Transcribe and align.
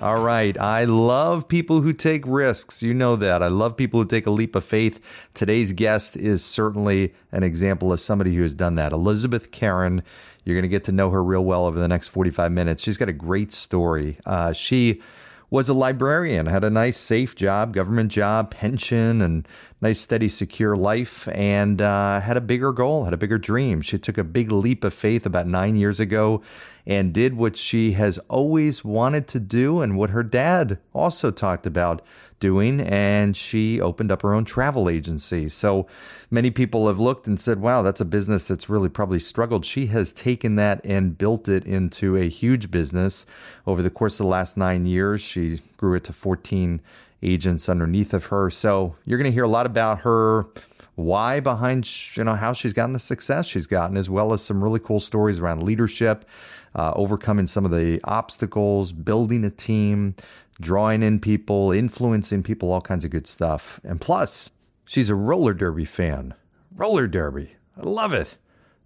All 0.00 0.22
right. 0.22 0.56
I 0.56 0.84
love 0.84 1.48
people 1.48 1.80
who 1.80 1.92
take 1.92 2.22
risks. 2.24 2.84
You 2.84 2.94
know 2.94 3.16
that. 3.16 3.42
I 3.42 3.48
love 3.48 3.76
people 3.76 4.00
who 4.00 4.06
take 4.06 4.26
a 4.26 4.30
leap 4.30 4.54
of 4.54 4.62
faith. 4.62 5.28
Today's 5.34 5.72
guest 5.72 6.16
is 6.16 6.44
certainly 6.44 7.14
an 7.32 7.42
example 7.42 7.92
of 7.92 7.98
somebody 7.98 8.36
who 8.36 8.42
has 8.42 8.54
done 8.54 8.76
that. 8.76 8.92
Elizabeth 8.92 9.50
Karen. 9.50 10.04
You're 10.44 10.54
going 10.54 10.62
to 10.62 10.68
get 10.68 10.84
to 10.84 10.92
know 10.92 11.10
her 11.10 11.22
real 11.22 11.44
well 11.44 11.66
over 11.66 11.80
the 11.80 11.88
next 11.88 12.08
45 12.08 12.52
minutes. 12.52 12.84
She's 12.84 12.96
got 12.96 13.08
a 13.08 13.12
great 13.12 13.50
story. 13.50 14.18
Uh, 14.24 14.52
she 14.52 15.02
was 15.50 15.68
a 15.68 15.74
librarian, 15.74 16.46
had 16.46 16.62
a 16.62 16.70
nice, 16.70 16.96
safe 16.96 17.34
job, 17.34 17.72
government 17.72 18.10
job, 18.10 18.50
pension, 18.50 19.22
and 19.22 19.48
nice, 19.80 19.98
steady, 19.98 20.28
secure 20.28 20.76
life, 20.76 21.26
and 21.28 21.80
uh, 21.80 22.20
had 22.20 22.36
a 22.36 22.40
bigger 22.40 22.72
goal, 22.72 23.04
had 23.04 23.14
a 23.14 23.18
bigger 23.18 23.38
dream. 23.38 23.80
She 23.80 23.98
took 23.98 24.18
a 24.18 24.24
big 24.24 24.52
leap 24.52 24.84
of 24.84 24.92
faith 24.92 25.24
about 25.24 25.46
nine 25.46 25.76
years 25.76 26.00
ago 26.00 26.42
and 26.86 27.14
did 27.14 27.34
what 27.34 27.56
she 27.56 27.92
has 27.92 28.18
always 28.28 28.84
wanted 28.84 29.26
to 29.28 29.40
do 29.40 29.80
and 29.80 29.96
what 29.96 30.10
her 30.10 30.22
dad 30.22 30.78
also 30.92 31.30
talked 31.30 31.66
about 31.66 32.02
doing. 32.40 32.80
And 32.80 33.36
she 33.36 33.80
opened 33.80 34.10
up 34.10 34.22
her 34.22 34.34
own 34.34 34.44
travel 34.44 34.88
agency. 34.88 35.48
So 35.48 35.86
many 36.30 36.50
people 36.50 36.88
have 36.88 37.00
looked 37.00 37.26
and 37.26 37.38
said, 37.38 37.60
wow, 37.60 37.82
that's 37.82 38.00
a 38.00 38.04
business 38.04 38.48
that's 38.48 38.68
really 38.68 38.88
probably 38.88 39.18
struggled. 39.18 39.64
She 39.64 39.86
has 39.86 40.12
taken 40.12 40.56
that 40.56 40.80
and 40.84 41.18
built 41.18 41.48
it 41.48 41.64
into 41.64 42.16
a 42.16 42.28
huge 42.28 42.70
business 42.70 43.26
over 43.66 43.82
the 43.82 43.90
course 43.90 44.20
of 44.20 44.24
the 44.24 44.30
last 44.30 44.56
nine 44.56 44.86
years. 44.86 45.20
She 45.20 45.60
grew 45.76 45.94
it 45.94 46.04
to 46.04 46.12
14 46.12 46.80
agents 47.22 47.68
underneath 47.68 48.14
of 48.14 48.26
her. 48.26 48.50
So 48.50 48.96
you're 49.04 49.18
going 49.18 49.30
to 49.30 49.34
hear 49.34 49.44
a 49.44 49.48
lot 49.48 49.66
about 49.66 50.00
her 50.00 50.46
why 50.94 51.38
behind 51.38 51.88
you 52.16 52.24
know 52.24 52.34
how 52.34 52.52
she's 52.52 52.72
gotten 52.72 52.92
the 52.92 52.98
success 52.98 53.46
she's 53.46 53.68
gotten 53.68 53.96
as 53.96 54.10
well 54.10 54.32
as 54.32 54.42
some 54.42 54.64
really 54.64 54.80
cool 54.80 54.98
stories 54.98 55.38
around 55.38 55.62
leadership 55.62 56.28
uh, 56.74 56.92
overcoming 56.94 57.46
some 57.46 57.64
of 57.64 57.70
the 57.70 58.00
obstacles, 58.04 58.92
building 58.92 59.44
a 59.44 59.50
team, 59.50 60.14
drawing 60.60 61.02
in 61.02 61.20
people, 61.20 61.72
influencing 61.72 62.42
people, 62.42 62.72
all 62.72 62.80
kinds 62.80 63.04
of 63.04 63.10
good 63.10 63.26
stuff. 63.26 63.80
And 63.84 64.00
plus, 64.00 64.52
she's 64.84 65.10
a 65.10 65.14
roller 65.14 65.54
derby 65.54 65.84
fan. 65.84 66.34
Roller 66.74 67.06
derby. 67.06 67.56
I 67.76 67.82
love 67.82 68.12
it. 68.12 68.36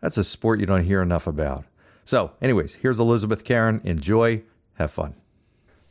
That's 0.01 0.17
a 0.17 0.25
sport 0.25 0.61
you 0.61 0.67
don't 0.67 0.85
hear 0.85 1.03
enough 1.03 1.27
about. 1.27 1.65
So, 2.05 2.33
anyways, 2.41 2.77
here's 2.77 2.99
Elizabeth 2.99 3.45
Karen. 3.45 3.81
Enjoy, 3.85 4.43
have 4.75 4.91
fun. 4.91 5.22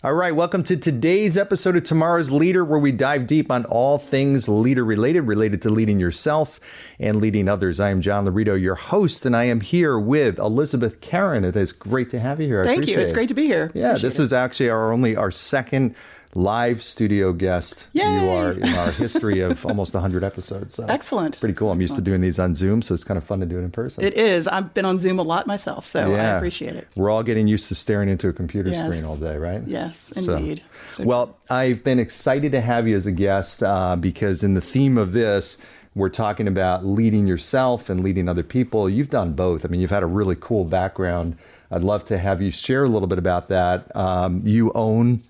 All 0.03 0.15
right, 0.15 0.33
welcome 0.33 0.63
to 0.63 0.75
today's 0.75 1.37
episode 1.37 1.75
of 1.75 1.83
Tomorrow's 1.83 2.31
Leader, 2.31 2.65
where 2.65 2.79
we 2.79 2.91
dive 2.91 3.27
deep 3.27 3.51
on 3.51 3.65
all 3.65 3.99
things 3.99 4.49
leader 4.49 4.83
related, 4.83 5.21
related 5.21 5.61
to 5.61 5.69
leading 5.69 5.99
yourself 5.99 6.59
and 6.99 7.21
leading 7.21 7.47
others. 7.47 7.79
I 7.79 7.91
am 7.91 8.01
John 8.01 8.25
Laurito, 8.25 8.59
your 8.59 8.73
host, 8.73 9.27
and 9.27 9.35
I 9.35 9.43
am 9.43 9.61
here 9.61 9.99
with 9.99 10.39
Elizabeth 10.39 11.01
Karen. 11.01 11.43
It 11.43 11.55
is 11.55 11.71
great 11.71 12.09
to 12.09 12.19
have 12.19 12.39
you 12.39 12.47
here. 12.47 12.63
Thank 12.63 12.87
you. 12.87 12.97
It's 12.97 13.11
great 13.11 13.27
to 13.27 13.35
be 13.35 13.45
here. 13.45 13.69
Yeah, 13.75 13.89
appreciate 13.89 14.07
this 14.07 14.19
it. 14.19 14.23
is 14.23 14.33
actually 14.33 14.71
our 14.71 14.91
only 14.91 15.15
our 15.15 15.29
second 15.29 15.93
live 16.35 16.81
studio 16.81 17.33
guest 17.33 17.87
Yay! 17.93 18.03
you 18.03 18.29
are 18.29 18.53
in 18.53 18.63
our 18.63 18.91
history 18.91 19.41
of 19.41 19.65
almost 19.67 19.93
100 19.93 20.23
episodes. 20.23 20.73
So 20.73 20.85
Excellent. 20.87 21.39
Pretty 21.39 21.55
cool. 21.55 21.71
I'm 21.71 21.81
used 21.81 21.95
to 21.95 22.01
doing 22.01 22.21
these 22.21 22.39
on 22.39 22.55
Zoom, 22.55 22.81
so 22.81 22.93
it's 22.93 23.03
kind 23.03 23.17
of 23.17 23.23
fun 23.23 23.39
to 23.41 23.45
do 23.45 23.59
it 23.59 23.63
in 23.63 23.71
person. 23.71 24.03
It 24.03 24.15
is. 24.15 24.47
I've 24.47 24.73
been 24.73 24.85
on 24.85 24.97
Zoom 24.97 25.19
a 25.19 25.23
lot 25.23 25.47
myself, 25.47 25.85
so 25.85 26.11
yeah. 26.11 26.35
I 26.35 26.37
appreciate 26.37 26.75
it. 26.75 26.87
We're 26.95 27.09
all 27.09 27.23
getting 27.23 27.47
used 27.47 27.67
to 27.69 27.75
staring 27.75 28.09
into 28.09 28.29
a 28.29 28.33
computer 28.33 28.69
yes. 28.69 28.85
screen 28.85 29.03
all 29.03 29.17
day, 29.17 29.37
right? 29.37 29.61
Yes, 29.65 30.27
indeed. 30.27 30.63
So, 30.83 31.03
well, 31.03 31.37
I've 31.49 31.83
been 31.83 31.99
excited 31.99 32.51
to 32.53 32.61
have 32.61 32.87
you 32.87 32.95
as 32.95 33.07
a 33.07 33.11
guest 33.11 33.63
uh, 33.63 33.95
because 33.95 34.43
in 34.43 34.53
the 34.53 34.61
theme 34.61 34.97
of 34.97 35.11
this, 35.11 35.57
we're 35.93 36.09
talking 36.09 36.47
about 36.47 36.85
leading 36.85 37.27
yourself 37.27 37.89
and 37.89 38.01
leading 38.01 38.29
other 38.29 38.43
people. 38.43 38.89
You've 38.89 39.09
done 39.09 39.33
both. 39.33 39.65
I 39.65 39.67
mean, 39.67 39.81
you've 39.81 39.89
had 39.89 40.03
a 40.03 40.07
really 40.07 40.37
cool 40.39 40.63
background. 40.63 41.35
I'd 41.69 41.83
love 41.83 42.05
to 42.05 42.17
have 42.17 42.41
you 42.41 42.49
share 42.49 42.85
a 42.85 42.87
little 42.87 43.09
bit 43.09 43.17
about 43.17 43.49
that. 43.49 43.93
Um, 43.95 44.41
you 44.45 44.71
own 44.73 45.21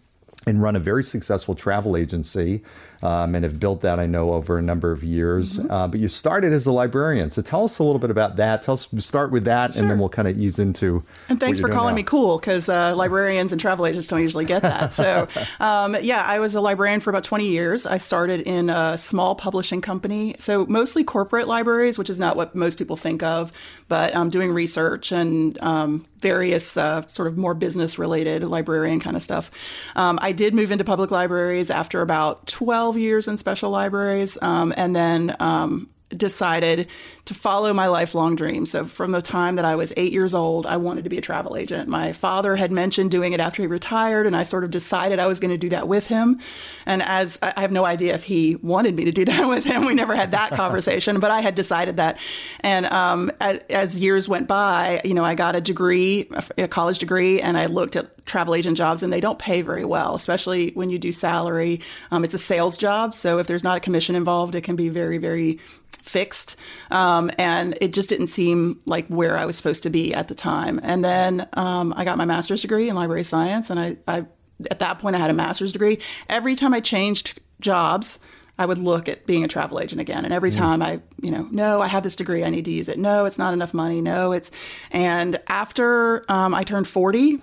and 0.48 0.62
run 0.62 0.76
a 0.76 0.80
very 0.80 1.04
successful 1.04 1.56
travel 1.56 1.96
agency 1.96 2.64
um, 3.02 3.36
and 3.36 3.44
have 3.44 3.60
built 3.60 3.82
that, 3.82 4.00
I 4.00 4.06
know, 4.06 4.34
over 4.34 4.58
a 4.58 4.62
number 4.62 4.92
of 4.92 5.04
years. 5.04 5.60
Mm-hmm. 5.60 5.72
Uh, 5.72 5.88
but 5.88 6.00
you 6.00 6.08
started 6.08 6.54
as 6.54 6.66
a 6.66 6.72
librarian. 6.72 7.30
So 7.30 7.42
tell 7.42 7.64
us 7.64 7.80
a 7.80 7.84
little 7.84 8.00
bit 8.00 8.12
about 8.12 8.36
that. 8.36 8.62
Tell 8.62 8.74
us, 8.74 8.88
start 9.00 9.32
with 9.32 9.46
that, 9.46 9.74
sure. 9.74 9.82
and 9.82 9.90
then 9.90 10.00
we'll 10.00 10.10
kind 10.10 10.28
of 10.28 10.38
ease 10.38 10.60
into. 10.60 11.04
And 11.30 11.40
thanks 11.40 11.60
for 11.60 11.70
calling 11.70 11.94
now. 11.94 11.98
me 11.98 12.04
cool, 12.04 12.38
because 12.38 12.70
uh, 12.70 12.96
librarians 12.96 13.52
and 13.52 13.60
travel 13.60 13.86
agents 13.86 14.08
don't 14.08 14.22
usually 14.22 14.46
get 14.46 14.62
that. 14.62 14.94
So, 14.94 15.28
um, 15.60 15.96
yeah, 16.02 16.24
I 16.26 16.40
was 16.40 16.56
a 16.56 16.62
librarian 16.62 17.00
for 17.00 17.10
about 17.10 17.24
20 17.24 17.48
years. 17.48 17.86
I 17.86 17.98
started 17.98 18.42
in 18.42 18.70
a 18.70 18.98
small 18.98 19.36
publishing 19.36 19.82
company. 19.82 20.36
So, 20.40 20.66
mostly 20.66 21.04
corporate 21.04 21.48
libraries, 21.48 21.98
which 21.98 22.10
is 22.10 22.20
not 22.20 22.36
what 22.36 22.56
most 22.56 22.78
people 22.78 22.96
think 22.96 23.24
of, 23.24 23.52
but 23.88 24.16
um, 24.16 24.30
doing 24.30 24.52
research 24.52 25.12
and 25.12 25.62
um, 25.64 26.06
various 26.22 26.78
uh, 26.78 27.06
sort 27.08 27.28
of 27.28 27.38
more 27.38 27.54
business 27.54 27.98
related 28.00 28.44
librarian 28.44 29.00
kind 29.00 29.16
of 29.16 29.24
stuff. 29.24 29.52
Um, 29.96 30.20
I 30.22 30.32
did 30.32 30.54
move 30.54 30.72
into 30.72 30.84
public 30.84 31.12
libraries 31.12 31.70
after 31.70 32.02
about 32.02 32.48
12 32.48 32.91
years 32.98 33.28
in 33.28 33.38
special 33.38 33.70
libraries, 33.70 34.38
um, 34.42 34.74
and 34.78 34.96
then 34.96 35.36
um, 35.40 35.90
decided 36.16 36.88
to 37.26 37.34
follow 37.34 37.74
my 37.74 37.88
lifelong 37.88 38.36
dream. 38.36 38.66
So 38.66 38.86
from 38.86 39.12
the 39.12 39.22
time 39.22 39.56
that 39.56 39.66
I 39.66 39.76
was 39.76 39.94
eight 39.96 40.12
years 40.12 40.34
old, 40.34 40.66
I 40.66 40.78
wanted 40.78 41.04
to 41.04 41.10
be 41.10 41.18
a 41.18 41.22
travel 41.22 41.56
agent. 41.56 41.88
My 41.88 42.14
father 42.14 42.56
had 42.56 42.72
mentioned 42.72 43.12
doing 43.12 43.34
it 43.34 43.40
after 43.40 43.62
he 43.62 43.68
retired, 43.68 44.26
and 44.26 44.36
I 44.36 44.44
sort 44.44 44.64
of 44.64 44.72
decided 44.72 45.20
I 45.20 45.28
was 45.28 45.40
going 45.40 45.52
to 45.52 45.58
do 45.58 45.70
that 45.70 45.88
with 45.88 46.08
him. 46.08 46.40
And 46.86 47.02
as 47.02 47.40
I 47.42 47.62
have 47.62 47.72
no 47.72 47.86
idea 47.86 48.16
if 48.16 48.24
he 48.24 48.56
wanted 48.58 48.96
me 48.96 49.06
to 49.06 49.12
do 49.12 49.26
that 49.32 49.48
with 49.48 49.64
him, 49.64 49.86
we 49.86 49.94
never 49.94 50.16
had 50.16 50.32
that 50.32 50.52
conversation, 50.52 51.20
but 51.20 51.32
I 51.32 51.42
had 51.42 51.56
decided 51.56 51.98
that. 51.98 52.18
And 52.62 52.86
um, 52.88 53.32
as, 53.40 53.60
as 53.70 54.00
years 54.00 54.28
went 54.28 54.48
by, 54.48 55.02
you 55.04 55.14
know, 55.14 55.24
I 55.24 55.36
got 55.36 55.56
a 55.56 55.62
degree, 55.62 56.30
a 56.58 56.68
college 56.68 57.00
degree, 57.00 57.42
and 57.42 57.58
I 57.58 57.68
looked 57.68 57.96
at 57.96 58.26
travel 58.26 58.56
agent 58.56 58.78
jobs 58.78 59.04
and 59.04 59.12
they 59.12 59.20
don't 59.20 59.40
pay 59.40 59.62
very 59.62 59.86
well, 59.86 60.16
especially 60.16 60.72
when 60.72 60.90
you 60.90 61.00
do 61.00 61.12
salary. 61.12 61.82
Um, 62.12 62.24
it's 62.24 62.34
a 62.34 62.40
sales 62.40 62.78
job. 62.78 63.14
So 63.14 63.40
if 63.40 63.48
there's 63.48 63.64
not 63.64 63.78
a 63.78 63.80
commission 63.80 64.16
involved, 64.16 64.56
it 64.56 64.62
can 64.62 64.76
be 64.76 64.90
very, 64.90 65.18
very 65.18 65.60
fixed. 66.02 66.58
Um, 66.90 67.32
and 67.38 67.78
it 67.82 67.94
just 67.94 68.10
didn't 68.10 68.28
seem 68.28 68.80
like 68.86 69.08
where 69.08 69.38
I 69.38 69.46
was 69.46 69.56
supposed 69.56 69.84
to 69.84 69.90
be 69.90 70.14
at 70.14 70.28
the 70.28 70.36
time. 70.36 70.80
And 70.84 71.04
then 71.04 71.48
um, 71.54 71.94
I 71.96 72.06
got 72.06 72.18
my 72.18 72.26
master's 72.26 72.62
degree 72.62 72.90
in 72.90 72.96
library 72.96 73.24
science. 73.24 73.70
And 73.70 73.80
I, 73.80 73.98
I, 74.08 74.26
at 74.70 74.80
that 74.80 75.00
point, 75.00 75.16
I 75.16 75.20
had 75.20 75.30
a 75.30 75.34
master's 75.34 75.72
degree. 75.72 76.00
Every 76.30 76.56
time 76.56 76.74
I 76.74 76.80
changed 76.80 77.40
jobs, 77.60 78.20
I 78.58 78.66
would 78.66 78.78
look 78.78 79.10
at 79.10 79.26
being 79.26 79.44
a 79.44 79.48
travel 79.48 79.80
agent 79.80 80.02
again. 80.02 80.24
And 80.24 80.34
every 80.34 80.52
mm. 80.52 80.58
time 80.58 80.82
I, 80.82 81.02
you 81.22 81.32
know, 81.32 81.48
no, 81.52 81.82
I 81.82 81.88
have 81.88 82.04
this 82.04 82.16
degree, 82.16 82.44
I 82.44 82.50
need 82.50 82.66
to 82.66 82.72
use 82.72 82.90
it. 82.90 83.00
No, 83.00 83.26
it's 83.26 83.40
not 83.40 83.54
enough 83.54 83.74
money. 83.74 84.02
No, 84.02 84.34
it's, 84.34 84.52
and 84.92 85.40
after 85.48 86.30
um, 86.32 86.54
I 86.54 86.64
turned 86.64 86.88
40, 86.88 87.36
I 87.36 87.38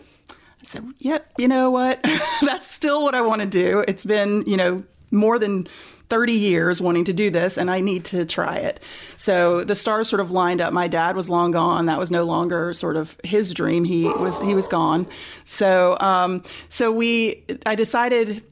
said, 0.62 0.84
yep, 0.98 1.30
you 1.38 1.48
know 1.48 1.70
what? 1.70 2.00
That's 2.42 2.70
still 2.70 3.02
what 3.02 3.14
I 3.14 3.22
want 3.22 3.40
to 3.40 3.48
do. 3.48 3.84
It's 3.88 4.04
been, 4.04 4.44
you 4.46 4.56
know, 4.56 4.84
more 5.10 5.38
than 5.38 5.66
30 6.08 6.32
years 6.32 6.80
wanting 6.80 7.04
to 7.04 7.12
do 7.12 7.30
this 7.30 7.56
and 7.56 7.70
I 7.70 7.80
need 7.80 8.04
to 8.06 8.24
try 8.24 8.56
it. 8.56 8.82
So 9.16 9.62
the 9.62 9.76
stars 9.76 10.08
sort 10.08 10.20
of 10.20 10.30
lined 10.30 10.60
up. 10.60 10.72
My 10.72 10.88
dad 10.88 11.16
was 11.16 11.28
long 11.28 11.50
gone. 11.50 11.86
That 11.86 11.98
was 11.98 12.10
no 12.10 12.24
longer 12.24 12.72
sort 12.72 12.96
of 12.96 13.16
his 13.24 13.52
dream. 13.52 13.84
He 13.84 14.04
was 14.04 14.40
he 14.40 14.54
was 14.54 14.68
gone. 14.68 15.06
So 15.44 15.96
um, 16.00 16.42
so 16.68 16.92
we 16.92 17.44
I 17.66 17.74
decided 17.74 18.42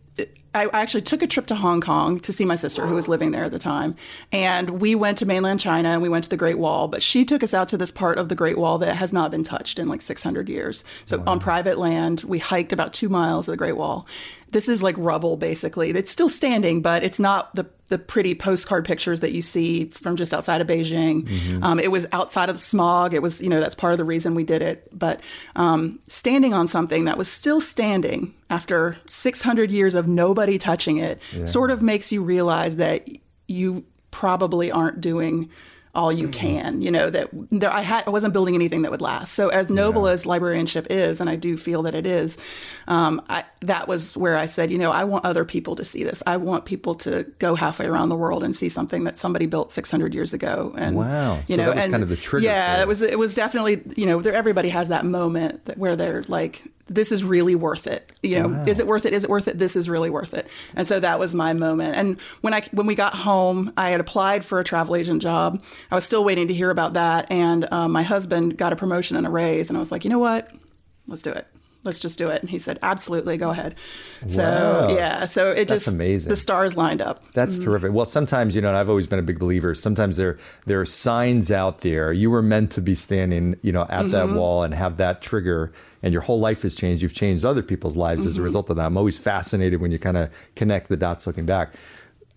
I 0.56 0.68
actually 0.72 1.02
took 1.02 1.22
a 1.22 1.26
trip 1.26 1.46
to 1.48 1.54
Hong 1.54 1.82
Kong 1.82 2.18
to 2.20 2.32
see 2.32 2.46
my 2.46 2.54
sister 2.54 2.86
who 2.86 2.94
was 2.94 3.08
living 3.08 3.30
there 3.30 3.44
at 3.44 3.52
the 3.52 3.58
time. 3.58 3.94
And 4.32 4.80
we 4.80 4.94
went 4.94 5.18
to 5.18 5.26
mainland 5.26 5.60
China 5.60 5.90
and 5.90 6.00
we 6.00 6.08
went 6.08 6.24
to 6.24 6.30
the 6.30 6.36
Great 6.36 6.58
Wall. 6.58 6.88
But 6.88 7.02
she 7.02 7.26
took 7.26 7.42
us 7.42 7.52
out 7.52 7.68
to 7.68 7.76
this 7.76 7.90
part 7.90 8.16
of 8.16 8.30
the 8.30 8.34
Great 8.34 8.56
Wall 8.56 8.78
that 8.78 8.96
has 8.96 9.12
not 9.12 9.30
been 9.30 9.44
touched 9.44 9.78
in 9.78 9.86
like 9.86 10.00
600 10.00 10.48
years. 10.48 10.82
So 11.04 11.18
wow. 11.18 11.24
on 11.26 11.40
private 11.40 11.76
land, 11.76 12.22
we 12.22 12.38
hiked 12.38 12.72
about 12.72 12.94
two 12.94 13.10
miles 13.10 13.48
of 13.48 13.52
the 13.52 13.58
Great 13.58 13.76
Wall. 13.76 14.06
This 14.50 14.68
is 14.68 14.82
like 14.82 14.94
rubble, 14.98 15.36
basically. 15.36 15.90
It's 15.90 16.10
still 16.10 16.28
standing, 16.28 16.82
but 16.82 17.02
it's 17.02 17.18
not 17.18 17.54
the 17.54 17.68
the 17.88 17.98
pretty 17.98 18.34
postcard 18.34 18.84
pictures 18.84 19.20
that 19.20 19.32
you 19.32 19.42
see 19.42 19.86
from 19.86 20.16
just 20.16 20.34
outside 20.34 20.60
of 20.60 20.66
Beijing. 20.66 21.22
Mm-hmm. 21.22 21.62
Um, 21.62 21.78
it 21.78 21.90
was 21.90 22.06
outside 22.10 22.48
of 22.48 22.56
the 22.56 22.62
smog. 22.62 23.14
It 23.14 23.22
was, 23.22 23.40
you 23.40 23.48
know, 23.48 23.60
that's 23.60 23.76
part 23.76 23.92
of 23.92 23.98
the 23.98 24.04
reason 24.04 24.34
we 24.34 24.42
did 24.42 24.60
it. 24.60 24.88
But 24.92 25.20
um, 25.54 26.00
standing 26.08 26.52
on 26.52 26.66
something 26.66 27.04
that 27.04 27.16
was 27.16 27.30
still 27.30 27.60
standing 27.60 28.34
after 28.50 28.96
600 29.08 29.70
years 29.70 29.94
of 29.94 30.08
nobody 30.08 30.58
touching 30.58 30.96
it 30.96 31.20
yeah. 31.32 31.44
sort 31.44 31.70
of 31.70 31.80
makes 31.80 32.10
you 32.10 32.24
realize 32.24 32.76
that 32.76 33.08
you 33.46 33.84
probably 34.10 34.72
aren't 34.72 35.00
doing 35.00 35.48
all 35.96 36.12
you 36.12 36.28
can. 36.28 36.82
You 36.82 36.90
know 36.90 37.10
that 37.10 37.28
there, 37.50 37.72
I 37.72 37.80
had 37.80 38.06
I 38.06 38.10
wasn't 38.10 38.32
building 38.32 38.54
anything 38.54 38.82
that 38.82 38.90
would 38.90 39.00
last. 39.00 39.34
So 39.34 39.48
as 39.48 39.70
noble 39.70 40.06
yeah. 40.06 40.12
as 40.12 40.26
librarianship 40.26 40.86
is, 40.90 41.20
and 41.20 41.28
I 41.28 41.36
do 41.36 41.56
feel 41.56 41.82
that 41.82 41.94
it 41.94 42.06
is, 42.06 42.38
um, 42.86 43.22
I, 43.28 43.44
that 43.62 43.88
was 43.88 44.16
where 44.16 44.36
I 44.36 44.46
said, 44.46 44.70
you 44.70 44.78
know, 44.78 44.92
I 44.92 45.04
want 45.04 45.24
other 45.24 45.44
people 45.44 45.74
to 45.76 45.84
see 45.84 46.04
this. 46.04 46.22
I 46.26 46.36
want 46.36 46.66
people 46.66 46.94
to 46.96 47.24
go 47.38 47.54
halfway 47.54 47.86
around 47.86 48.10
the 48.10 48.16
world 48.16 48.44
and 48.44 48.54
see 48.54 48.68
something 48.68 49.04
that 49.04 49.16
somebody 49.16 49.46
built 49.46 49.72
600 49.72 50.14
years 50.14 50.32
ago. 50.32 50.74
And 50.76 50.96
wow, 50.96 51.38
you 51.46 51.56
so 51.56 51.56
know, 51.56 51.64
that 51.66 51.76
was 51.76 51.84
and 51.84 51.92
kind 51.92 52.02
of 52.02 52.08
the 52.08 52.16
trigger. 52.16 52.46
Yeah, 52.46 52.80
it 52.80 52.86
was. 52.86 53.02
It 53.02 53.18
was 53.18 53.34
definitely 53.34 53.82
you 53.96 54.06
know, 54.06 54.20
there, 54.20 54.34
everybody 54.34 54.68
has 54.68 54.88
that 54.88 55.04
moment 55.04 55.64
that, 55.64 55.78
where 55.78 55.96
they're 55.96 56.22
like, 56.28 56.62
this 56.88 57.10
is 57.10 57.24
really 57.24 57.54
worth 57.54 57.86
it. 57.86 58.12
You 58.22 58.42
know, 58.42 58.48
wow. 58.48 58.64
is 58.66 58.80
it 58.80 58.86
worth 58.86 59.06
it? 59.06 59.12
Is 59.12 59.24
it 59.24 59.30
worth 59.30 59.48
it? 59.48 59.58
This 59.58 59.76
is 59.76 59.88
really 59.88 60.10
worth 60.10 60.34
it. 60.34 60.46
And 60.74 60.86
so 60.86 61.00
that 61.00 61.18
was 61.18 61.34
my 61.34 61.52
moment. 61.52 61.96
And 61.96 62.20
when 62.40 62.54
I 62.54 62.62
when 62.72 62.86
we 62.86 62.94
got 62.94 63.14
home, 63.14 63.72
I 63.76 63.90
had 63.90 64.00
applied 64.00 64.44
for 64.44 64.60
a 64.60 64.64
travel 64.64 64.96
agent 64.96 65.22
job. 65.22 65.62
I 65.90 65.94
was 65.94 66.04
still 66.04 66.24
waiting 66.24 66.48
to 66.48 66.54
hear 66.54 66.70
about 66.70 66.94
that, 66.94 67.30
and 67.30 67.70
um, 67.72 67.92
my 67.92 68.02
husband 68.02 68.56
got 68.56 68.72
a 68.72 68.76
promotion 68.76 69.16
and 69.16 69.26
a 69.26 69.30
raise, 69.30 69.70
and 69.70 69.76
I 69.76 69.80
was 69.80 69.90
like, 69.90 70.04
you 70.04 70.10
know 70.10 70.18
what? 70.18 70.50
Let's 71.06 71.22
do 71.22 71.30
it 71.30 71.46
let's 71.86 72.00
just 72.00 72.18
do 72.18 72.28
it. 72.28 72.40
And 72.42 72.50
he 72.50 72.58
said, 72.58 72.78
absolutely, 72.82 73.36
go 73.36 73.50
ahead. 73.50 73.74
So 74.26 74.42
wow. 74.42 74.94
yeah, 74.94 75.26
so 75.26 75.50
it 75.50 75.68
That's 75.68 75.84
just 75.84 75.94
amazing. 75.94 76.30
The 76.30 76.36
stars 76.36 76.76
lined 76.76 77.00
up. 77.00 77.32
That's 77.32 77.56
mm-hmm. 77.56 77.64
terrific. 77.64 77.92
Well, 77.92 78.06
sometimes 78.06 78.54
you 78.54 78.62
know, 78.62 78.68
and 78.68 78.76
I've 78.76 78.88
always 78.88 79.06
been 79.06 79.18
a 79.18 79.22
big 79.22 79.38
believer. 79.38 79.74
Sometimes 79.74 80.16
there 80.16 80.38
there 80.66 80.80
are 80.80 80.86
signs 80.86 81.52
out 81.52 81.80
there. 81.80 82.12
You 82.12 82.30
were 82.30 82.42
meant 82.42 82.70
to 82.72 82.80
be 82.80 82.94
standing, 82.94 83.56
you 83.62 83.72
know, 83.72 83.82
at 83.82 83.88
mm-hmm. 83.88 84.10
that 84.10 84.28
wall 84.30 84.62
and 84.62 84.74
have 84.74 84.96
that 84.96 85.22
trigger, 85.22 85.72
and 86.02 86.12
your 86.12 86.22
whole 86.22 86.40
life 86.40 86.62
has 86.62 86.74
changed. 86.74 87.02
You've 87.02 87.14
changed 87.14 87.44
other 87.44 87.62
people's 87.62 87.96
lives 87.96 88.22
mm-hmm. 88.22 88.28
as 88.28 88.34
a 88.34 88.38
mm-hmm. 88.38 88.44
result 88.44 88.70
of 88.70 88.76
that. 88.76 88.86
I'm 88.86 88.96
always 88.96 89.18
fascinated 89.18 89.80
when 89.80 89.92
you 89.92 89.98
kind 89.98 90.16
of 90.16 90.30
connect 90.56 90.88
the 90.88 90.96
dots 90.96 91.26
looking 91.26 91.46
back. 91.46 91.74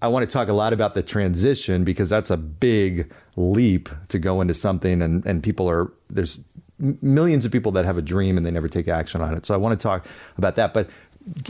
I 0.01 0.07
want 0.07 0.29
to 0.29 0.31
talk 0.31 0.47
a 0.47 0.53
lot 0.53 0.71
about 0.71 0.93
the 0.93 1.03
transition 1.03 1.83
because 1.83 2.09
that's 2.09 2.29
a 2.29 2.37
big 2.37 3.11
leap 3.35 3.89
to 4.07 4.19
go 4.19 4.39
into 4.39 4.53
something 4.53 5.01
and, 5.01 5.25
and 5.25 5.43
people 5.43 5.69
are 5.69 5.91
there's 6.09 6.39
millions 6.79 7.45
of 7.45 7.51
people 7.51 7.71
that 7.73 7.85
have 7.85 7.97
a 7.97 8.01
dream 8.01 8.37
and 8.37 8.45
they 8.45 8.51
never 8.51 8.67
take 8.67 8.87
action 8.87 9.21
on 9.21 9.35
it. 9.35 9.45
So 9.45 9.53
I 9.53 9.57
want 9.57 9.79
to 9.79 9.83
talk 9.83 10.05
about 10.37 10.55
that. 10.55 10.73
But 10.73 10.89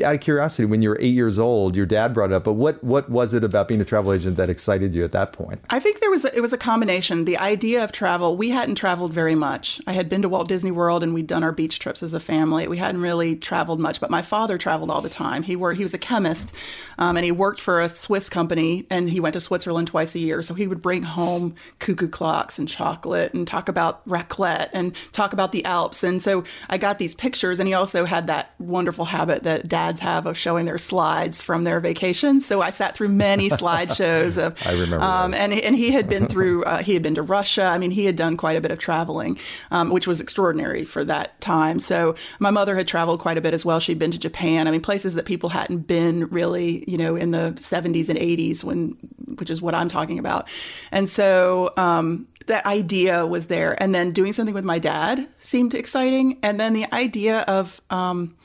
out 0.03 0.15
of 0.15 0.21
curiosity, 0.21 0.65
when 0.65 0.81
you 0.81 0.89
were 0.89 0.97
eight 0.99 1.13
years 1.13 1.39
old, 1.39 1.75
your 1.75 1.85
dad 1.85 2.13
brought 2.13 2.31
it 2.31 2.35
up, 2.35 2.43
but 2.43 2.53
what 2.53 2.83
what 2.83 3.09
was 3.09 3.33
it 3.33 3.43
about 3.43 3.67
being 3.67 3.81
a 3.81 3.85
travel 3.85 4.13
agent 4.13 4.37
that 4.37 4.49
excited 4.49 4.93
you 4.93 5.03
at 5.03 5.11
that 5.11 5.33
point? 5.33 5.61
I 5.69 5.79
think 5.79 5.99
there 5.99 6.09
was 6.09 6.25
a, 6.25 6.35
it 6.35 6.41
was 6.41 6.53
a 6.53 6.57
combination. 6.57 7.25
The 7.25 7.37
idea 7.37 7.83
of 7.83 7.91
travel, 7.91 8.35
we 8.35 8.49
hadn't 8.49 8.75
traveled 8.75 9.13
very 9.13 9.35
much. 9.35 9.81
I 9.87 9.93
had 9.93 10.09
been 10.09 10.21
to 10.21 10.29
Walt 10.29 10.47
Disney 10.47 10.71
World 10.71 11.03
and 11.03 11.13
we'd 11.13 11.27
done 11.27 11.43
our 11.43 11.51
beach 11.51 11.79
trips 11.79 12.03
as 12.03 12.13
a 12.13 12.19
family. 12.19 12.67
We 12.67 12.77
hadn't 12.77 13.01
really 13.01 13.35
traveled 13.35 13.79
much, 13.79 13.99
but 14.01 14.09
my 14.09 14.21
father 14.21 14.57
traveled 14.57 14.89
all 14.89 15.01
the 15.01 15.09
time. 15.09 15.43
He 15.43 15.55
worked, 15.55 15.77
he 15.77 15.83
was 15.83 15.93
a 15.93 15.97
chemist, 15.97 16.53
um, 16.97 17.15
and 17.15 17.25
he 17.25 17.31
worked 17.31 17.61
for 17.61 17.79
a 17.79 17.89
Swiss 17.89 18.29
company, 18.29 18.85
and 18.89 19.09
he 19.09 19.19
went 19.19 19.33
to 19.33 19.39
Switzerland 19.39 19.87
twice 19.87 20.15
a 20.15 20.19
year. 20.19 20.41
So 20.41 20.53
he 20.53 20.67
would 20.67 20.81
bring 20.81 21.03
home 21.03 21.55
cuckoo 21.79 22.09
clocks 22.09 22.59
and 22.59 22.67
chocolate 22.67 23.33
and 23.33 23.47
talk 23.47 23.69
about 23.69 24.07
raclette 24.07 24.69
and 24.73 24.93
talk 25.11 25.31
about 25.33 25.51
the 25.51 25.63
Alps. 25.65 26.03
And 26.03 26.21
so 26.21 26.43
I 26.69 26.77
got 26.77 26.99
these 26.99 27.15
pictures, 27.15 27.59
and 27.59 27.67
he 27.67 27.73
also 27.73 28.05
had 28.05 28.27
that 28.27 28.53
wonderful 28.59 29.05
habit 29.05 29.43
that 29.43 29.69
dads 29.69 30.01
have 30.01 30.25
of 30.25 30.38
showing 30.38 30.66
their 30.66 30.77
slides 30.77 31.42
from 31.42 31.63
their 31.63 31.80
vacations. 31.80 32.45
So 32.45 32.62
I 32.62 32.71
sat 32.71 32.95
through 32.95 33.10
many 33.10 33.50
slideshows 33.50 34.44
of. 34.44 34.56
I 34.68 34.74
remember. 34.74 35.01
Um, 35.01 35.33
and 35.33 35.54
and 35.54 35.75
he 35.75 35.92
had 35.92 36.10
been 36.10 36.27
through. 36.33 36.63
Uh, 36.63 36.83
he 36.83 36.94
had 36.94 37.04
been 37.04 37.16
to 37.16 37.21
Russia. 37.21 37.63
I 37.63 37.77
mean, 37.77 37.92
he 37.92 38.06
had 38.06 38.16
done 38.16 38.38
quite 38.38 38.57
a 38.57 38.62
bit 38.62 38.71
of 38.71 38.80
traveling, 38.80 39.38
um, 39.71 39.89
which 39.89 40.07
was 40.07 40.19
extraordinary 40.19 40.83
for 40.83 41.04
that 41.06 41.39
time. 41.42 41.80
So 41.80 42.16
my 42.39 42.51
mother 42.51 42.75
had 42.75 42.88
traveled 42.88 43.19
quite 43.19 43.38
a 43.38 43.42
bit 43.42 43.54
as 43.54 43.66
well. 43.66 43.80
She'd 43.80 44.00
been 44.00 44.12
to 44.12 44.19
Japan. 44.19 44.68
I 44.68 44.71
mean, 44.71 44.81
places 44.81 45.16
that 45.16 45.25
people 45.25 45.50
hadn't 45.50 45.88
been 45.88 46.27
really, 46.27 46.83
you 46.89 46.98
know, 46.98 47.16
in 47.16 47.31
the 47.31 47.54
70s 47.56 48.10
and 48.10 48.18
80s 48.18 48.63
when, 48.63 48.98
which 49.38 49.50
is 49.50 49.62
what 49.62 49.74
I'm 49.74 49.89
talking 49.89 50.19
about. 50.19 50.48
And 50.92 51.10
so 51.10 51.71
um, 51.77 52.27
that 52.48 52.66
idea 52.66 53.25
was 53.25 53.48
there. 53.48 53.81
And 53.81 53.95
then 53.95 54.12
doing 54.12 54.33
something 54.33 54.56
with 54.56 54.66
my 54.66 54.80
dad 54.80 55.27
seemed 55.38 55.74
exciting. 55.74 56.39
And 56.44 56.60
then 56.60 56.74
the 56.74 56.92
idea 56.94 57.42
of 57.42 57.80
um, 57.89 58.36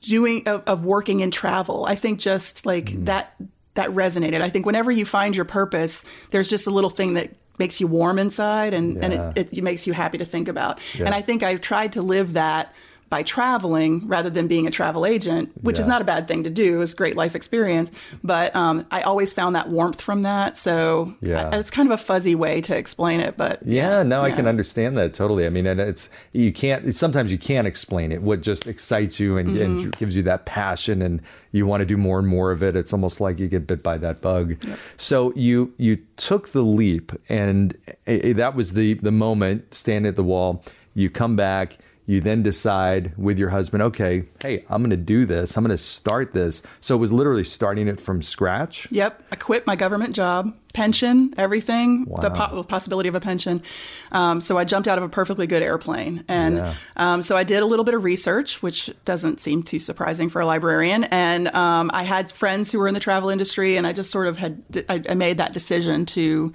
doing 0.00 0.46
of, 0.48 0.62
of, 0.66 0.84
working 0.84 1.20
in 1.20 1.30
travel. 1.30 1.84
I 1.84 1.94
think 1.94 2.18
just 2.18 2.66
like 2.66 2.86
mm. 2.86 3.06
that 3.06 3.34
that 3.74 3.90
resonated. 3.90 4.40
I 4.40 4.48
think 4.48 4.66
whenever 4.66 4.90
you 4.90 5.04
find 5.04 5.36
your 5.36 5.44
purpose, 5.44 6.04
there's 6.30 6.48
just 6.48 6.66
a 6.66 6.70
little 6.70 6.90
thing 6.90 7.14
that 7.14 7.30
makes 7.58 7.80
you 7.80 7.86
warm 7.86 8.18
inside 8.18 8.74
and, 8.74 8.96
yeah. 8.96 9.04
and 9.04 9.12
it, 9.12 9.38
it, 9.38 9.58
it, 9.58 9.62
makes 9.62 9.86
you 9.86 9.92
happy 9.92 10.18
to 10.18 10.24
think 10.24 10.48
about. 10.48 10.80
Yeah. 10.94 11.04
And 11.04 11.14
I 11.14 11.20
think 11.20 11.42
I've 11.42 11.60
tried 11.60 11.92
to 11.92 12.02
live 12.02 12.32
that 12.32 12.74
by 13.10 13.24
traveling 13.24 14.06
rather 14.06 14.30
than 14.30 14.46
being 14.46 14.68
a 14.68 14.70
travel 14.70 15.04
agent, 15.04 15.50
which 15.62 15.76
yeah. 15.76 15.82
is 15.82 15.88
not 15.88 16.00
a 16.00 16.04
bad 16.04 16.28
thing 16.28 16.44
to 16.44 16.50
do. 16.50 16.80
It's 16.80 16.94
great 16.94 17.16
life 17.16 17.34
experience. 17.34 17.90
But 18.22 18.54
um, 18.54 18.86
I 18.92 19.02
always 19.02 19.32
found 19.32 19.56
that 19.56 19.68
warmth 19.68 20.00
from 20.00 20.22
that. 20.22 20.56
So 20.56 21.16
yeah. 21.20 21.50
I, 21.52 21.58
it's 21.58 21.72
kind 21.72 21.90
of 21.90 21.98
a 21.98 22.02
fuzzy 22.02 22.36
way 22.36 22.60
to 22.60 22.76
explain 22.76 23.18
it. 23.18 23.36
But 23.36 23.64
yeah, 23.64 24.04
now 24.04 24.24
yeah. 24.24 24.32
I 24.32 24.36
can 24.36 24.46
understand 24.46 24.96
that 24.96 25.12
totally. 25.12 25.44
I 25.44 25.48
mean, 25.50 25.66
and 25.66 25.80
it's, 25.80 26.08
you 26.32 26.52
can't, 26.52 26.94
sometimes 26.94 27.32
you 27.32 27.38
can't 27.38 27.66
explain 27.66 28.12
it. 28.12 28.22
What 28.22 28.42
just 28.42 28.68
excites 28.68 29.18
you 29.18 29.36
and, 29.36 29.50
mm-hmm. 29.50 29.84
and 29.84 29.96
gives 29.98 30.14
you 30.14 30.22
that 30.22 30.46
passion 30.46 31.02
and 31.02 31.20
you 31.50 31.66
want 31.66 31.80
to 31.80 31.86
do 31.86 31.96
more 31.96 32.20
and 32.20 32.28
more 32.28 32.52
of 32.52 32.62
it. 32.62 32.76
It's 32.76 32.92
almost 32.92 33.20
like 33.20 33.40
you 33.40 33.48
get 33.48 33.66
bit 33.66 33.82
by 33.82 33.98
that 33.98 34.20
bug. 34.20 34.50
Yep. 34.64 34.78
So 34.96 35.32
you, 35.34 35.74
you 35.78 35.96
took 36.16 36.50
the 36.50 36.62
leap 36.62 37.10
and 37.28 37.76
it, 38.06 38.34
that 38.34 38.54
was 38.54 38.74
the, 38.74 38.94
the 38.94 39.10
moment, 39.10 39.74
stand 39.74 40.06
at 40.06 40.14
the 40.14 40.22
wall, 40.22 40.62
you 40.94 41.10
come 41.10 41.34
back, 41.34 41.76
you 42.10 42.20
then 42.20 42.42
decide 42.42 43.16
with 43.16 43.38
your 43.38 43.50
husband, 43.50 43.84
okay, 43.84 44.24
hey, 44.42 44.64
I'm 44.68 44.82
going 44.82 44.90
to 44.90 44.96
do 44.96 45.24
this. 45.24 45.56
I'm 45.56 45.62
going 45.62 45.70
to 45.70 45.78
start 45.78 46.32
this. 46.32 46.60
So 46.80 46.96
it 46.96 46.98
was 46.98 47.12
literally 47.12 47.44
starting 47.44 47.86
it 47.86 48.00
from 48.00 48.20
scratch. 48.20 48.90
Yep. 48.90 49.22
I 49.30 49.36
quit 49.36 49.64
my 49.64 49.76
government 49.76 50.12
job, 50.12 50.52
pension, 50.74 51.32
everything, 51.36 52.06
wow. 52.06 52.20
the 52.20 52.30
po- 52.30 52.64
possibility 52.64 53.08
of 53.08 53.14
a 53.14 53.20
pension. 53.20 53.62
Um, 54.10 54.40
so 54.40 54.58
I 54.58 54.64
jumped 54.64 54.88
out 54.88 54.98
of 54.98 55.04
a 55.04 55.08
perfectly 55.08 55.46
good 55.46 55.62
airplane. 55.62 56.24
And 56.26 56.56
yeah. 56.56 56.74
um, 56.96 57.22
so 57.22 57.36
I 57.36 57.44
did 57.44 57.62
a 57.62 57.66
little 57.66 57.84
bit 57.84 57.94
of 57.94 58.02
research, 58.02 58.60
which 58.60 58.90
doesn't 59.04 59.38
seem 59.38 59.62
too 59.62 59.78
surprising 59.78 60.28
for 60.28 60.40
a 60.40 60.46
librarian. 60.46 61.04
And 61.04 61.46
um, 61.54 61.92
I 61.94 62.02
had 62.02 62.32
friends 62.32 62.72
who 62.72 62.80
were 62.80 62.88
in 62.88 62.94
the 62.94 62.98
travel 62.98 63.28
industry, 63.28 63.76
and 63.76 63.86
I 63.86 63.92
just 63.92 64.10
sort 64.10 64.26
of 64.26 64.36
had, 64.36 64.64
I, 64.88 65.00
I 65.08 65.14
made 65.14 65.36
that 65.38 65.52
decision 65.52 66.06
to, 66.06 66.52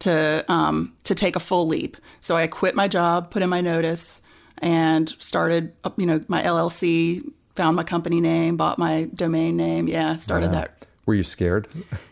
to, 0.00 0.44
um, 0.52 0.92
to 1.04 1.14
take 1.14 1.34
a 1.34 1.40
full 1.40 1.66
leap. 1.66 1.96
So 2.20 2.36
I 2.36 2.46
quit 2.46 2.74
my 2.74 2.88
job, 2.88 3.30
put 3.30 3.40
in 3.40 3.48
my 3.48 3.62
notice 3.62 4.20
and 4.60 5.08
started, 5.18 5.72
you 5.96 6.06
know, 6.06 6.24
my 6.28 6.42
LLC, 6.42 7.22
found 7.54 7.76
my 7.76 7.82
company 7.82 8.20
name, 8.20 8.56
bought 8.56 8.78
my 8.78 9.08
domain 9.14 9.56
name. 9.56 9.88
Yeah, 9.88 10.16
started 10.16 10.52
that. 10.52 10.86
Were 11.06 11.14
you 11.14 11.22
scared? 11.22 11.66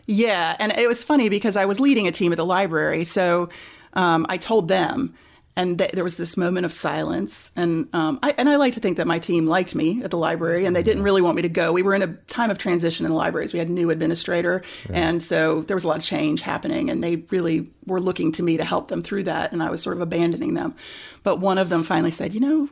Yeah, 0.07 0.55
and 0.59 0.71
it 0.71 0.87
was 0.87 1.03
funny 1.03 1.29
because 1.29 1.55
I 1.55 1.65
was 1.65 1.79
leading 1.79 2.07
a 2.07 2.11
team 2.11 2.31
at 2.31 2.37
the 2.37 2.45
library, 2.45 3.03
so 3.03 3.49
um, 3.93 4.25
I 4.29 4.37
told 4.37 4.67
them, 4.67 5.13
and 5.57 5.79
th- 5.79 5.91
there 5.91 6.03
was 6.03 6.17
this 6.17 6.37
moment 6.37 6.67
of 6.67 6.71
silence. 6.71 7.51
And 7.55 7.89
um, 7.91 8.19
I, 8.21 8.35
and 8.37 8.47
I 8.47 8.57
like 8.57 8.73
to 8.73 8.79
think 8.79 8.97
that 8.97 9.07
my 9.07 9.17
team 9.17 9.47
liked 9.47 9.73
me 9.73 10.03
at 10.03 10.11
the 10.11 10.17
library, 10.17 10.65
and 10.65 10.75
they 10.75 10.83
didn't 10.83 11.01
really 11.01 11.23
want 11.23 11.35
me 11.35 11.41
to 11.41 11.49
go. 11.49 11.73
We 11.73 11.81
were 11.81 11.95
in 11.95 12.03
a 12.03 12.13
time 12.27 12.51
of 12.51 12.59
transition 12.59 13.07
in 13.07 13.11
the 13.11 13.17
libraries. 13.17 13.53
We 13.53 13.59
had 13.59 13.67
a 13.67 13.71
new 13.71 13.89
administrator, 13.89 14.61
yeah. 14.87 15.09
and 15.09 15.21
so 15.21 15.63
there 15.63 15.75
was 15.75 15.83
a 15.83 15.87
lot 15.87 15.97
of 15.97 16.03
change 16.03 16.41
happening, 16.41 16.91
and 16.91 17.03
they 17.03 17.17
really 17.31 17.71
were 17.87 17.99
looking 17.99 18.31
to 18.33 18.43
me 18.43 18.57
to 18.57 18.63
help 18.63 18.89
them 18.89 19.01
through 19.01 19.23
that. 19.23 19.51
And 19.51 19.63
I 19.63 19.71
was 19.71 19.81
sort 19.81 19.95
of 19.97 20.01
abandoning 20.01 20.53
them. 20.53 20.75
But 21.23 21.39
one 21.39 21.57
of 21.57 21.69
them 21.69 21.81
finally 21.81 22.11
said, 22.11 22.35
"You 22.35 22.39
know, 22.39 22.69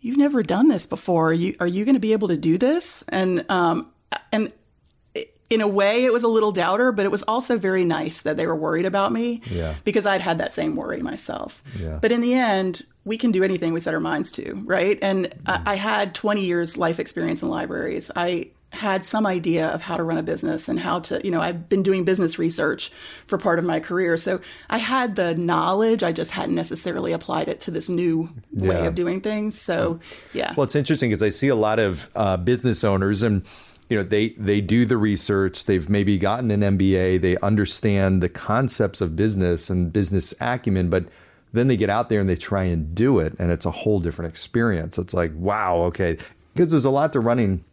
you've 0.00 0.18
never 0.18 0.42
done 0.42 0.68
this 0.68 0.88
before. 0.88 1.28
Are 1.28 1.32
you 1.32 1.54
are 1.60 1.68
you 1.68 1.84
going 1.84 1.94
to 1.94 2.00
be 2.00 2.14
able 2.14 2.28
to 2.28 2.36
do 2.36 2.58
this?" 2.58 3.04
And 3.08 3.48
um, 3.48 3.92
and 4.32 4.52
in 5.50 5.60
a 5.60 5.68
way, 5.68 6.04
it 6.04 6.12
was 6.12 6.22
a 6.22 6.28
little 6.28 6.52
doubter, 6.52 6.90
but 6.92 7.04
it 7.04 7.10
was 7.10 7.22
also 7.24 7.58
very 7.58 7.84
nice 7.84 8.22
that 8.22 8.36
they 8.36 8.46
were 8.46 8.56
worried 8.56 8.86
about 8.86 9.12
me 9.12 9.42
yeah. 9.50 9.74
because 9.84 10.06
I'd 10.06 10.20
had 10.20 10.38
that 10.38 10.52
same 10.52 10.74
worry 10.74 11.02
myself. 11.02 11.62
Yeah. 11.78 11.98
But 12.00 12.12
in 12.12 12.20
the 12.20 12.34
end, 12.34 12.82
we 13.04 13.18
can 13.18 13.30
do 13.30 13.44
anything 13.44 13.72
we 13.72 13.80
set 13.80 13.94
our 13.94 14.00
minds 14.00 14.32
to, 14.32 14.62
right? 14.64 14.98
And 15.02 15.26
mm. 15.26 15.40
I, 15.46 15.72
I, 15.72 15.74
had 15.74 16.14
20 16.14 16.40
years 16.42 16.78
life 16.78 16.98
experience 16.98 17.42
in 17.42 17.50
libraries. 17.50 18.10
I 18.16 18.50
had 18.74 19.04
some 19.04 19.26
idea 19.26 19.68
of 19.68 19.82
how 19.82 19.96
to 19.96 20.02
run 20.02 20.18
a 20.18 20.22
business 20.22 20.68
and 20.68 20.80
how 20.80 20.98
to, 20.98 21.20
you 21.24 21.30
know, 21.30 21.40
I've 21.40 21.68
been 21.68 21.82
doing 21.82 22.04
business 22.04 22.38
research 22.38 22.90
for 23.26 23.38
part 23.38 23.58
of 23.58 23.64
my 23.64 23.78
career. 23.78 24.16
So 24.16 24.40
I 24.68 24.78
had 24.78 25.14
the 25.16 25.34
knowledge, 25.36 26.02
I 26.02 26.10
just 26.10 26.32
hadn't 26.32 26.54
necessarily 26.54 27.12
applied 27.12 27.48
it 27.48 27.60
to 27.62 27.70
this 27.70 27.88
new 27.88 28.30
yeah. 28.52 28.68
way 28.68 28.86
of 28.86 28.94
doing 28.94 29.20
things. 29.20 29.60
So, 29.60 30.00
yeah. 30.32 30.54
Well, 30.56 30.64
it's 30.64 30.74
interesting 30.74 31.10
because 31.10 31.22
I 31.22 31.28
see 31.28 31.48
a 31.48 31.54
lot 31.54 31.78
of 31.78 32.10
uh, 32.16 32.36
business 32.38 32.82
owners 32.82 33.22
and 33.22 33.46
you 33.88 33.96
know 33.96 34.02
they 34.02 34.30
they 34.30 34.60
do 34.60 34.84
the 34.84 34.96
research 34.96 35.64
they've 35.64 35.88
maybe 35.88 36.18
gotten 36.18 36.50
an 36.50 36.60
MBA 36.60 37.20
they 37.20 37.36
understand 37.38 38.22
the 38.22 38.28
concepts 38.28 39.00
of 39.00 39.14
business 39.14 39.70
and 39.70 39.92
business 39.92 40.34
acumen 40.40 40.88
but 40.90 41.04
then 41.54 41.68
they 41.68 41.76
get 41.76 41.88
out 41.88 42.08
there 42.08 42.20
and 42.20 42.28
they 42.28 42.36
try 42.36 42.64
and 42.64 42.94
do 42.94 43.20
it 43.20 43.34
and 43.38 43.52
it's 43.52 43.64
a 43.64 43.70
whole 43.70 44.00
different 44.00 44.28
experience. 44.28 44.98
It's 44.98 45.14
like 45.14 45.32
wow 45.34 45.76
okay. 45.84 46.18
Because 46.52 46.70
there's 46.70 46.84
a 46.84 46.90
lot 46.90 47.12
to 47.14 47.20
running 47.20 47.64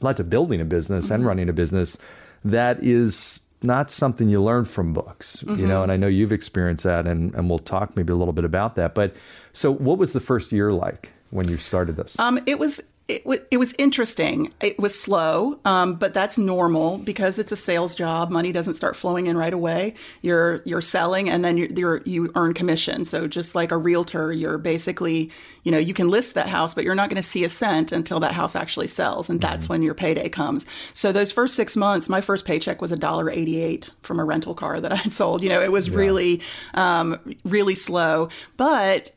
a 0.00 0.04
lot 0.04 0.16
to 0.16 0.24
building 0.24 0.60
a 0.60 0.64
business 0.64 1.10
and 1.10 1.24
running 1.24 1.48
a 1.48 1.52
business 1.52 1.98
that 2.44 2.82
is 2.82 3.40
not 3.62 3.90
something 3.90 4.28
you 4.28 4.42
learn 4.42 4.64
from 4.64 4.92
books 4.92 5.42
mm-hmm. 5.42 5.58
you 5.58 5.66
know 5.66 5.82
and 5.82 5.90
I 5.90 5.96
know 5.96 6.06
you've 6.06 6.32
experienced 6.32 6.84
that 6.84 7.06
and 7.06 7.34
and 7.34 7.48
we'll 7.48 7.58
talk 7.58 7.96
maybe 7.96 8.12
a 8.12 8.16
little 8.16 8.34
bit 8.34 8.44
about 8.44 8.74
that. 8.76 8.94
But 8.94 9.14
so 9.52 9.72
what 9.72 9.98
was 9.98 10.12
the 10.12 10.20
first 10.20 10.50
year 10.50 10.72
like 10.72 11.12
when 11.30 11.48
you 11.48 11.58
started 11.58 11.96
this? 11.96 12.18
Um, 12.18 12.40
it 12.46 12.58
was 12.58 12.82
it, 13.08 13.22
w- 13.22 13.42
it 13.52 13.58
was 13.58 13.72
interesting. 13.78 14.52
It 14.60 14.80
was 14.80 15.00
slow, 15.00 15.60
um, 15.64 15.94
but 15.94 16.12
that's 16.12 16.38
normal 16.38 16.98
because 16.98 17.38
it's 17.38 17.52
a 17.52 17.56
sales 17.56 17.94
job. 17.94 18.32
Money 18.32 18.50
doesn't 18.50 18.74
start 18.74 18.96
flowing 18.96 19.26
in 19.26 19.36
right 19.36 19.52
away. 19.52 19.94
You're 20.22 20.60
you're 20.64 20.80
selling, 20.80 21.28
and 21.28 21.44
then 21.44 21.56
you're, 21.56 21.68
you're, 21.68 22.02
you 22.04 22.32
earn 22.34 22.52
commission. 22.52 23.04
So 23.04 23.28
just 23.28 23.54
like 23.54 23.70
a 23.70 23.76
realtor, 23.76 24.32
you're 24.32 24.58
basically 24.58 25.30
you 25.62 25.70
know 25.70 25.78
you 25.78 25.94
can 25.94 26.10
list 26.10 26.34
that 26.34 26.48
house, 26.48 26.74
but 26.74 26.82
you're 26.82 26.96
not 26.96 27.08
going 27.08 27.22
to 27.22 27.28
see 27.28 27.44
a 27.44 27.48
cent 27.48 27.92
until 27.92 28.18
that 28.20 28.32
house 28.32 28.56
actually 28.56 28.88
sells, 28.88 29.30
and 29.30 29.40
that's 29.40 29.66
mm-hmm. 29.66 29.74
when 29.74 29.82
your 29.82 29.94
payday 29.94 30.28
comes. 30.28 30.66
So 30.92 31.12
those 31.12 31.30
first 31.30 31.54
six 31.54 31.76
months, 31.76 32.08
my 32.08 32.20
first 32.20 32.44
paycheck 32.44 32.82
was 32.82 32.90
a 32.90 32.96
dollar 32.96 33.30
eighty 33.30 33.62
eight 33.62 33.90
from 34.02 34.18
a 34.18 34.24
rental 34.24 34.54
car 34.54 34.80
that 34.80 34.92
I 34.92 34.96
had 34.96 35.12
sold. 35.12 35.44
You 35.44 35.50
know, 35.50 35.62
it 35.62 35.70
was 35.70 35.88
yeah. 35.88 35.96
really 35.96 36.42
um, 36.74 37.20
really 37.44 37.76
slow, 37.76 38.30
but 38.56 39.12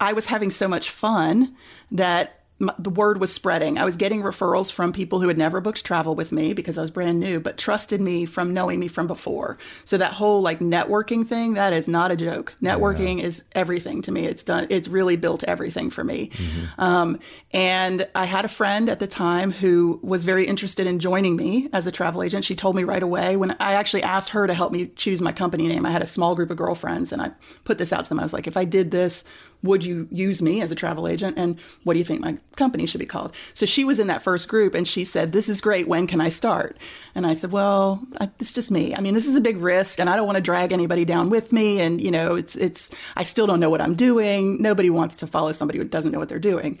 I 0.00 0.14
was 0.14 0.26
having 0.26 0.50
so 0.50 0.68
much 0.68 0.88
fun 0.88 1.54
that 1.90 2.45
the 2.58 2.90
word 2.90 3.20
was 3.20 3.32
spreading. 3.32 3.76
I 3.76 3.84
was 3.84 3.98
getting 3.98 4.22
referrals 4.22 4.72
from 4.72 4.92
people 4.92 5.20
who 5.20 5.28
had 5.28 5.36
never 5.36 5.60
booked 5.60 5.84
travel 5.84 6.14
with 6.14 6.32
me 6.32 6.54
because 6.54 6.78
I 6.78 6.80
was 6.80 6.90
brand 6.90 7.20
new, 7.20 7.38
but 7.38 7.58
trusted 7.58 8.00
me 8.00 8.24
from 8.24 8.54
knowing 8.54 8.80
me 8.80 8.88
from 8.88 9.06
before. 9.06 9.58
So 9.84 9.98
that 9.98 10.14
whole 10.14 10.40
like 10.40 10.60
networking 10.60 11.26
thing, 11.26 11.54
that 11.54 11.74
is 11.74 11.86
not 11.86 12.10
a 12.10 12.16
joke. 12.16 12.54
Networking 12.62 13.18
yeah. 13.18 13.24
is 13.24 13.44
everything 13.52 14.00
to 14.02 14.12
me. 14.12 14.24
It's 14.24 14.42
done. 14.42 14.66
It's 14.70 14.88
really 14.88 15.16
built 15.16 15.44
everything 15.44 15.90
for 15.90 16.02
me. 16.02 16.28
Mm-hmm. 16.28 16.80
Um, 16.80 17.20
and 17.52 18.08
I 18.14 18.24
had 18.24 18.46
a 18.46 18.48
friend 18.48 18.88
at 18.88 19.00
the 19.00 19.06
time 19.06 19.50
who 19.50 20.00
was 20.02 20.24
very 20.24 20.46
interested 20.46 20.86
in 20.86 20.98
joining 20.98 21.36
me 21.36 21.68
as 21.74 21.86
a 21.86 21.92
travel 21.92 22.22
agent. 22.22 22.46
She 22.46 22.54
told 22.54 22.74
me 22.74 22.84
right 22.84 23.02
away 23.02 23.36
when 23.36 23.50
I 23.60 23.74
actually 23.74 24.02
asked 24.02 24.30
her 24.30 24.46
to 24.46 24.54
help 24.54 24.72
me 24.72 24.86
choose 24.96 25.20
my 25.20 25.32
company 25.32 25.68
name. 25.68 25.84
I 25.84 25.90
had 25.90 26.02
a 26.02 26.06
small 26.06 26.34
group 26.34 26.50
of 26.50 26.56
girlfriends, 26.56 27.12
and 27.12 27.20
I 27.20 27.32
put 27.64 27.76
this 27.76 27.92
out 27.92 28.04
to 28.04 28.08
them. 28.08 28.20
I 28.20 28.22
was 28.22 28.32
like, 28.32 28.46
if 28.46 28.56
I 28.56 28.64
did 28.64 28.90
this 28.90 29.24
would 29.66 29.84
you 29.84 30.08
use 30.10 30.40
me 30.40 30.60
as 30.62 30.72
a 30.72 30.74
travel 30.74 31.08
agent? 31.08 31.36
And 31.38 31.58
what 31.84 31.94
do 31.94 31.98
you 31.98 32.04
think 32.04 32.20
my 32.20 32.38
company 32.56 32.86
should 32.86 32.98
be 32.98 33.06
called? 33.06 33.32
So 33.54 33.66
she 33.66 33.84
was 33.84 33.98
in 33.98 34.06
that 34.06 34.22
first 34.22 34.48
group 34.48 34.74
and 34.74 34.86
she 34.86 35.04
said, 35.04 35.32
This 35.32 35.48
is 35.48 35.60
great. 35.60 35.88
When 35.88 36.06
can 36.06 36.20
I 36.20 36.28
start? 36.28 36.76
And 37.14 37.26
I 37.26 37.34
said, 37.34 37.52
Well, 37.52 38.02
I, 38.20 38.30
it's 38.38 38.52
just 38.52 38.70
me. 38.70 38.94
I 38.94 39.00
mean, 39.00 39.14
this 39.14 39.26
is 39.26 39.34
a 39.34 39.40
big 39.40 39.58
risk 39.58 40.00
and 40.00 40.08
I 40.08 40.16
don't 40.16 40.26
want 40.26 40.36
to 40.36 40.42
drag 40.42 40.72
anybody 40.72 41.04
down 41.04 41.30
with 41.30 41.52
me. 41.52 41.80
And, 41.80 42.00
you 42.00 42.10
know, 42.10 42.34
it's, 42.34 42.56
it's, 42.56 42.90
I 43.16 43.22
still 43.22 43.46
don't 43.46 43.60
know 43.60 43.70
what 43.70 43.80
I'm 43.80 43.94
doing. 43.94 44.60
Nobody 44.62 44.90
wants 44.90 45.16
to 45.18 45.26
follow 45.26 45.52
somebody 45.52 45.78
who 45.78 45.84
doesn't 45.84 46.12
know 46.12 46.18
what 46.18 46.28
they're 46.28 46.38
doing. 46.38 46.78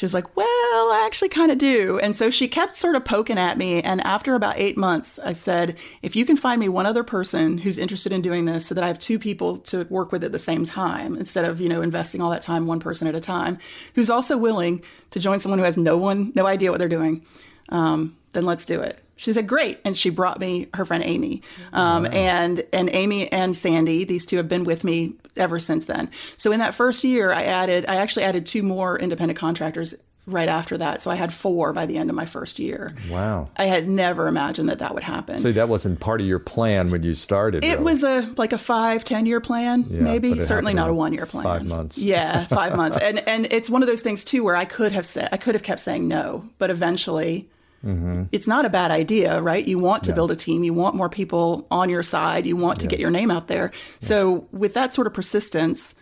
She 0.00 0.06
was 0.06 0.14
like, 0.14 0.34
Well, 0.34 0.46
I 0.46 1.02
actually 1.04 1.28
kind 1.28 1.52
of 1.52 1.58
do. 1.58 2.00
And 2.02 2.16
so 2.16 2.30
she 2.30 2.48
kept 2.48 2.72
sort 2.72 2.96
of 2.96 3.04
poking 3.04 3.36
at 3.36 3.58
me. 3.58 3.82
And 3.82 4.00
after 4.00 4.34
about 4.34 4.54
eight 4.56 4.78
months, 4.78 5.18
I 5.18 5.34
said, 5.34 5.76
If 6.00 6.16
you 6.16 6.24
can 6.24 6.38
find 6.38 6.58
me 6.58 6.70
one 6.70 6.86
other 6.86 7.04
person 7.04 7.58
who's 7.58 7.76
interested 7.76 8.10
in 8.10 8.22
doing 8.22 8.46
this 8.46 8.64
so 8.64 8.74
that 8.74 8.82
I 8.82 8.86
have 8.86 8.98
two 8.98 9.18
people 9.18 9.58
to 9.58 9.84
work 9.90 10.10
with 10.10 10.24
at 10.24 10.32
the 10.32 10.38
same 10.38 10.64
time, 10.64 11.16
instead 11.16 11.44
of, 11.44 11.60
you 11.60 11.68
know, 11.68 11.82
investing 11.82 12.22
all 12.22 12.30
that 12.30 12.40
time 12.40 12.66
one 12.66 12.80
person 12.80 13.08
at 13.08 13.14
a 13.14 13.20
time, 13.20 13.58
who's 13.94 14.08
also 14.08 14.38
willing 14.38 14.82
to 15.10 15.20
join 15.20 15.38
someone 15.38 15.58
who 15.58 15.66
has 15.66 15.76
no 15.76 15.98
one, 15.98 16.32
no 16.34 16.46
idea 16.46 16.70
what 16.70 16.78
they're 16.78 16.88
doing, 16.88 17.22
um, 17.68 18.16
then 18.32 18.46
let's 18.46 18.64
do 18.64 18.80
it. 18.80 19.04
She 19.20 19.34
said, 19.34 19.46
"Great," 19.46 19.80
and 19.84 19.98
she 19.98 20.08
brought 20.08 20.40
me 20.40 20.68
her 20.72 20.86
friend 20.86 21.04
Amy, 21.04 21.42
um, 21.74 22.04
wow. 22.04 22.10
and 22.10 22.64
and 22.72 22.88
Amy 22.90 23.30
and 23.30 23.54
Sandy. 23.54 24.04
These 24.04 24.24
two 24.24 24.38
have 24.38 24.48
been 24.48 24.64
with 24.64 24.82
me 24.82 25.12
ever 25.36 25.58
since 25.58 25.84
then. 25.84 26.08
So 26.38 26.52
in 26.52 26.58
that 26.60 26.72
first 26.72 27.04
year, 27.04 27.30
I 27.30 27.42
added, 27.42 27.84
I 27.84 27.96
actually 27.96 28.22
added 28.22 28.46
two 28.46 28.62
more 28.62 28.98
independent 28.98 29.38
contractors 29.38 29.94
right 30.26 30.48
after 30.48 30.78
that. 30.78 31.02
So 31.02 31.10
I 31.10 31.16
had 31.16 31.34
four 31.34 31.74
by 31.74 31.84
the 31.84 31.98
end 31.98 32.08
of 32.08 32.16
my 32.16 32.24
first 32.24 32.58
year. 32.58 32.96
Wow. 33.10 33.50
I 33.58 33.64
had 33.64 33.86
never 33.86 34.26
imagined 34.26 34.70
that 34.70 34.78
that 34.78 34.94
would 34.94 35.02
happen. 35.02 35.36
So 35.36 35.52
that 35.52 35.68
wasn't 35.68 36.00
part 36.00 36.22
of 36.22 36.26
your 36.26 36.38
plan 36.38 36.90
when 36.90 37.02
you 37.02 37.12
started. 37.12 37.62
It 37.62 37.80
was 37.80 38.02
a 38.02 38.22
like 38.38 38.54
a 38.54 38.58
five, 38.58 39.04
ten 39.04 39.26
year 39.26 39.42
plan, 39.42 39.84
yeah, 39.90 40.00
maybe. 40.00 40.40
Certainly 40.40 40.72
not 40.72 40.88
a 40.88 40.94
one 40.94 41.12
year 41.12 41.26
plan. 41.26 41.44
Five 41.44 41.66
months. 41.66 41.98
Yeah, 41.98 42.46
five 42.46 42.74
months. 42.82 42.96
And 42.96 43.18
and 43.28 43.52
it's 43.52 43.68
one 43.68 43.82
of 43.82 43.86
those 43.86 44.00
things 44.00 44.24
too 44.24 44.42
where 44.42 44.56
I 44.56 44.64
could 44.64 44.92
have 44.92 45.04
said 45.04 45.28
I 45.30 45.36
could 45.36 45.54
have 45.54 45.62
kept 45.62 45.80
saying 45.80 46.08
no, 46.08 46.48
but 46.56 46.70
eventually 46.70 47.49
Mm-hmm. 47.84 48.24
It's 48.32 48.46
not 48.46 48.64
a 48.64 48.70
bad 48.70 48.90
idea, 48.90 49.40
right? 49.40 49.66
You 49.66 49.78
want 49.78 50.04
to 50.04 50.10
yeah. 50.10 50.16
build 50.16 50.30
a 50.30 50.36
team, 50.36 50.64
you 50.64 50.74
want 50.74 50.94
more 50.94 51.08
people 51.08 51.66
on 51.70 51.88
your 51.88 52.02
side, 52.02 52.46
you 52.46 52.56
want 52.56 52.80
to 52.80 52.86
yeah. 52.86 52.90
get 52.90 53.00
your 53.00 53.10
name 53.10 53.30
out 53.30 53.48
there. 53.48 53.70
Yeah. 53.72 54.08
So 54.08 54.48
with 54.52 54.74
that 54.74 54.92
sort 54.92 55.06
of 55.06 55.14
persistence, 55.14 55.94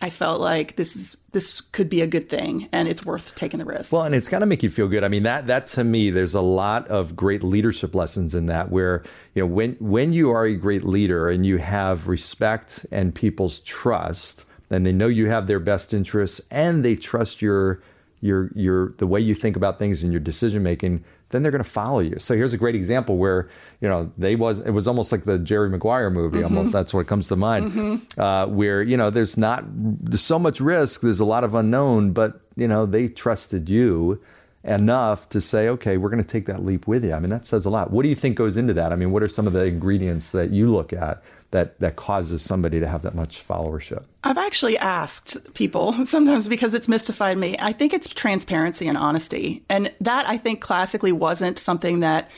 I 0.00 0.10
felt 0.10 0.40
like 0.40 0.76
this 0.76 0.94
is 0.94 1.16
this 1.32 1.60
could 1.60 1.88
be 1.88 2.02
a 2.02 2.06
good 2.06 2.28
thing 2.28 2.68
and 2.70 2.86
it's 2.86 3.06
worth 3.06 3.34
taking 3.34 3.58
the 3.58 3.64
risk. 3.64 3.92
Well, 3.92 4.02
and 4.02 4.14
it's 4.14 4.28
got 4.28 4.40
to 4.40 4.46
make 4.46 4.62
you 4.62 4.68
feel 4.68 4.88
good. 4.88 5.04
I 5.04 5.08
mean, 5.08 5.22
that 5.22 5.46
that 5.46 5.66
to 5.68 5.84
me 5.84 6.10
there's 6.10 6.34
a 6.34 6.42
lot 6.42 6.86
of 6.88 7.16
great 7.16 7.42
leadership 7.42 7.94
lessons 7.94 8.34
in 8.34 8.46
that 8.46 8.70
where, 8.70 9.02
you 9.34 9.42
know, 9.42 9.46
when 9.46 9.72
when 9.80 10.12
you 10.12 10.30
are 10.30 10.44
a 10.44 10.54
great 10.54 10.84
leader 10.84 11.30
and 11.30 11.46
you 11.46 11.56
have 11.58 12.08
respect 12.08 12.84
and 12.92 13.14
people's 13.14 13.60
trust 13.60 14.44
and 14.70 14.84
they 14.84 14.92
know 14.92 15.06
you 15.06 15.28
have 15.28 15.46
their 15.46 15.60
best 15.60 15.94
interests 15.94 16.42
and 16.50 16.84
they 16.84 16.94
trust 16.94 17.40
your 17.40 17.80
your 18.20 18.50
your 18.54 18.92
the 18.98 19.06
way 19.06 19.20
you 19.20 19.34
think 19.34 19.56
about 19.56 19.78
things 19.78 20.02
and 20.02 20.12
your 20.12 20.20
decision 20.20 20.62
making 20.62 21.04
then 21.30 21.42
they're 21.42 21.52
going 21.52 21.62
to 21.62 21.68
follow 21.68 22.00
you. 22.00 22.18
So 22.18 22.34
here's 22.34 22.52
a 22.52 22.58
great 22.58 22.74
example 22.74 23.16
where 23.16 23.48
you 23.80 23.88
know 23.88 24.12
they 24.16 24.36
was 24.36 24.60
it 24.60 24.70
was 24.70 24.86
almost 24.86 25.12
like 25.12 25.24
the 25.24 25.38
Jerry 25.38 25.68
Maguire 25.68 26.10
movie. 26.10 26.38
Mm-hmm. 26.38 26.56
Almost 26.56 26.72
that's 26.72 26.94
what 26.94 27.06
comes 27.06 27.28
to 27.28 27.36
mind. 27.36 27.72
Mm-hmm. 27.72 28.20
Uh, 28.20 28.46
where 28.46 28.82
you 28.82 28.96
know 28.96 29.10
there's 29.10 29.36
not 29.36 29.64
there's 29.66 30.22
so 30.22 30.38
much 30.38 30.60
risk. 30.60 31.00
There's 31.00 31.20
a 31.20 31.24
lot 31.24 31.44
of 31.44 31.54
unknown, 31.54 32.12
but 32.12 32.40
you 32.56 32.68
know 32.68 32.86
they 32.86 33.08
trusted 33.08 33.68
you 33.68 34.20
enough 34.66 35.28
to 35.28 35.40
say, 35.40 35.68
okay, 35.68 35.96
we're 35.96 36.10
going 36.10 36.22
to 36.22 36.28
take 36.28 36.46
that 36.46 36.64
leap 36.64 36.88
with 36.88 37.04
you. 37.04 37.12
I 37.12 37.20
mean, 37.20 37.30
that 37.30 37.46
says 37.46 37.64
a 37.64 37.70
lot. 37.70 37.92
What 37.92 38.02
do 38.02 38.08
you 38.08 38.16
think 38.16 38.36
goes 38.36 38.56
into 38.56 38.74
that? 38.74 38.92
I 38.92 38.96
mean, 38.96 39.12
what 39.12 39.22
are 39.22 39.28
some 39.28 39.46
of 39.46 39.52
the 39.52 39.64
ingredients 39.64 40.32
that 40.32 40.50
you 40.50 40.68
look 40.70 40.92
at 40.92 41.22
that 41.50 41.78
that 41.80 41.96
causes 41.96 42.42
somebody 42.42 42.80
to 42.80 42.88
have 42.88 43.02
that 43.02 43.14
much 43.14 43.46
followership? 43.46 44.04
I've 44.24 44.38
actually 44.38 44.76
asked 44.78 45.54
people 45.54 45.92
sometimes 46.04 46.48
because 46.48 46.74
it's 46.74 46.88
mystified 46.88 47.38
me. 47.38 47.56
I 47.60 47.72
think 47.72 47.94
it's 47.94 48.08
transparency 48.08 48.88
and 48.88 48.98
honesty. 48.98 49.64
And 49.68 49.92
that 50.00 50.28
I 50.28 50.36
think 50.36 50.60
classically 50.60 51.12
wasn't 51.12 51.58
something 51.58 52.00
that 52.00 52.30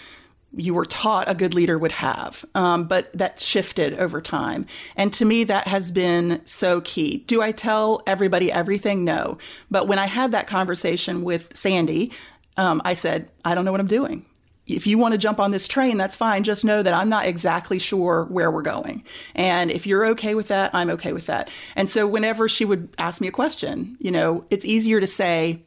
you 0.56 0.72
were 0.72 0.86
taught 0.86 1.28
a 1.28 1.34
good 1.34 1.54
leader 1.54 1.78
would 1.78 1.92
have, 1.92 2.44
um, 2.54 2.84
but 2.84 3.12
that 3.12 3.38
shifted 3.38 3.94
over 3.94 4.20
time. 4.22 4.64
And 4.96 5.12
to 5.14 5.26
me, 5.26 5.44
that 5.44 5.68
has 5.68 5.90
been 5.90 6.40
so 6.46 6.80
key. 6.80 7.18
Do 7.26 7.42
I 7.42 7.52
tell 7.52 8.02
everybody 8.06 8.50
everything? 8.50 9.04
No. 9.04 9.36
But 9.70 9.88
when 9.88 9.98
I 9.98 10.06
had 10.06 10.32
that 10.32 10.46
conversation 10.46 11.22
with 11.22 11.54
Sandy, 11.54 12.12
um, 12.56 12.80
I 12.84 12.94
said, 12.94 13.28
I 13.44 13.54
don't 13.54 13.66
know 13.66 13.72
what 13.72 13.80
I'm 13.80 13.86
doing 13.86 14.24
if 14.68 14.86
you 14.86 14.98
want 14.98 15.12
to 15.12 15.18
jump 15.18 15.40
on 15.40 15.50
this 15.50 15.66
train, 15.66 15.96
that's 15.96 16.14
fine. 16.14 16.44
Just 16.44 16.64
know 16.64 16.82
that 16.82 16.94
I'm 16.94 17.08
not 17.08 17.26
exactly 17.26 17.78
sure 17.78 18.26
where 18.30 18.50
we're 18.50 18.62
going. 18.62 19.04
And 19.34 19.70
if 19.70 19.86
you're 19.86 20.06
okay 20.08 20.34
with 20.34 20.48
that, 20.48 20.70
I'm 20.74 20.90
okay 20.90 21.12
with 21.12 21.26
that. 21.26 21.50
And 21.74 21.88
so 21.88 22.06
whenever 22.06 22.48
she 22.48 22.64
would 22.64 22.88
ask 22.98 23.20
me 23.20 23.28
a 23.28 23.32
question, 23.32 23.96
you 23.98 24.10
know, 24.10 24.44
it's 24.50 24.64
easier 24.64 25.00
to 25.00 25.06
say, 25.06 25.62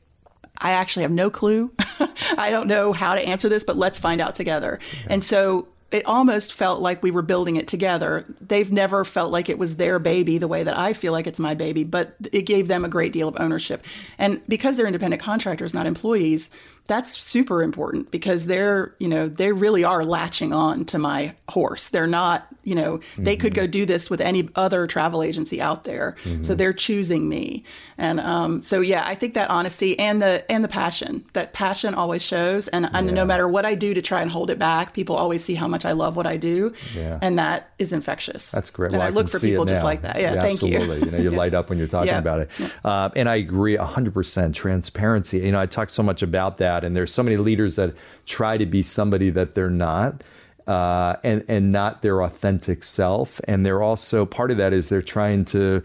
I 0.59 0.71
actually 0.71 1.03
have 1.03 1.11
no 1.11 1.29
clue. 1.29 1.73
I 2.37 2.51
don't 2.51 2.67
know 2.67 2.93
how 2.93 3.15
to 3.15 3.27
answer 3.27 3.49
this, 3.49 3.63
but 3.63 3.77
let's 3.77 3.99
find 3.99 4.21
out 4.21 4.35
together. 4.35 4.79
And 5.07 5.23
so 5.23 5.67
it 5.91 6.05
almost 6.05 6.53
felt 6.53 6.81
like 6.81 7.03
we 7.03 7.11
were 7.11 7.21
building 7.21 7.57
it 7.57 7.67
together. 7.67 8.25
They've 8.39 8.71
never 8.71 9.03
felt 9.03 9.31
like 9.31 9.49
it 9.49 9.59
was 9.59 9.75
their 9.75 9.99
baby 9.99 10.37
the 10.37 10.47
way 10.47 10.63
that 10.63 10.77
I 10.77 10.93
feel 10.93 11.11
like 11.11 11.27
it's 11.27 11.39
my 11.39 11.53
baby, 11.53 11.83
but 11.83 12.15
it 12.31 12.43
gave 12.43 12.69
them 12.69 12.85
a 12.85 12.89
great 12.89 13.11
deal 13.11 13.27
of 13.27 13.35
ownership. 13.39 13.83
And 14.17 14.41
because 14.47 14.77
they're 14.77 14.87
independent 14.87 15.21
contractors, 15.21 15.73
not 15.73 15.85
employees, 15.85 16.49
that's 16.87 17.17
super 17.17 17.63
important 17.63 18.11
because 18.11 18.47
they're, 18.47 18.93
you 18.99 19.07
know, 19.07 19.27
they 19.27 19.51
really 19.53 19.83
are 19.83 20.03
latching 20.03 20.51
on 20.51 20.83
to 20.85 20.99
my 20.99 21.35
horse. 21.47 21.87
They're 21.87 22.07
not, 22.07 22.47
you 22.63 22.75
know, 22.75 22.97
mm-hmm. 22.97 23.23
they 23.23 23.37
could 23.37 23.53
go 23.53 23.65
do 23.65 23.85
this 23.85 24.09
with 24.09 24.19
any 24.19 24.49
other 24.55 24.87
travel 24.87 25.23
agency 25.23 25.61
out 25.61 25.85
there. 25.85 26.17
Mm-hmm. 26.23 26.43
So 26.43 26.53
they're 26.53 26.73
choosing 26.73 27.29
me. 27.29 27.63
And 27.97 28.19
um, 28.19 28.61
so 28.61 28.81
yeah, 28.81 29.03
I 29.05 29.15
think 29.15 29.35
that 29.35 29.49
honesty 29.49 29.97
and 29.97 30.21
the 30.21 30.43
and 30.51 30.63
the 30.63 30.67
passion, 30.67 31.23
that 31.33 31.53
passion 31.53 31.93
always 31.93 32.23
shows. 32.23 32.67
And, 32.67 32.83
yeah. 32.83 32.97
and 32.97 33.13
no 33.13 33.25
matter 33.25 33.47
what 33.47 33.65
I 33.65 33.75
do 33.75 33.93
to 33.93 34.01
try 34.01 34.21
and 34.21 34.29
hold 34.29 34.49
it 34.49 34.59
back, 34.59 34.93
people 34.93 35.15
always 35.15 35.43
see 35.43 35.55
how 35.55 35.67
much 35.67 35.85
I 35.85 35.93
love 35.93 36.15
what 36.15 36.27
I 36.27 36.37
do. 36.37 36.73
Yeah. 36.95 37.19
And 37.21 37.39
that 37.39 37.71
is 37.79 37.93
infectious. 37.93 38.51
That's 38.51 38.69
great. 38.69 38.91
And 38.91 38.97
well, 38.97 39.07
I, 39.07 39.11
I 39.11 39.11
look 39.11 39.29
for 39.29 39.39
people 39.39 39.65
just 39.65 39.83
like 39.83 40.01
that. 40.01 40.17
Yeah, 40.17 40.33
yeah 40.33 40.41
thank 40.41 40.55
absolutely. 40.55 40.99
you. 40.99 41.05
you 41.05 41.11
know, 41.11 41.17
you 41.19 41.29
light 41.41 41.53
up 41.53 41.69
when 41.69 41.77
you're 41.77 41.87
talking 41.87 42.13
about 42.13 42.41
it. 42.41 42.75
Uh, 42.83 43.09
and 43.15 43.29
I 43.29 43.35
agree 43.35 43.77
100% 43.77 44.53
transparency. 44.53 45.39
You 45.39 45.51
know, 45.51 45.59
I 45.59 45.67
talk 45.67 45.89
so 45.89 46.03
much 46.03 46.21
about 46.21 46.57
that 46.57 46.70
and 46.83 46.95
there's 46.95 47.13
so 47.13 47.23
many 47.23 47.37
leaders 47.37 47.75
that 47.75 47.95
try 48.25 48.57
to 48.57 48.65
be 48.65 48.83
somebody 48.83 49.29
that 49.29 49.55
they're 49.55 49.69
not. 49.69 50.23
Uh, 50.67 51.15
and 51.23 51.43
and 51.47 51.71
not 51.71 52.03
their 52.03 52.21
authentic 52.21 52.83
self, 52.83 53.41
and 53.47 53.65
they're 53.65 53.81
also 53.81 54.27
part 54.27 54.51
of 54.51 54.57
that 54.57 54.73
is 54.73 54.89
they're 54.89 55.01
trying 55.01 55.43
to 55.43 55.81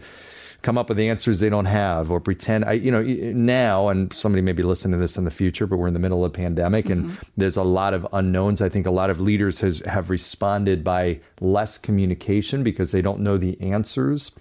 come 0.61 0.77
up 0.77 0.89
with 0.89 0.97
the 0.97 1.09
answers 1.09 1.39
they 1.39 1.49
don't 1.49 1.65
have 1.65 2.11
or 2.11 2.19
pretend 2.19 2.65
I 2.65 2.73
you 2.73 2.91
know 2.91 3.01
now 3.01 3.89
and 3.89 4.11
somebody 4.11 4.41
may 4.41 4.53
be 4.53 4.63
listening 4.63 4.93
to 4.93 4.97
this 4.97 5.17
in 5.17 5.23
the 5.23 5.31
future 5.31 5.67
but 5.67 5.77
we're 5.77 5.87
in 5.87 5.93
the 5.93 5.99
middle 5.99 6.25
of 6.25 6.31
a 6.31 6.33
pandemic 6.33 6.85
mm-hmm. 6.85 7.09
and 7.09 7.17
there's 7.37 7.57
a 7.57 7.63
lot 7.63 7.93
of 7.93 8.07
unknowns 8.11 8.61
I 8.61 8.69
think 8.69 8.85
a 8.85 8.91
lot 8.91 9.09
of 9.09 9.21
leaders 9.21 9.61
has, 9.61 9.79
have 9.85 10.09
responded 10.09 10.83
by 10.83 11.21
less 11.39 11.77
communication 11.77 12.63
because 12.63 12.91
they 12.91 13.01
don't 13.01 13.21
know 13.21 13.37
the 13.37 13.59
answers 13.61 14.31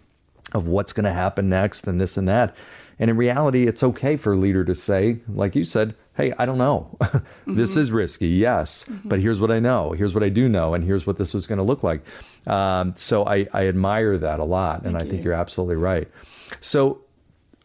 of 0.55 0.67
what's 0.69 0.93
going 0.93 1.05
to 1.05 1.13
happen 1.13 1.49
next 1.49 1.87
and 1.87 2.01
this 2.01 2.17
and 2.17 2.27
that 2.29 2.57
and 2.99 3.11
in 3.11 3.17
reality 3.17 3.67
it's 3.67 3.83
okay 3.83 4.17
for 4.17 4.33
a 4.33 4.37
leader 4.37 4.65
to 4.65 4.75
say 4.75 5.21
like 5.29 5.55
you 5.55 5.65
said 5.65 5.95
hey, 6.17 6.33
I 6.39 6.47
don't 6.47 6.59
know. 6.59 6.97
this 7.01 7.73
mm-hmm. 7.73 7.81
is 7.81 7.93
risky, 7.93 8.29
yes, 8.29 8.85
mm-hmm. 8.85 9.09
but 9.09 9.21
here's 9.21 9.41
what 9.41 9.51
I 9.51 9.61
know. 9.61 9.93
Here's 9.93 10.15
what 10.15 10.23
I 10.23 10.29
do 10.29 10.49
know, 10.49 10.75
and 10.75 10.83
here's 10.83 11.07
what 11.07 11.19
this 11.19 11.35
is 11.35 11.47
going 11.47 11.59
to 11.59 11.65
look 11.65 11.83
like. 11.83 12.03
Um, 12.47 12.95
so 12.95 13.27
I, 13.27 13.47
I, 13.53 13.67
admire 13.67 14.17
that 14.19 14.41
a 14.41 14.45
lot, 14.45 14.83
Thank 14.83 14.87
and 14.87 14.97
I 14.97 15.05
you. 15.05 15.11
think 15.11 15.25
you're 15.25 15.35
absolutely 15.35 15.77
right. 15.77 16.09
So 16.61 17.03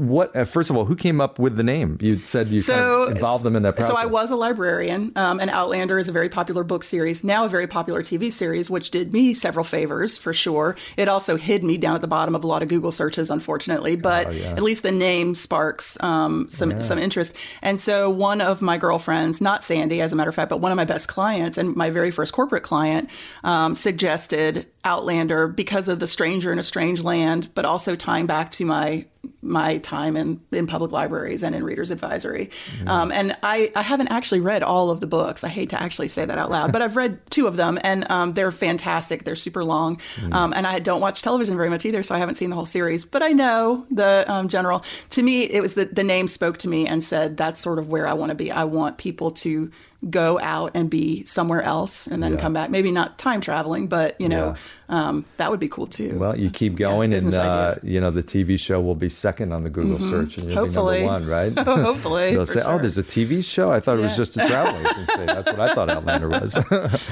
what? 0.01 0.35
Uh, 0.35 0.45
first 0.45 0.69
of 0.69 0.75
all, 0.75 0.85
who 0.85 0.95
came 0.95 1.21
up 1.21 1.37
with 1.37 1.57
the 1.57 1.63
name? 1.63 1.97
You 2.01 2.17
said 2.17 2.47
you 2.47 2.59
so, 2.59 2.73
kind 2.73 3.11
of 3.11 3.15
involved 3.17 3.43
them 3.43 3.55
in 3.55 3.63
that 3.63 3.75
process. 3.75 3.95
So 3.95 4.01
I 4.01 4.05
was 4.07 4.31
a 4.31 4.35
librarian, 4.35 5.11
um, 5.15 5.39
and 5.39 5.49
Outlander 5.49 5.99
is 5.99 6.09
a 6.09 6.11
very 6.11 6.29
popular 6.29 6.63
book 6.63 6.83
series, 6.83 7.23
now 7.23 7.45
a 7.45 7.49
very 7.49 7.67
popular 7.67 8.01
TV 8.01 8.31
series, 8.31 8.69
which 8.69 8.89
did 8.91 9.13
me 9.13 9.33
several 9.33 9.63
favors 9.63 10.17
for 10.17 10.33
sure. 10.33 10.75
It 10.97 11.07
also 11.07 11.37
hid 11.37 11.63
me 11.63 11.77
down 11.77 11.95
at 11.95 12.01
the 12.01 12.07
bottom 12.07 12.35
of 12.35 12.43
a 12.43 12.47
lot 12.47 12.63
of 12.63 12.69
Google 12.69 12.91
searches, 12.91 13.29
unfortunately, 13.29 13.95
but 13.95 14.27
oh, 14.27 14.31
yeah. 14.31 14.51
at 14.51 14.63
least 14.63 14.83
the 14.83 14.91
name 14.91 15.35
sparks 15.35 16.01
um, 16.01 16.49
some 16.49 16.71
yeah. 16.71 16.79
some 16.79 16.97
interest. 16.97 17.35
And 17.61 17.79
so 17.79 18.09
one 18.09 18.41
of 18.41 18.61
my 18.61 18.77
girlfriends, 18.77 19.39
not 19.39 19.63
Sandy, 19.63 20.01
as 20.01 20.11
a 20.11 20.15
matter 20.15 20.29
of 20.29 20.35
fact, 20.35 20.49
but 20.49 20.61
one 20.61 20.71
of 20.71 20.75
my 20.75 20.85
best 20.85 21.07
clients 21.07 21.57
and 21.57 21.75
my 21.75 21.89
very 21.89 22.11
first 22.11 22.33
corporate 22.33 22.63
client, 22.63 23.09
um, 23.43 23.75
suggested 23.75 24.65
Outlander 24.83 25.47
because 25.47 25.87
of 25.87 25.99
the 25.99 26.07
stranger 26.07 26.51
in 26.51 26.57
a 26.57 26.63
strange 26.63 27.01
land, 27.03 27.49
but 27.53 27.65
also 27.65 27.95
tying 27.95 28.25
back 28.25 28.49
to 28.51 28.65
my 28.65 29.05
my 29.41 29.79
time 29.79 30.15
in, 30.15 30.39
in 30.51 30.67
public 30.67 30.91
libraries 30.91 31.43
and 31.43 31.55
in 31.55 31.63
Reader's 31.63 31.91
Advisory. 31.91 32.51
Mm-hmm. 32.77 32.87
Um, 32.87 33.11
and 33.11 33.35
I, 33.41 33.71
I 33.75 33.81
haven't 33.81 34.09
actually 34.09 34.39
read 34.39 34.63
all 34.63 34.91
of 34.91 35.01
the 35.01 35.07
books. 35.07 35.43
I 35.43 35.49
hate 35.49 35.69
to 35.69 35.81
actually 35.81 36.09
say 36.09 36.25
that 36.25 36.37
out 36.37 36.51
loud, 36.51 36.71
but 36.71 36.81
I've 36.81 36.95
read 36.95 37.19
two 37.31 37.47
of 37.47 37.57
them 37.57 37.79
and 37.83 38.09
um, 38.11 38.33
they're 38.33 38.51
fantastic. 38.51 39.23
They're 39.23 39.35
super 39.35 39.63
long. 39.63 39.97
Mm-hmm. 40.15 40.33
Um, 40.33 40.53
and 40.53 40.67
I 40.67 40.79
don't 40.79 41.01
watch 41.01 41.21
television 41.21 41.55
very 41.57 41.69
much 41.69 41.85
either, 41.85 42.03
so 42.03 42.13
I 42.13 42.19
haven't 42.19 42.35
seen 42.35 42.49
the 42.49 42.55
whole 42.55 42.65
series, 42.65 43.03
but 43.03 43.23
I 43.23 43.29
know 43.29 43.85
the 43.89 44.25
um, 44.27 44.47
general. 44.47 44.83
To 45.11 45.23
me, 45.23 45.43
it 45.43 45.61
was 45.61 45.73
the, 45.73 45.85
the 45.85 46.03
name 46.03 46.27
spoke 46.27 46.57
to 46.59 46.67
me 46.67 46.87
and 46.87 47.03
said, 47.03 47.37
that's 47.37 47.59
sort 47.59 47.79
of 47.79 47.89
where 47.89 48.07
I 48.07 48.13
want 48.13 48.29
to 48.29 48.35
be. 48.35 48.51
I 48.51 48.65
want 48.65 48.97
people 48.97 49.31
to 49.31 49.71
go 50.09 50.39
out 50.41 50.71
and 50.73 50.89
be 50.89 51.23
somewhere 51.25 51.61
else 51.61 52.07
and 52.07 52.23
then 52.23 52.33
yeah. 52.33 52.39
come 52.39 52.53
back. 52.53 52.71
Maybe 52.71 52.91
not 52.91 53.17
time 53.17 53.41
traveling, 53.41 53.87
but 53.87 54.19
you 54.19 54.29
know. 54.29 54.55
Um, 54.91 55.23
that 55.37 55.49
would 55.49 55.61
be 55.61 55.69
cool 55.69 55.87
too. 55.87 56.19
Well, 56.19 56.37
you 56.37 56.47
That's, 56.47 56.59
keep 56.59 56.75
going, 56.75 57.13
yeah, 57.13 57.19
and 57.19 57.33
uh, 57.33 57.75
you 57.81 58.01
know 58.01 58.11
the 58.11 58.21
TV 58.21 58.59
show 58.59 58.81
will 58.81 58.93
be 58.93 59.07
second 59.07 59.53
on 59.53 59.61
the 59.63 59.69
Google 59.69 59.97
mm-hmm. 59.97 60.09
search, 60.09 60.37
and 60.37 60.49
you'll 60.49 60.65
Hopefully. 60.65 60.99
be 60.99 61.05
number 61.05 61.31
one, 61.31 61.55
right? 61.55 61.57
Hopefully, 61.65 62.31
they'll 62.31 62.45
say, 62.45 62.59
oh, 62.59 62.63
sure. 62.63 62.73
"Oh, 62.73 62.77
there's 62.77 62.97
a 62.97 63.03
TV 63.03 63.43
show. 63.43 63.71
I 63.71 63.79
thought 63.79 63.97
it 63.97 64.01
was 64.01 64.17
just 64.17 64.35
a 64.35 64.45
travel 64.45 64.77
agency." 64.79 65.25
That's 65.25 65.49
what 65.49 65.61
I 65.61 65.73
thought 65.73 65.89
Outlander 65.89 66.27
was. 66.27 66.57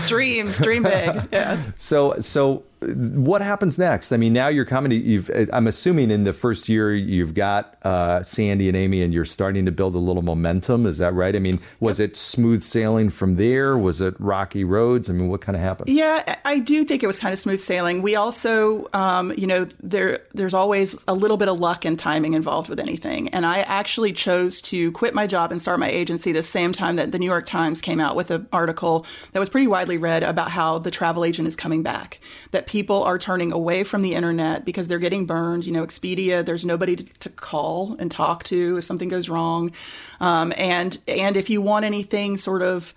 Dreams, 0.10 0.60
dream 0.60 0.84
big. 0.84 1.22
Yes. 1.32 1.72
So, 1.78 2.20
so 2.20 2.66
what 2.82 3.42
happens 3.42 3.78
next? 3.78 4.14
I 4.14 4.18
mean, 4.18 4.32
now 4.32 4.48
you're 4.48 4.66
coming 4.66 4.90
to, 4.92 4.96
you've, 4.96 5.30
I'm 5.52 5.68
assuming 5.68 6.12
in 6.12 6.24
the 6.24 6.32
first 6.32 6.70
year 6.70 6.96
you've 6.96 7.34
got 7.34 7.78
uh, 7.84 8.24
Sandy 8.24 8.70
and 8.70 8.78
Amy 8.78 9.02
and 9.02 9.14
you're 9.14 9.26
starting 9.26 9.66
to 9.66 9.72
build 9.72 9.96
a 9.96 10.00
little 10.00 10.22
momentum. 10.22 10.86
Is 10.86 11.00
that 11.00 11.14
right? 11.14 11.36
I 11.36 11.40
mean, 11.40 11.60
was 11.82 12.00
it 12.00 12.16
smooth 12.16 12.64
sailing 12.64 13.10
from 13.10 13.36
there? 13.36 13.78
Was 13.78 14.00
it 14.00 14.16
rocky 14.18 14.64
roads? 14.64 15.10
I 15.10 15.14
mean, 15.14 15.28
what 15.28 15.42
kind 15.42 15.58
of 15.58 15.62
happened? 15.62 15.90
Yeah, 15.90 16.38
I 16.46 16.60
do 16.60 16.86
think 16.86 17.04
it 17.04 17.08
was 17.08 17.20
kind 17.20 17.34
of 17.34 17.40
smooth 17.40 17.60
sailing. 17.70 18.02
We 18.02 18.16
also, 18.16 18.88
um, 18.94 19.32
you 19.38 19.46
know, 19.46 19.68
there 19.84 20.22
there's 20.34 20.56
always 20.56 20.98
a 21.08 21.14
little 21.14 21.38
bit 21.38 21.50
of 21.50 21.60
luck 21.60 21.86
and 21.86 22.00
timing 22.00 22.34
involved 22.34 22.68
with 22.68 22.80
anything. 22.80 23.30
And 23.30 23.46
I 23.46 23.60
actually 23.60 24.12
chose 24.12 24.60
to 24.64 24.92
quit 24.94 25.14
my 25.14 25.28
job 25.28 25.52
and 25.52 25.62
start 25.62 25.80
my 25.80 25.88
agency 25.88 26.32
the 26.32 26.42
same 26.42 26.72
time 26.72 26.96
that 26.96 27.12
the 27.12 27.20
New 27.20 27.28
York 27.28 27.46
Times 27.46 27.80
came 27.80 28.00
out 28.00 28.16
with 28.16 28.32
an 28.32 28.48
article 28.52 29.06
that 29.34 29.40
was 29.40 29.50
pretty 29.50 29.68
widely 29.68 29.98
read 29.98 30.24
about 30.24 30.50
how 30.50 30.80
the 30.80 30.90
travel 30.90 31.24
agent 31.24 31.48
is 31.48 31.56
coming 31.56 31.84
back. 31.84 32.20
That 32.50 32.66
people 32.66 33.04
are 33.04 33.20
turning 33.20 33.52
away 33.52 33.84
from 33.84 34.02
the 34.02 34.16
internet 34.16 34.66
because 34.66 34.88
they're 34.88 34.98
getting 34.98 35.28
burned. 35.28 35.68
You 35.68 35.74
know, 35.74 35.86
Expedia, 35.86 36.44
there's 36.44 36.66
nobody 36.66 36.96
to, 36.96 37.06
to 37.20 37.30
call 37.30 37.96
and 38.00 38.10
talk 38.10 38.46
to 38.46 38.78
if 38.80 38.84
something 38.84 39.10
goes 39.10 39.30
wrong. 39.30 39.72
Um, 40.20 40.54
and 40.58 40.98
and 41.08 41.38
if 41.38 41.52
you 41.52 41.62
want 41.62 41.86
anything 41.86 42.36
sort 42.38 42.64
of 42.64 42.96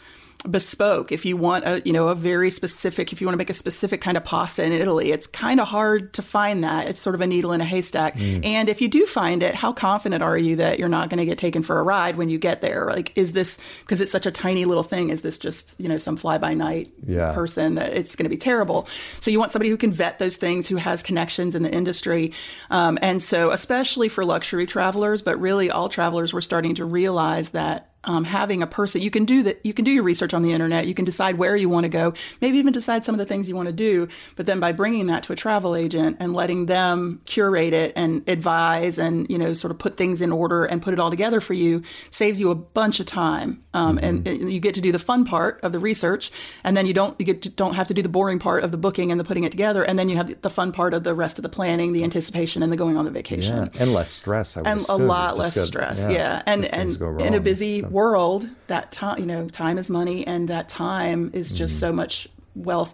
bespoke. 0.48 1.12
If 1.12 1.24
you 1.24 1.36
want 1.36 1.64
a 1.64 1.82
you 1.84 1.92
know 1.92 2.08
a 2.08 2.14
very 2.14 2.50
specific 2.50 3.12
if 3.12 3.20
you 3.20 3.26
want 3.26 3.34
to 3.34 3.38
make 3.38 3.50
a 3.50 3.54
specific 3.54 4.00
kind 4.00 4.16
of 4.16 4.24
pasta 4.24 4.64
in 4.64 4.72
Italy 4.72 5.12
it's 5.12 5.26
kind 5.26 5.60
of 5.60 5.68
hard 5.68 6.12
to 6.14 6.22
find 6.22 6.64
that. 6.64 6.88
It's 6.88 6.98
sort 6.98 7.14
of 7.14 7.20
a 7.20 7.26
needle 7.26 7.52
in 7.52 7.60
a 7.60 7.64
haystack. 7.64 8.16
Mm. 8.16 8.44
and 8.44 8.68
if 8.68 8.80
you 8.80 8.88
do 8.88 9.06
find 9.06 9.42
it 9.42 9.54
how 9.54 9.72
confident 9.72 10.22
are 10.22 10.36
you 10.36 10.56
that 10.56 10.78
you're 10.78 10.88
not 10.88 11.10
going 11.10 11.18
to 11.18 11.24
get 11.24 11.38
taken 11.38 11.62
for 11.62 11.78
a 11.78 11.82
ride 11.82 12.16
when 12.16 12.28
you 12.28 12.38
get 12.38 12.60
there? 12.60 12.86
Like 12.86 13.16
is 13.16 13.32
this 13.32 13.58
because 13.80 14.00
it's 14.00 14.12
such 14.12 14.26
a 14.26 14.30
tiny 14.30 14.64
little 14.64 14.82
thing 14.82 15.10
is 15.10 15.22
this 15.22 15.38
just 15.38 15.80
you 15.80 15.88
know 15.88 15.98
some 15.98 16.16
fly 16.16 16.38
by 16.38 16.54
night 16.54 16.92
yeah. 17.06 17.32
person 17.32 17.76
that 17.76 17.92
it's 17.92 18.16
going 18.16 18.24
to 18.24 18.30
be 18.30 18.36
terrible? 18.36 18.88
So 19.20 19.30
you 19.30 19.38
want 19.38 19.52
somebody 19.52 19.70
who 19.70 19.76
can 19.76 19.92
vet 19.92 20.18
those 20.18 20.36
things 20.36 20.66
who 20.66 20.76
has 20.76 21.02
connections 21.02 21.54
in 21.54 21.62
the 21.62 21.72
industry. 21.72 22.32
Um, 22.70 22.98
and 23.00 23.22
so 23.22 23.50
especially 23.50 24.08
for 24.08 24.24
luxury 24.24 24.66
travelers 24.66 25.22
but 25.22 25.38
really 25.38 25.70
all 25.70 25.88
travelers 25.88 26.32
were 26.32 26.40
starting 26.40 26.74
to 26.76 26.84
realize 26.84 27.50
that 27.50 27.91
um, 28.04 28.24
having 28.24 28.62
a 28.62 28.66
person 28.66 29.00
you 29.00 29.10
can 29.10 29.24
do 29.24 29.42
that 29.42 29.64
you 29.64 29.72
can 29.72 29.84
do 29.84 29.90
your 29.90 30.02
research 30.02 30.34
on 30.34 30.42
the 30.42 30.52
internet 30.52 30.86
you 30.86 30.94
can 30.94 31.04
decide 31.04 31.38
where 31.38 31.56
you 31.56 31.68
want 31.68 31.84
to 31.84 31.88
go 31.88 32.12
maybe 32.40 32.58
even 32.58 32.72
decide 32.72 33.04
some 33.04 33.14
of 33.14 33.18
the 33.18 33.24
things 33.24 33.48
you 33.48 33.56
want 33.56 33.68
to 33.68 33.72
do 33.72 34.08
but 34.36 34.46
then 34.46 34.60
by 34.60 34.72
bringing 34.72 35.06
that 35.06 35.22
to 35.22 35.32
a 35.32 35.36
travel 35.36 35.76
agent 35.76 36.16
and 36.20 36.34
letting 36.34 36.66
them 36.66 37.20
curate 37.26 37.72
it 37.72 37.92
and 37.96 38.28
advise 38.28 38.98
and 38.98 39.28
you 39.30 39.38
know 39.38 39.52
sort 39.52 39.70
of 39.70 39.78
put 39.78 39.96
things 39.96 40.20
in 40.20 40.32
order 40.32 40.64
and 40.64 40.82
put 40.82 40.92
it 40.92 40.98
all 40.98 41.10
together 41.10 41.40
for 41.40 41.54
you 41.54 41.82
saves 42.10 42.40
you 42.40 42.50
a 42.50 42.54
bunch 42.54 43.00
of 43.00 43.06
time 43.06 43.62
um, 43.74 43.96
mm-hmm. 43.96 44.04
and, 44.04 44.28
and, 44.28 44.52
you 44.52 44.60
get 44.60 44.74
to 44.74 44.80
do 44.80 44.92
the 44.92 44.98
fun 44.98 45.24
part 45.24 45.60
of 45.62 45.72
the 45.72 45.78
research 45.78 46.30
and 46.64 46.76
then 46.76 46.86
you 46.86 46.92
don't 46.94 47.18
you 47.18 47.26
get 47.26 47.42
to, 47.42 47.48
don't 47.48 47.74
have 47.74 47.88
to 47.88 47.94
do 47.94 48.02
the 48.02 48.08
boring 48.08 48.38
part 48.38 48.64
of 48.64 48.70
the 48.70 48.76
booking 48.76 49.10
and 49.10 49.20
the 49.20 49.24
putting 49.24 49.44
it 49.44 49.50
together 49.50 49.82
and 49.82 49.98
then 49.98 50.08
you 50.08 50.16
have 50.16 50.40
the 50.42 50.50
fun 50.50 50.72
part 50.72 50.94
of 50.94 51.04
the 51.04 51.14
rest 51.14 51.38
of 51.38 51.42
the 51.42 51.48
planning 51.48 51.92
the 51.92 52.02
anticipation 52.02 52.62
and 52.62 52.72
the 52.72 52.76
going 52.76 52.96
on 52.96 53.04
the 53.04 53.10
vacation 53.10 53.56
yeah. 53.56 53.80
and 53.82 53.92
less 53.92 54.10
stress 54.10 54.56
and 54.56 54.66
assume. 54.66 55.02
a 55.02 55.04
lot 55.04 55.36
less 55.36 55.58
stress 55.60 56.00
yeah, 56.00 56.10
yeah. 56.10 56.42
and 56.46 56.64
and 56.72 57.00
in 57.20 57.34
a 57.34 57.40
busy 57.40 57.82
world, 57.92 58.48
that 58.66 58.92
time, 58.92 59.18
you 59.18 59.26
know, 59.26 59.48
time 59.48 59.78
is 59.78 59.90
money, 59.90 60.26
and 60.26 60.48
that 60.48 60.68
time 60.68 61.30
is 61.32 61.52
just 61.52 61.74
mm-hmm. 61.74 61.80
so 61.80 61.92
much 61.92 62.28
well 62.54 62.88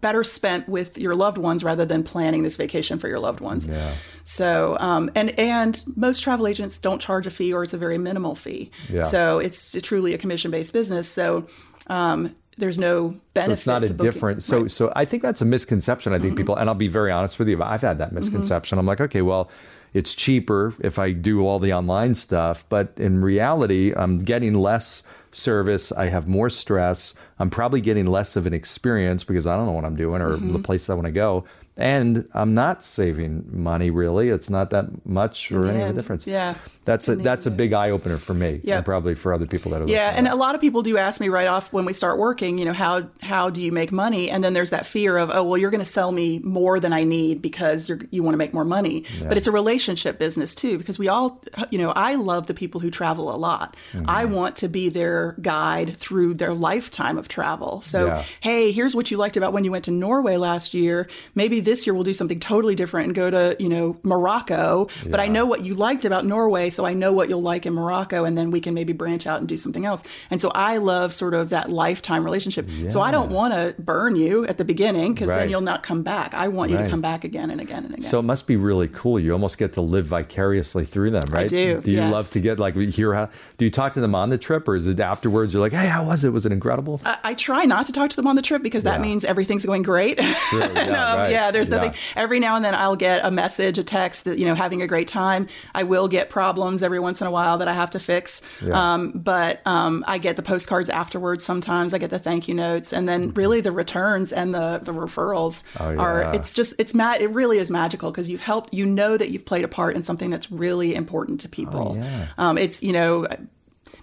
better 0.00 0.22
spent 0.22 0.68
with 0.68 0.98
your 0.98 1.14
loved 1.14 1.38
ones 1.38 1.64
rather 1.64 1.84
than 1.84 2.02
planning 2.02 2.42
this 2.42 2.56
vacation 2.56 2.98
for 2.98 3.08
your 3.08 3.18
loved 3.18 3.40
ones. 3.40 3.68
Yeah. 3.68 3.92
So, 4.24 4.76
um, 4.80 5.10
and 5.14 5.38
and 5.38 5.82
most 5.96 6.22
travel 6.22 6.46
agents 6.46 6.78
don't 6.78 7.00
charge 7.00 7.26
a 7.26 7.30
fee, 7.30 7.52
or 7.52 7.64
it's 7.64 7.74
a 7.74 7.78
very 7.78 7.98
minimal 7.98 8.34
fee. 8.34 8.70
Yeah. 8.88 9.02
So 9.02 9.38
it's 9.38 9.76
truly 9.82 10.14
a 10.14 10.18
commission 10.18 10.50
based 10.50 10.72
business. 10.72 11.08
So. 11.08 11.46
Um, 11.86 12.34
there's 12.58 12.78
no 12.78 13.16
benefit. 13.34 13.50
So 13.50 13.52
it's 13.52 13.66
not 13.68 13.84
a 13.84 13.88
different. 13.88 14.42
So 14.42 14.62
right. 14.62 14.70
so 14.70 14.92
I 14.96 15.04
think 15.04 15.22
that's 15.22 15.40
a 15.40 15.44
misconception. 15.44 16.12
I 16.12 16.18
think 16.18 16.30
mm-hmm. 16.30 16.38
people, 16.38 16.56
and 16.56 16.68
I'll 16.68 16.74
be 16.74 16.88
very 16.88 17.12
honest 17.12 17.38
with 17.38 17.48
you. 17.48 17.62
I've 17.62 17.82
had 17.82 17.98
that 17.98 18.08
mm-hmm. 18.08 18.16
misconception. 18.16 18.76
Mm-hmm. 18.76 18.80
I'm 18.80 18.86
like, 18.86 19.00
okay, 19.00 19.22
well, 19.22 19.48
it's 19.92 20.14
cheaper 20.14 20.74
if 20.80 20.98
I 20.98 21.12
do 21.12 21.46
all 21.46 21.58
the 21.58 21.72
online 21.72 22.14
stuff. 22.14 22.64
But 22.68 22.92
in 22.96 23.20
reality, 23.22 23.92
I'm 23.96 24.18
getting 24.18 24.54
less 24.54 25.02
service. 25.30 25.92
I 25.92 26.06
have 26.06 26.26
more 26.26 26.50
stress. 26.50 27.14
I'm 27.38 27.50
probably 27.50 27.80
getting 27.80 28.06
less 28.06 28.36
of 28.36 28.46
an 28.46 28.54
experience 28.54 29.24
because 29.24 29.46
I 29.46 29.56
don't 29.56 29.66
know 29.66 29.72
what 29.72 29.84
I'm 29.84 29.96
doing 29.96 30.22
or 30.22 30.36
mm-hmm. 30.36 30.52
the 30.52 30.58
place 30.58 30.88
I 30.88 30.94
want 30.94 31.06
to 31.06 31.12
go 31.12 31.44
and 31.78 32.28
I'm 32.34 32.54
not 32.54 32.82
saving 32.82 33.46
money 33.50 33.90
really. 33.90 34.28
It's 34.28 34.50
not 34.50 34.70
that 34.70 35.06
much 35.06 35.52
or 35.52 35.68
any 35.68 35.82
of 35.82 35.90
a 35.90 35.92
difference. 35.92 36.26
Yeah, 36.26 36.54
that's 36.84 37.08
a 37.08 37.16
that's 37.16 37.46
a 37.46 37.50
big 37.50 37.72
eye 37.72 37.90
opener 37.90 38.18
for 38.18 38.34
me, 38.34 38.60
yeah. 38.64 38.76
and 38.76 38.84
probably 38.84 39.14
for 39.14 39.32
other 39.32 39.46
people 39.46 39.72
that 39.72 39.82
are. 39.82 39.88
Yeah, 39.88 40.12
and 40.14 40.28
a 40.28 40.36
lot 40.36 40.54
of 40.54 40.60
people 40.60 40.82
do 40.82 40.96
ask 40.98 41.20
me 41.20 41.28
right 41.28 41.48
off 41.48 41.72
when 41.72 41.84
we 41.84 41.92
start 41.92 42.18
working. 42.18 42.58
You 42.58 42.64
know, 42.64 42.72
how 42.72 43.08
how 43.22 43.50
do 43.50 43.62
you 43.62 43.72
make 43.72 43.92
money? 43.92 44.30
And 44.30 44.42
then 44.42 44.54
there's 44.54 44.70
that 44.70 44.86
fear 44.86 45.16
of, 45.16 45.30
oh, 45.32 45.42
well, 45.42 45.58
you're 45.58 45.70
going 45.70 45.80
to 45.80 45.84
sell 45.84 46.12
me 46.12 46.38
more 46.40 46.80
than 46.80 46.92
I 46.92 47.04
need 47.04 47.42
because 47.42 47.88
you 47.88 48.00
you 48.10 48.22
want 48.22 48.34
to 48.34 48.38
make 48.38 48.52
more 48.52 48.64
money. 48.64 49.04
Yeah. 49.20 49.28
But 49.28 49.36
it's 49.36 49.46
a 49.46 49.52
relationship 49.52 50.18
business 50.18 50.54
too, 50.54 50.78
because 50.78 50.98
we 50.98 51.08
all, 51.08 51.42
you 51.70 51.78
know, 51.78 51.90
I 51.90 52.16
love 52.16 52.46
the 52.46 52.54
people 52.54 52.80
who 52.80 52.90
travel 52.90 53.34
a 53.34 53.36
lot. 53.36 53.76
Mm-hmm. 53.92 54.04
I 54.08 54.24
want 54.24 54.56
to 54.56 54.68
be 54.68 54.88
their 54.88 55.36
guide 55.40 55.96
through 55.96 56.34
their 56.34 56.54
lifetime 56.54 57.18
of 57.18 57.28
travel. 57.28 57.80
So, 57.82 58.06
yeah. 58.06 58.24
hey, 58.40 58.72
here's 58.72 58.94
what 58.94 59.10
you 59.10 59.16
liked 59.16 59.36
about 59.36 59.52
when 59.52 59.64
you 59.64 59.70
went 59.70 59.84
to 59.84 59.90
Norway 59.90 60.36
last 60.36 60.74
year. 60.74 61.08
Maybe 61.34 61.60
this 61.68 61.86
year 61.86 61.94
we'll 61.94 62.04
do 62.04 62.14
something 62.14 62.40
totally 62.40 62.74
different 62.74 63.06
and 63.06 63.14
go 63.14 63.30
to, 63.30 63.56
you 63.58 63.68
know, 63.68 63.98
Morocco. 64.02 64.88
Yeah. 65.02 65.10
But 65.10 65.20
I 65.20 65.28
know 65.28 65.44
what 65.44 65.64
you 65.64 65.74
liked 65.74 66.04
about 66.04 66.24
Norway, 66.24 66.70
so 66.70 66.86
I 66.86 66.94
know 66.94 67.12
what 67.12 67.28
you'll 67.28 67.42
like 67.42 67.66
in 67.66 67.74
Morocco, 67.74 68.24
and 68.24 68.36
then 68.38 68.50
we 68.50 68.60
can 68.60 68.74
maybe 68.74 68.92
branch 68.92 69.26
out 69.26 69.40
and 69.40 69.48
do 69.48 69.56
something 69.56 69.84
else. 69.84 70.02
And 70.30 70.40
so 70.40 70.50
I 70.54 70.78
love 70.78 71.12
sort 71.12 71.34
of 71.34 71.50
that 71.50 71.70
lifetime 71.70 72.24
relationship. 72.24 72.66
Yeah. 72.68 72.88
So 72.88 73.00
I 73.00 73.10
don't 73.10 73.30
want 73.30 73.54
to 73.54 73.80
burn 73.80 74.16
you 74.16 74.46
at 74.46 74.58
the 74.58 74.64
beginning 74.64 75.14
because 75.14 75.28
right. 75.28 75.40
then 75.40 75.50
you'll 75.50 75.60
not 75.60 75.82
come 75.82 76.02
back. 76.02 76.34
I 76.34 76.48
want 76.48 76.70
you 76.70 76.78
right. 76.78 76.84
to 76.84 76.90
come 76.90 77.00
back 77.00 77.24
again 77.24 77.50
and 77.50 77.60
again 77.60 77.84
and 77.84 77.94
again. 77.94 78.02
So 78.02 78.18
it 78.18 78.24
must 78.24 78.46
be 78.46 78.56
really 78.56 78.88
cool. 78.88 79.20
You 79.20 79.32
almost 79.32 79.58
get 79.58 79.74
to 79.74 79.82
live 79.82 80.06
vicariously 80.06 80.84
through 80.84 81.10
them, 81.10 81.26
right? 81.30 81.44
I 81.44 81.46
do. 81.48 81.80
Do 81.80 81.90
you 81.90 81.98
yes. 81.98 82.12
love 82.12 82.30
to 82.30 82.40
get 82.40 82.58
like 82.58 82.76
hear 82.76 83.14
how? 83.14 83.28
Do 83.58 83.64
you 83.64 83.70
talk 83.70 83.92
to 83.94 84.00
them 84.00 84.14
on 84.14 84.30
the 84.30 84.38
trip, 84.38 84.66
or 84.66 84.76
is 84.76 84.86
it 84.86 85.00
afterwards? 85.00 85.52
You're 85.52 85.60
like, 85.60 85.72
hey, 85.72 85.88
how 85.88 86.06
was 86.06 86.24
it? 86.24 86.30
Was 86.30 86.46
it 86.46 86.52
incredible? 86.52 87.00
I, 87.04 87.18
I 87.24 87.34
try 87.34 87.64
not 87.64 87.86
to 87.86 87.92
talk 87.92 88.10
to 88.10 88.16
them 88.16 88.26
on 88.26 88.36
the 88.36 88.42
trip 88.42 88.62
because 88.62 88.84
that 88.84 88.96
yeah. 88.96 89.06
means 89.06 89.24
everything's 89.24 89.66
going 89.66 89.82
great. 89.82 90.18
Yeah, 90.48 90.64
um, 90.64 91.18
right. 91.18 91.30
yeah, 91.30 91.50
there's 91.58 91.70
nothing 91.70 91.94
every 92.16 92.40
now 92.40 92.56
and 92.56 92.64
then 92.64 92.74
I'll 92.74 92.96
get 92.96 93.24
a 93.24 93.30
message, 93.30 93.78
a 93.78 93.84
text 93.84 94.24
that, 94.24 94.38
you 94.38 94.46
know, 94.46 94.54
having 94.54 94.82
a 94.82 94.86
great 94.86 95.08
time. 95.08 95.46
I 95.74 95.84
will 95.84 96.08
get 96.08 96.30
problems 96.30 96.82
every 96.82 97.00
once 97.00 97.20
in 97.20 97.26
a 97.26 97.30
while 97.30 97.58
that 97.58 97.68
I 97.68 97.72
have 97.72 97.90
to 97.90 97.98
fix. 97.98 98.42
Yeah. 98.64 98.94
Um, 98.94 99.12
but 99.12 99.60
um, 99.66 100.04
I 100.06 100.18
get 100.18 100.36
the 100.36 100.42
postcards 100.42 100.88
afterwards 100.88 101.44
sometimes. 101.44 101.94
I 101.94 101.98
get 101.98 102.10
the 102.10 102.18
thank 102.18 102.48
you 102.48 102.54
notes. 102.54 102.92
And 102.92 103.08
then 103.08 103.28
mm-hmm. 103.28 103.34
really 103.34 103.60
the 103.60 103.72
returns 103.72 104.32
and 104.32 104.54
the, 104.54 104.80
the 104.82 104.92
referrals 104.92 105.64
oh, 105.78 105.90
yeah. 105.90 105.98
are, 105.98 106.34
it's 106.34 106.52
just, 106.52 106.74
it's 106.78 106.94
mad. 106.94 107.20
It 107.20 107.30
really 107.30 107.58
is 107.58 107.70
magical 107.70 108.10
because 108.10 108.30
you've 108.30 108.40
helped, 108.40 108.72
you 108.72 108.86
know, 108.86 109.16
that 109.16 109.30
you've 109.30 109.46
played 109.46 109.64
a 109.64 109.68
part 109.68 109.96
in 109.96 110.02
something 110.02 110.30
that's 110.30 110.50
really 110.50 110.94
important 110.94 111.40
to 111.40 111.48
people. 111.48 111.92
Oh, 111.92 111.94
yeah. 111.96 112.28
um, 112.38 112.58
it's, 112.58 112.82
you 112.82 112.92
know, 112.92 113.26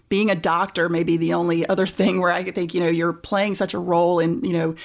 being 0.09 0.29
a 0.29 0.35
doctor 0.35 0.89
may 0.89 1.03
be 1.03 1.17
the 1.17 1.33
only 1.33 1.67
other 1.67 1.87
thing 1.99 2.21
where 2.21 2.31
I 2.31 2.43
think, 2.43 2.73
you 2.73 2.79
know, 2.79 2.89
you're 2.89 3.13
playing 3.13 3.55
such 3.55 3.73
a 3.73 3.79
role 3.79 4.19
in, 4.19 4.43
you 4.43 4.53
know, 4.53 4.75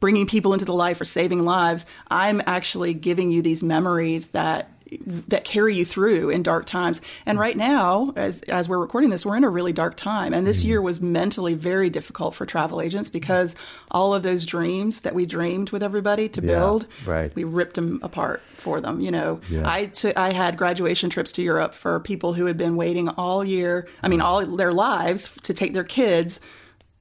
bringing 0.00 0.26
people 0.26 0.52
into 0.52 0.64
the 0.64 0.74
life 0.74 1.00
or 1.00 1.04
saving 1.04 1.44
lives, 1.44 1.86
I'm 2.10 2.42
actually 2.46 2.94
giving 2.94 3.30
you 3.30 3.42
these 3.42 3.62
memories 3.62 4.28
that 4.28 4.70
that 5.06 5.44
carry 5.44 5.74
you 5.74 5.84
through 5.84 6.30
in 6.30 6.42
dark 6.42 6.64
times. 6.66 7.00
And 7.26 7.38
right 7.38 7.56
now, 7.56 8.12
as 8.16 8.42
as 8.42 8.68
we're 8.68 8.78
recording 8.78 9.10
this, 9.10 9.26
we're 9.26 9.36
in 9.36 9.44
a 9.44 9.48
really 9.48 9.72
dark 9.72 9.96
time. 9.96 10.32
And 10.32 10.46
this 10.46 10.60
mm-hmm. 10.60 10.68
year 10.68 10.82
was 10.82 11.00
mentally 11.00 11.54
very 11.54 11.90
difficult 11.90 12.34
for 12.34 12.46
travel 12.46 12.80
agents 12.80 13.10
because 13.10 13.54
all 13.90 14.14
of 14.14 14.22
those 14.22 14.46
dreams 14.46 15.02
that 15.02 15.14
we 15.14 15.26
dreamed 15.26 15.70
with 15.70 15.82
everybody 15.82 16.28
to 16.30 16.40
Yeah, 16.40 16.46
build, 16.46 16.86
right. 17.04 17.34
we 17.34 17.44
ripped 17.44 17.74
them 17.74 18.00
apart 18.02 18.42
for 18.54 18.80
them. 18.80 19.00
You 19.00 19.10
know, 19.10 19.40
Yeah. 19.50 19.68
I 19.68 19.90
I 20.16 20.32
had 20.32 20.56
graduation 20.56 21.10
trips 21.10 21.32
to 21.32 21.42
Europe 21.42 21.74
for 21.74 22.00
people 22.00 22.34
who 22.34 22.46
had 22.46 22.56
been 22.56 22.76
waiting 22.76 23.08
all 23.10 23.44
year. 23.44 23.86
I 24.02 24.08
mean, 24.08 24.20
mm. 24.20 24.24
all 24.24 24.46
their 24.46 24.72
lives 24.72 25.28
to 25.42 25.52
take 25.52 25.72
their 25.74 25.84
kids 25.84 26.40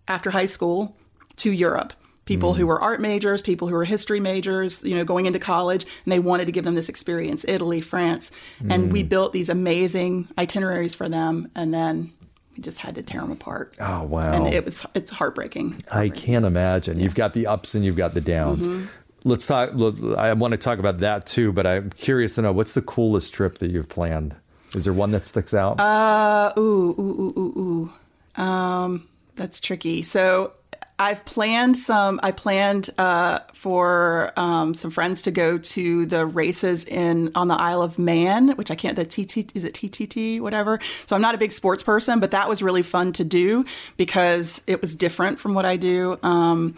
after 0.08 0.32
high 0.32 0.46
school 0.46 0.98
to 1.38 1.52
Europe. 1.52 1.94
People 2.28 2.54
who 2.54 2.68
were 2.68 2.80
art 2.80 3.02
majors, 3.02 3.42
people 3.42 3.68
who 3.68 3.74
were 3.74 3.86
history 3.86 4.20
majors, 4.20 4.84
you 4.84 4.96
know, 4.96 5.06
going 5.06 5.26
into 5.26 5.40
college, 5.40 5.86
and 6.06 6.12
they 6.12 6.20
wanted 6.20 6.46
to 6.46 6.52
give 6.52 6.64
them 6.64 6.76
this 6.76 6.90
experience 6.90 7.46
Italy, 7.48 7.82
France. 7.82 8.32
And 8.70 8.92
we 8.92 9.04
built 9.04 9.34
these 9.34 9.50
amazing 9.50 10.28
itineraries 10.38 10.94
for 10.94 11.08
them, 11.10 11.50
and 11.56 11.74
then 11.74 12.12
we 12.58 12.64
just 12.64 12.80
had 12.80 12.96
to 12.96 13.04
tear 13.04 13.22
them 13.22 13.32
apart. 13.32 13.76
Oh, 13.80 14.04
wow. 14.06 14.34
And 14.34 14.54
it 14.54 14.66
was, 14.66 14.86
it's 14.96 15.12
heartbreaking. 15.12 15.82
I 15.94 16.10
can't 16.10 16.46
imagine. 16.46 17.00
You've 17.00 17.16
got 17.16 17.34
the 17.34 17.48
ups 17.48 17.76
and 17.76 17.86
you've 17.86 17.96
got 17.96 18.14
the 18.14 18.22
downs. 18.22 18.68
Mm-hmm. 18.68 18.86
Let's 19.24 19.46
talk. 19.46 19.72
look, 19.74 19.96
I 20.18 20.34
want 20.34 20.54
to 20.54 20.58
talk 20.58 20.80
about 20.80 21.00
that 21.00 21.26
too, 21.26 21.52
but 21.54 21.68
I'm 21.68 21.92
curious 21.92 22.36
to 22.36 22.42
know 22.42 22.52
what's 22.52 22.74
the 22.74 22.82
coolest 22.82 23.34
trip 23.34 23.60
that 23.60 23.70
you've 23.70 23.90
planned. 23.90 24.36
Is 24.74 24.86
there 24.86 24.94
one 24.94 25.12
that 25.12 25.26
sticks 25.26 25.54
out? 25.54 25.80
Uh, 25.80 26.54
ooh, 26.58 26.96
ooh, 27.00 27.22
ooh, 27.22 27.34
ooh, 27.38 27.92
ooh. 28.38 28.42
Um, 28.42 29.08
that's 29.36 29.60
tricky. 29.60 30.02
So 30.02 30.54
I've 31.00 31.24
planned 31.26 31.78
some. 31.78 32.20
I 32.24 32.32
planned 32.32 32.90
uh, 32.98 33.40
for 33.54 34.34
um, 34.36 34.74
some 34.74 34.90
friends 34.90 35.22
to 35.24 35.32
go 35.32 35.60
to 35.60 36.06
the 36.08 36.26
races 36.26 36.86
in 36.86 37.32
on 37.36 37.48
the 37.48 37.56
Isle 37.56 37.84
of 37.84 38.00
Man, 38.00 38.50
which 38.52 38.72
I 38.72 38.76
can't. 38.76 38.96
The 38.96 39.06
TT 39.06 39.56
is 39.56 39.64
it 39.64 39.76
TTT 39.76 40.42
whatever. 40.42 40.80
So 41.06 41.16
I'm 41.16 41.22
not 41.22 41.36
a 41.36 41.38
big 41.38 41.52
sports 41.52 41.84
person, 41.84 42.20
but 42.20 42.32
that 42.32 42.50
was 42.50 42.64
really 42.64 42.82
fun 42.82 43.12
to 43.14 43.24
do 43.24 43.66
because 43.96 44.64
it 44.66 44.82
was 44.82 44.96
different 44.96 45.40
from 45.40 45.54
what 45.54 45.66
I 45.66 45.78
do. 45.78 46.18
Um, 46.24 46.76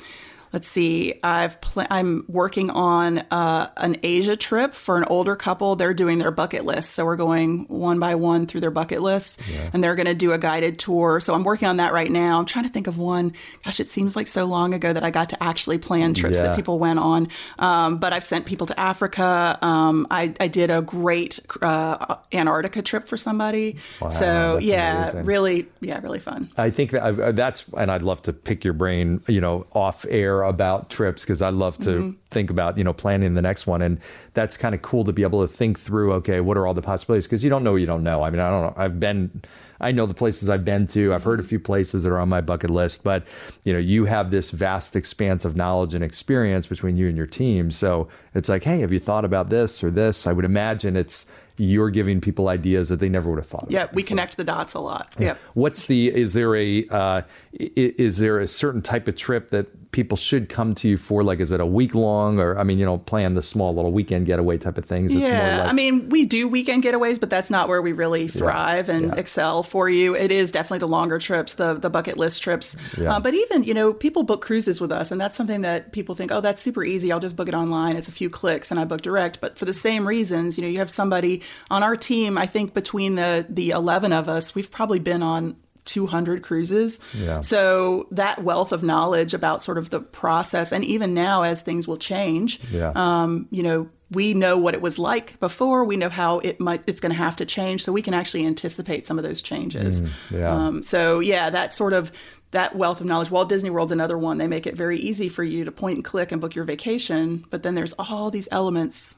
let's 0.54 0.68
see. 0.68 1.14
I've 1.24 1.60
pl- 1.62 1.88
i'm 1.90 2.26
working 2.28 2.70
on 2.72 3.20
uh, 3.32 3.68
an 3.78 3.98
asia 4.04 4.36
trip 4.36 4.74
for 4.74 4.98
an 4.98 5.06
older 5.06 5.36
couple. 5.36 5.76
They're 5.76 5.94
doing 5.94 6.20
their 6.20 6.32
bucket 6.32 6.66
list. 6.66 6.92
So 6.92 7.06
we're 7.06 7.16
going 7.16 7.66
one 7.68 8.00
by 8.00 8.16
one 8.16 8.48
through 8.48 8.62
their 8.62 8.72
bucket 8.72 9.02
list. 9.02 9.42
And 9.74 9.84
they're 9.84 9.96
going 9.96 10.08
to 10.08 10.14
do 10.16 10.32
a 10.32 10.38
guided 10.38 10.80
tour. 10.80 11.20
So 11.20 11.34
i'm 11.34 11.44
working 11.44 11.68
on 11.68 11.78
that 11.78 11.94
right 11.94 12.12
now. 12.12 12.40
I'm 12.40 12.46
trying 12.46 12.66
to 12.66 12.72
think 12.72 12.88
of 12.88 12.98
one. 12.98 13.34
Gosh 13.64 13.80
it 13.80 13.88
seems 13.88 14.16
like 14.16 14.28
so 14.28 14.46
long 14.46 14.74
ago 14.74 14.92
that 14.94 15.04
i 15.04 15.10
got 15.12 15.30
to 15.30 15.44
actually 15.44 15.78
plan 15.78 16.14
trips 16.14 16.38
Yeah. 16.38 16.48
that 16.48 16.56
people 16.56 16.80
went 16.80 17.00
on. 17.00 17.28
Um, 17.60 17.98
but 17.98 18.14
i've 18.14 18.24
sent 18.24 18.46
people 18.46 18.68
to 18.68 18.80
africa. 18.80 19.58
Um, 19.62 20.08
I, 20.10 20.34
I 20.40 20.48
did 20.48 20.70
a 20.72 20.82
great 20.82 21.40
uh, 21.62 22.16
antarctica 22.34 22.82
trip 22.82 23.08
for 23.08 23.18
somebody. 23.18 23.78
So 24.10 24.58
yeah 24.62 25.04
amazing. 25.04 25.26
really 25.26 25.68
yeah 25.82 26.00
really 26.02 26.20
fun. 26.20 26.50
I 26.58 26.70
think 26.70 26.92
that 26.92 27.04
I've, 27.04 27.36
that's, 27.36 27.68
and 27.78 27.92
I'd 27.92 28.02
love 28.02 28.22
to 28.24 28.34
pick 28.34 28.64
your 28.64 28.74
brain, 28.74 29.22
you 29.28 29.42
know, 29.42 29.66
off 29.74 30.06
air 30.10 30.39
about 30.44 30.90
trips 30.90 31.24
because 31.24 31.42
I 31.42 31.50
love 31.50 31.78
to 31.80 31.90
Mm-hmm. 31.90 32.12
think 32.30 32.50
about, 32.50 32.78
you 32.78 32.84
know, 32.84 32.94
planning 32.94 33.34
the 33.34 33.42
next 33.42 33.66
one. 33.68 33.82
And 33.82 34.00
that's 34.34 34.58
kind 34.58 34.76
of 34.76 34.82
cool 34.82 35.04
to 35.06 35.12
be 35.14 35.24
able 35.24 35.42
to 35.42 35.48
think 35.48 35.80
through, 35.80 36.14
okay, 36.14 36.40
what 36.40 36.58
are 36.58 36.68
all 36.68 36.74
the 36.74 36.82
possibilities? 36.82 37.26
Because 37.26 37.44
you 37.44 37.50
don't 37.50 37.64
know, 37.64 37.72
what 37.74 37.82
you 37.82 37.88
don't 37.88 38.04
know. 38.04 38.24
I 38.24 38.30
mean, 38.30 38.40
I 38.40 38.50
don't 38.50 38.62
know. 38.62 38.74
I've 38.82 39.00
been, 39.00 39.42
I 39.82 39.92
know 39.92 40.06
the 40.06 40.14
places 40.14 40.50
I've 40.50 40.66
been 40.66 40.86
to. 40.88 41.14
I've 41.14 41.24
heard 41.24 41.40
a 41.40 41.44
few 41.44 41.60
places 41.60 42.04
that 42.04 42.12
are 42.12 42.20
on 42.20 42.30
my 42.30 42.42
bucket 42.42 42.70
list, 42.70 43.04
but, 43.04 43.26
you 43.64 43.74
know, 43.74 43.80
you 43.80 44.06
have 44.06 44.30
this 44.30 44.52
vast 44.52 44.96
expanse 44.96 45.46
of 45.46 45.56
knowledge 45.56 45.96
and 45.96 46.04
experience 46.04 46.68
between 46.68 46.98
you 46.98 47.08
and 47.08 47.18
your 47.18 47.26
team. 47.26 47.72
So 47.72 48.08
it's 48.36 48.50
like, 48.50 48.64
hey, 48.64 48.80
have 48.82 48.92
you 48.94 49.00
thought 49.00 49.26
about 49.26 49.50
this 49.50 49.84
or 49.84 49.90
this? 49.90 50.28
I 50.28 50.34
would 50.34 50.46
imagine 50.46 50.96
it's, 50.96 51.32
you're 51.62 51.90
giving 51.90 52.22
people 52.22 52.48
ideas 52.48 52.88
that 52.90 53.02
they 53.02 53.10
never 53.10 53.30
would 53.30 53.36
have 53.36 53.46
thought 53.46 53.66
yeah 53.68 53.88
we 53.94 54.02
connect 54.02 54.38
the 54.38 54.46
dots 54.46 54.74
a 54.76 54.80
lot 54.80 55.14
yeah 55.20 55.36
What's 55.56 55.88
the? 55.88 56.08
Is 56.08 56.34
there 56.34 56.56
a? 56.56 56.86
Uh, 56.90 57.22
is 57.52 58.20
there 58.20 58.40
a 58.40 58.48
certain 58.48 58.82
type 58.82 59.10
of 59.10 59.18
trip 59.18 59.50
that 59.50 59.68
people 59.92 60.16
should 60.16 60.50
come 60.50 60.76
to 60.76 60.88
you 60.88 60.98
for? 60.98 61.24
Like, 61.24 61.40
is 61.40 61.52
it 61.52 61.60
a 61.60 61.66
week 61.66 61.96
long, 61.96 62.40
or 62.40 62.58
I 62.58 62.64
mean, 62.64 62.78
you 62.78 62.86
know, 62.86 62.98
plan 62.98 63.34
the 63.34 63.42
small 63.42 63.74
little 63.74 63.92
weekend 63.92 64.28
getaway 64.28 64.58
type 64.58 64.78
of 64.78 64.86
things? 64.86 65.12
It's 65.12 65.22
Yeah, 65.22 65.48
more 65.48 65.58
like, 65.58 65.70
I 65.70 65.74
mean, 65.74 66.10
we 66.10 66.26
do 66.26 66.48
weekend 66.48 66.84
getaways, 66.84 67.20
but 67.20 67.30
that's 67.30 67.50
not 67.50 67.68
where 67.68 67.82
we 67.82 67.92
really 67.92 68.28
thrive 68.28 68.90
and 68.90 69.08
yeah. 69.08 69.16
excel 69.16 69.64
for 69.64 69.90
you. 69.90 70.16
It 70.16 70.32
is 70.32 70.52
definitely 70.52 70.80
the 70.80 70.88
longer 70.88 71.18
trips, 71.20 71.56
the 71.56 71.74
the 71.74 71.90
bucket 71.90 72.18
list 72.18 72.44
trips. 72.44 72.76
Yeah. 72.98 73.16
Uh, 73.16 73.20
but 73.20 73.34
even 73.34 73.64
you 73.64 73.74
know, 73.74 73.94
people 73.94 74.24
book 74.24 74.42
cruises 74.42 74.80
with 74.80 74.92
us, 74.92 75.12
and 75.12 75.20
that's 75.20 75.36
something 75.36 75.62
that 75.62 75.92
people 75.92 76.16
think, 76.16 76.32
oh, 76.32 76.42
that's 76.42 76.62
super 76.62 76.84
easy. 76.84 77.12
I'll 77.12 77.20
just 77.20 77.36
book 77.36 77.48
it 77.48 77.56
online. 77.56 77.96
It's 77.96 78.08
a 78.08 78.12
few 78.12 78.30
clicks, 78.30 78.72
and 78.72 78.80
I 78.80 78.86
book 78.86 79.02
direct. 79.02 79.42
But 79.42 79.58
for 79.58 79.66
the 79.66 79.74
same 79.74 80.08
reasons, 80.08 80.58
you 80.58 80.64
know, 80.64 80.70
you 80.70 80.80
have 80.80 80.90
somebody 80.90 81.42
on 81.72 81.84
our 81.84 81.96
team. 81.96 82.38
I 82.38 82.46
think 82.46 82.74
between 82.74 83.16
the 83.16 83.46
the 83.50 83.72
eleven 83.72 84.14
of 84.14 84.30
us, 84.30 84.54
we've 84.54 84.72
probably 84.72 85.00
been 85.00 85.24
on. 85.24 85.58
200 85.86 86.44
cruises. 86.44 87.00
Yeah. 87.14 87.40
So 87.40 88.08
that 88.12 88.44
wealth 88.44 88.72
of 88.72 88.84
knowledge 88.84 89.34
about 89.34 89.62
sort 89.62 89.78
of 89.78 89.90
the 89.90 90.00
process 90.00 90.72
and 90.72 90.84
even 90.84 91.14
now 91.14 91.44
as 91.44 91.62
things 91.62 91.88
will 91.88 91.98
change, 91.98 92.60
yeah, 92.72 92.92
um, 92.96 93.48
you 93.52 93.64
know, 93.64 93.90
we 94.12 94.34
know 94.34 94.58
what 94.58 94.74
it 94.74 94.82
was 94.82 94.98
like 94.98 95.40
before. 95.40 95.84
We 95.84 95.96
know 95.96 96.10
how 96.10 96.40
it 96.40 96.60
might 96.60 96.82
it's 96.88 97.00
going 97.00 97.12
to 97.12 97.18
have 97.18 97.36
to 97.38 97.46
change, 97.46 97.84
so 97.84 97.92
we 97.92 98.02
can 98.02 98.14
actually 98.14 98.46
anticipate 98.46 99.06
some 99.06 99.20
of 99.20 99.24
those 99.24 99.42
changes. 99.42 100.02
yeah. 100.32 100.52
Um, 100.52 100.84
so 100.84 101.20
yeah, 101.20 101.50
that 101.50 101.74
sort 101.74 101.94
of 101.94 102.12
that 102.52 102.76
wealth 102.76 103.00
of 103.00 103.06
knowledge. 103.06 103.30
Walt 103.30 103.50
Disney 103.50 103.70
World's 103.70 103.92
another 103.92 104.18
one. 104.18 104.40
They 104.40 104.48
make 104.48 104.66
it 104.66 104.76
very 104.76 104.98
easy 104.98 105.30
for 105.30 105.44
you 105.44 105.66
to 105.66 105.72
point 105.72 105.98
and 105.98 106.06
click 106.06 106.32
and 106.32 106.42
book 106.42 106.56
your 106.56 106.66
vacation, 106.66 107.46
but 107.52 107.62
then 107.62 107.76
there's 107.76 107.94
all 108.00 108.32
these 108.32 108.48
elements 108.52 109.18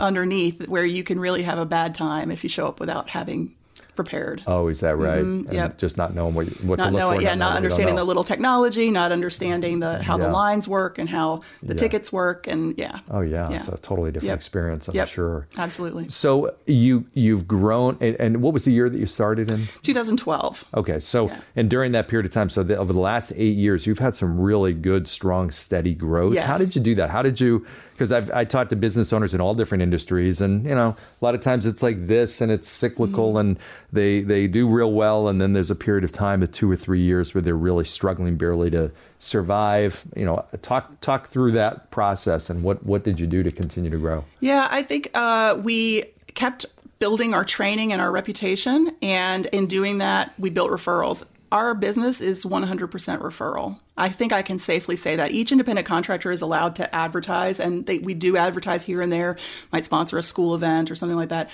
underneath 0.00 0.66
where 0.68 0.84
you 0.84 1.04
can 1.04 1.20
really 1.20 1.44
have 1.44 1.58
a 1.58 1.64
bad 1.64 1.94
time 1.94 2.32
if 2.32 2.42
you 2.42 2.48
show 2.50 2.66
up 2.66 2.80
without 2.80 3.10
having 3.10 3.54
prepared. 3.94 4.42
oh, 4.46 4.68
is 4.68 4.80
that 4.80 4.96
right? 4.96 5.18
And 5.18 5.44
Mm-hmm. 5.46 5.54
yep. 5.54 5.78
Just 5.78 5.96
not 5.96 6.14
knowing 6.14 6.34
what 6.34 6.46
what 6.64 6.78
not 6.78 6.86
to 6.86 6.92
look 6.92 6.98
knowing, 7.00 7.16
for. 7.18 7.22
yeah, 7.22 7.34
not 7.34 7.48
don't 7.48 7.56
understanding 7.58 7.96
the 7.96 8.04
little 8.04 8.24
technology, 8.24 8.90
not 8.90 9.12
understanding 9.12 9.80
the 9.80 10.02
how 10.02 10.16
Yeah. 10.18 10.26
the 10.26 10.32
lines 10.32 10.66
work 10.68 10.98
and 10.98 11.08
how 11.08 11.40
the 11.62 11.74
Yeah. 11.74 11.78
tickets 11.80 12.12
work, 12.12 12.46
and 12.46 12.74
yeah. 12.78 12.98
Oh 13.10 13.20
yeah, 13.20 13.50
it's 13.50 13.68
a 13.68 13.76
totally 13.78 14.10
different 14.12 14.28
Yep. 14.30 14.36
experience. 14.38 14.88
I'm 14.88 14.94
Yep. 14.94 15.08
sure. 15.08 15.46
Absolutely. 15.56 16.08
So 16.08 16.54
you 16.66 17.06
you've 17.14 17.46
grown, 17.48 17.96
and, 18.00 18.16
and 18.20 18.42
what 18.42 18.52
was 18.54 18.64
the 18.64 18.72
year 18.72 18.88
that 18.88 18.98
you 18.98 19.06
started 19.06 19.50
in? 19.50 19.68
2012. 19.82 20.64
Okay, 20.74 20.98
so 20.98 21.26
Yeah. 21.28 21.36
and 21.56 21.68
during 21.70 21.92
that 21.92 22.08
period 22.08 22.26
of 22.26 22.32
time, 22.32 22.48
so 22.48 22.62
the, 22.62 22.76
over 22.76 22.92
the 22.92 23.00
last 23.00 23.32
eight 23.36 23.56
years, 23.56 23.86
you've 23.86 23.98
had 23.98 24.14
some 24.14 24.40
really 24.40 24.72
good, 24.72 25.06
strong, 25.08 25.50
steady 25.50 25.94
growth. 25.94 26.34
Yes. 26.34 26.46
How 26.46 26.58
did 26.58 26.74
you 26.74 26.82
do 26.82 26.94
that? 26.96 27.10
How 27.10 27.22
did 27.22 27.40
you? 27.40 27.64
Because 28.02 28.10
I've 28.10 28.32
I 28.32 28.44
talked 28.44 28.70
to 28.70 28.76
business 28.76 29.12
owners 29.12 29.32
in 29.32 29.40
all 29.40 29.54
different 29.54 29.80
industries, 29.80 30.40
and 30.40 30.64
you 30.66 30.74
know, 30.74 30.96
a 31.20 31.24
lot 31.24 31.36
of 31.36 31.40
times 31.40 31.66
it's 31.66 31.84
like 31.84 32.08
this, 32.08 32.40
and 32.40 32.50
it's 32.50 32.66
cyclical, 32.66 33.34
Mm. 33.34 33.40
and 33.40 33.58
they 33.92 34.22
they 34.22 34.48
do 34.48 34.68
real 34.68 34.90
well, 34.92 35.28
and 35.28 35.40
then 35.40 35.52
there's 35.52 35.70
a 35.70 35.76
period 35.76 36.02
of 36.02 36.10
time 36.10 36.42
of 36.42 36.50
two 36.50 36.68
or 36.68 36.74
three 36.74 36.98
years 36.98 37.32
where 37.32 37.40
they're 37.42 37.54
really 37.54 37.84
struggling 37.84 38.34
barely 38.36 38.70
to 38.70 38.90
survive. 39.20 40.04
You 40.16 40.24
know, 40.24 40.44
talk 40.62 41.00
talk 41.00 41.28
through 41.28 41.52
that 41.52 41.92
process, 41.92 42.50
and 42.50 42.64
what 42.64 42.84
what 42.84 43.04
did 43.04 43.20
you 43.20 43.28
do 43.28 43.44
to 43.44 43.52
continue 43.52 43.90
to 43.90 43.98
grow? 43.98 44.24
Yeah, 44.40 44.66
I 44.68 44.82
think 44.82 45.10
uh, 45.14 45.56
we 45.62 46.06
kept 46.34 46.66
building 46.98 47.34
our 47.34 47.44
training 47.44 47.92
and 47.92 48.02
our 48.02 48.10
reputation, 48.10 48.90
and 49.00 49.46
in 49.46 49.66
doing 49.66 49.98
that, 49.98 50.32
we 50.40 50.50
built 50.50 50.72
referrals. 50.72 51.24
Our 51.52 51.74
business 51.74 52.22
is 52.22 52.46
100% 52.46 52.88
referral. 52.88 53.78
I 53.94 54.08
think 54.08 54.32
I 54.32 54.40
can 54.40 54.58
safely 54.58 54.96
say 54.96 55.16
that 55.16 55.32
each 55.32 55.52
independent 55.52 55.86
contractor 55.86 56.30
is 56.30 56.40
allowed 56.40 56.74
to 56.76 56.94
advertise, 56.94 57.60
and 57.60 57.84
they, 57.84 57.98
we 57.98 58.14
do 58.14 58.38
advertise 58.38 58.84
here 58.84 59.02
and 59.02 59.12
there, 59.12 59.36
might 59.70 59.84
sponsor 59.84 60.16
a 60.16 60.22
school 60.22 60.54
event 60.54 60.90
or 60.90 60.94
something 60.94 61.16
like 61.16 61.28
that. 61.28 61.50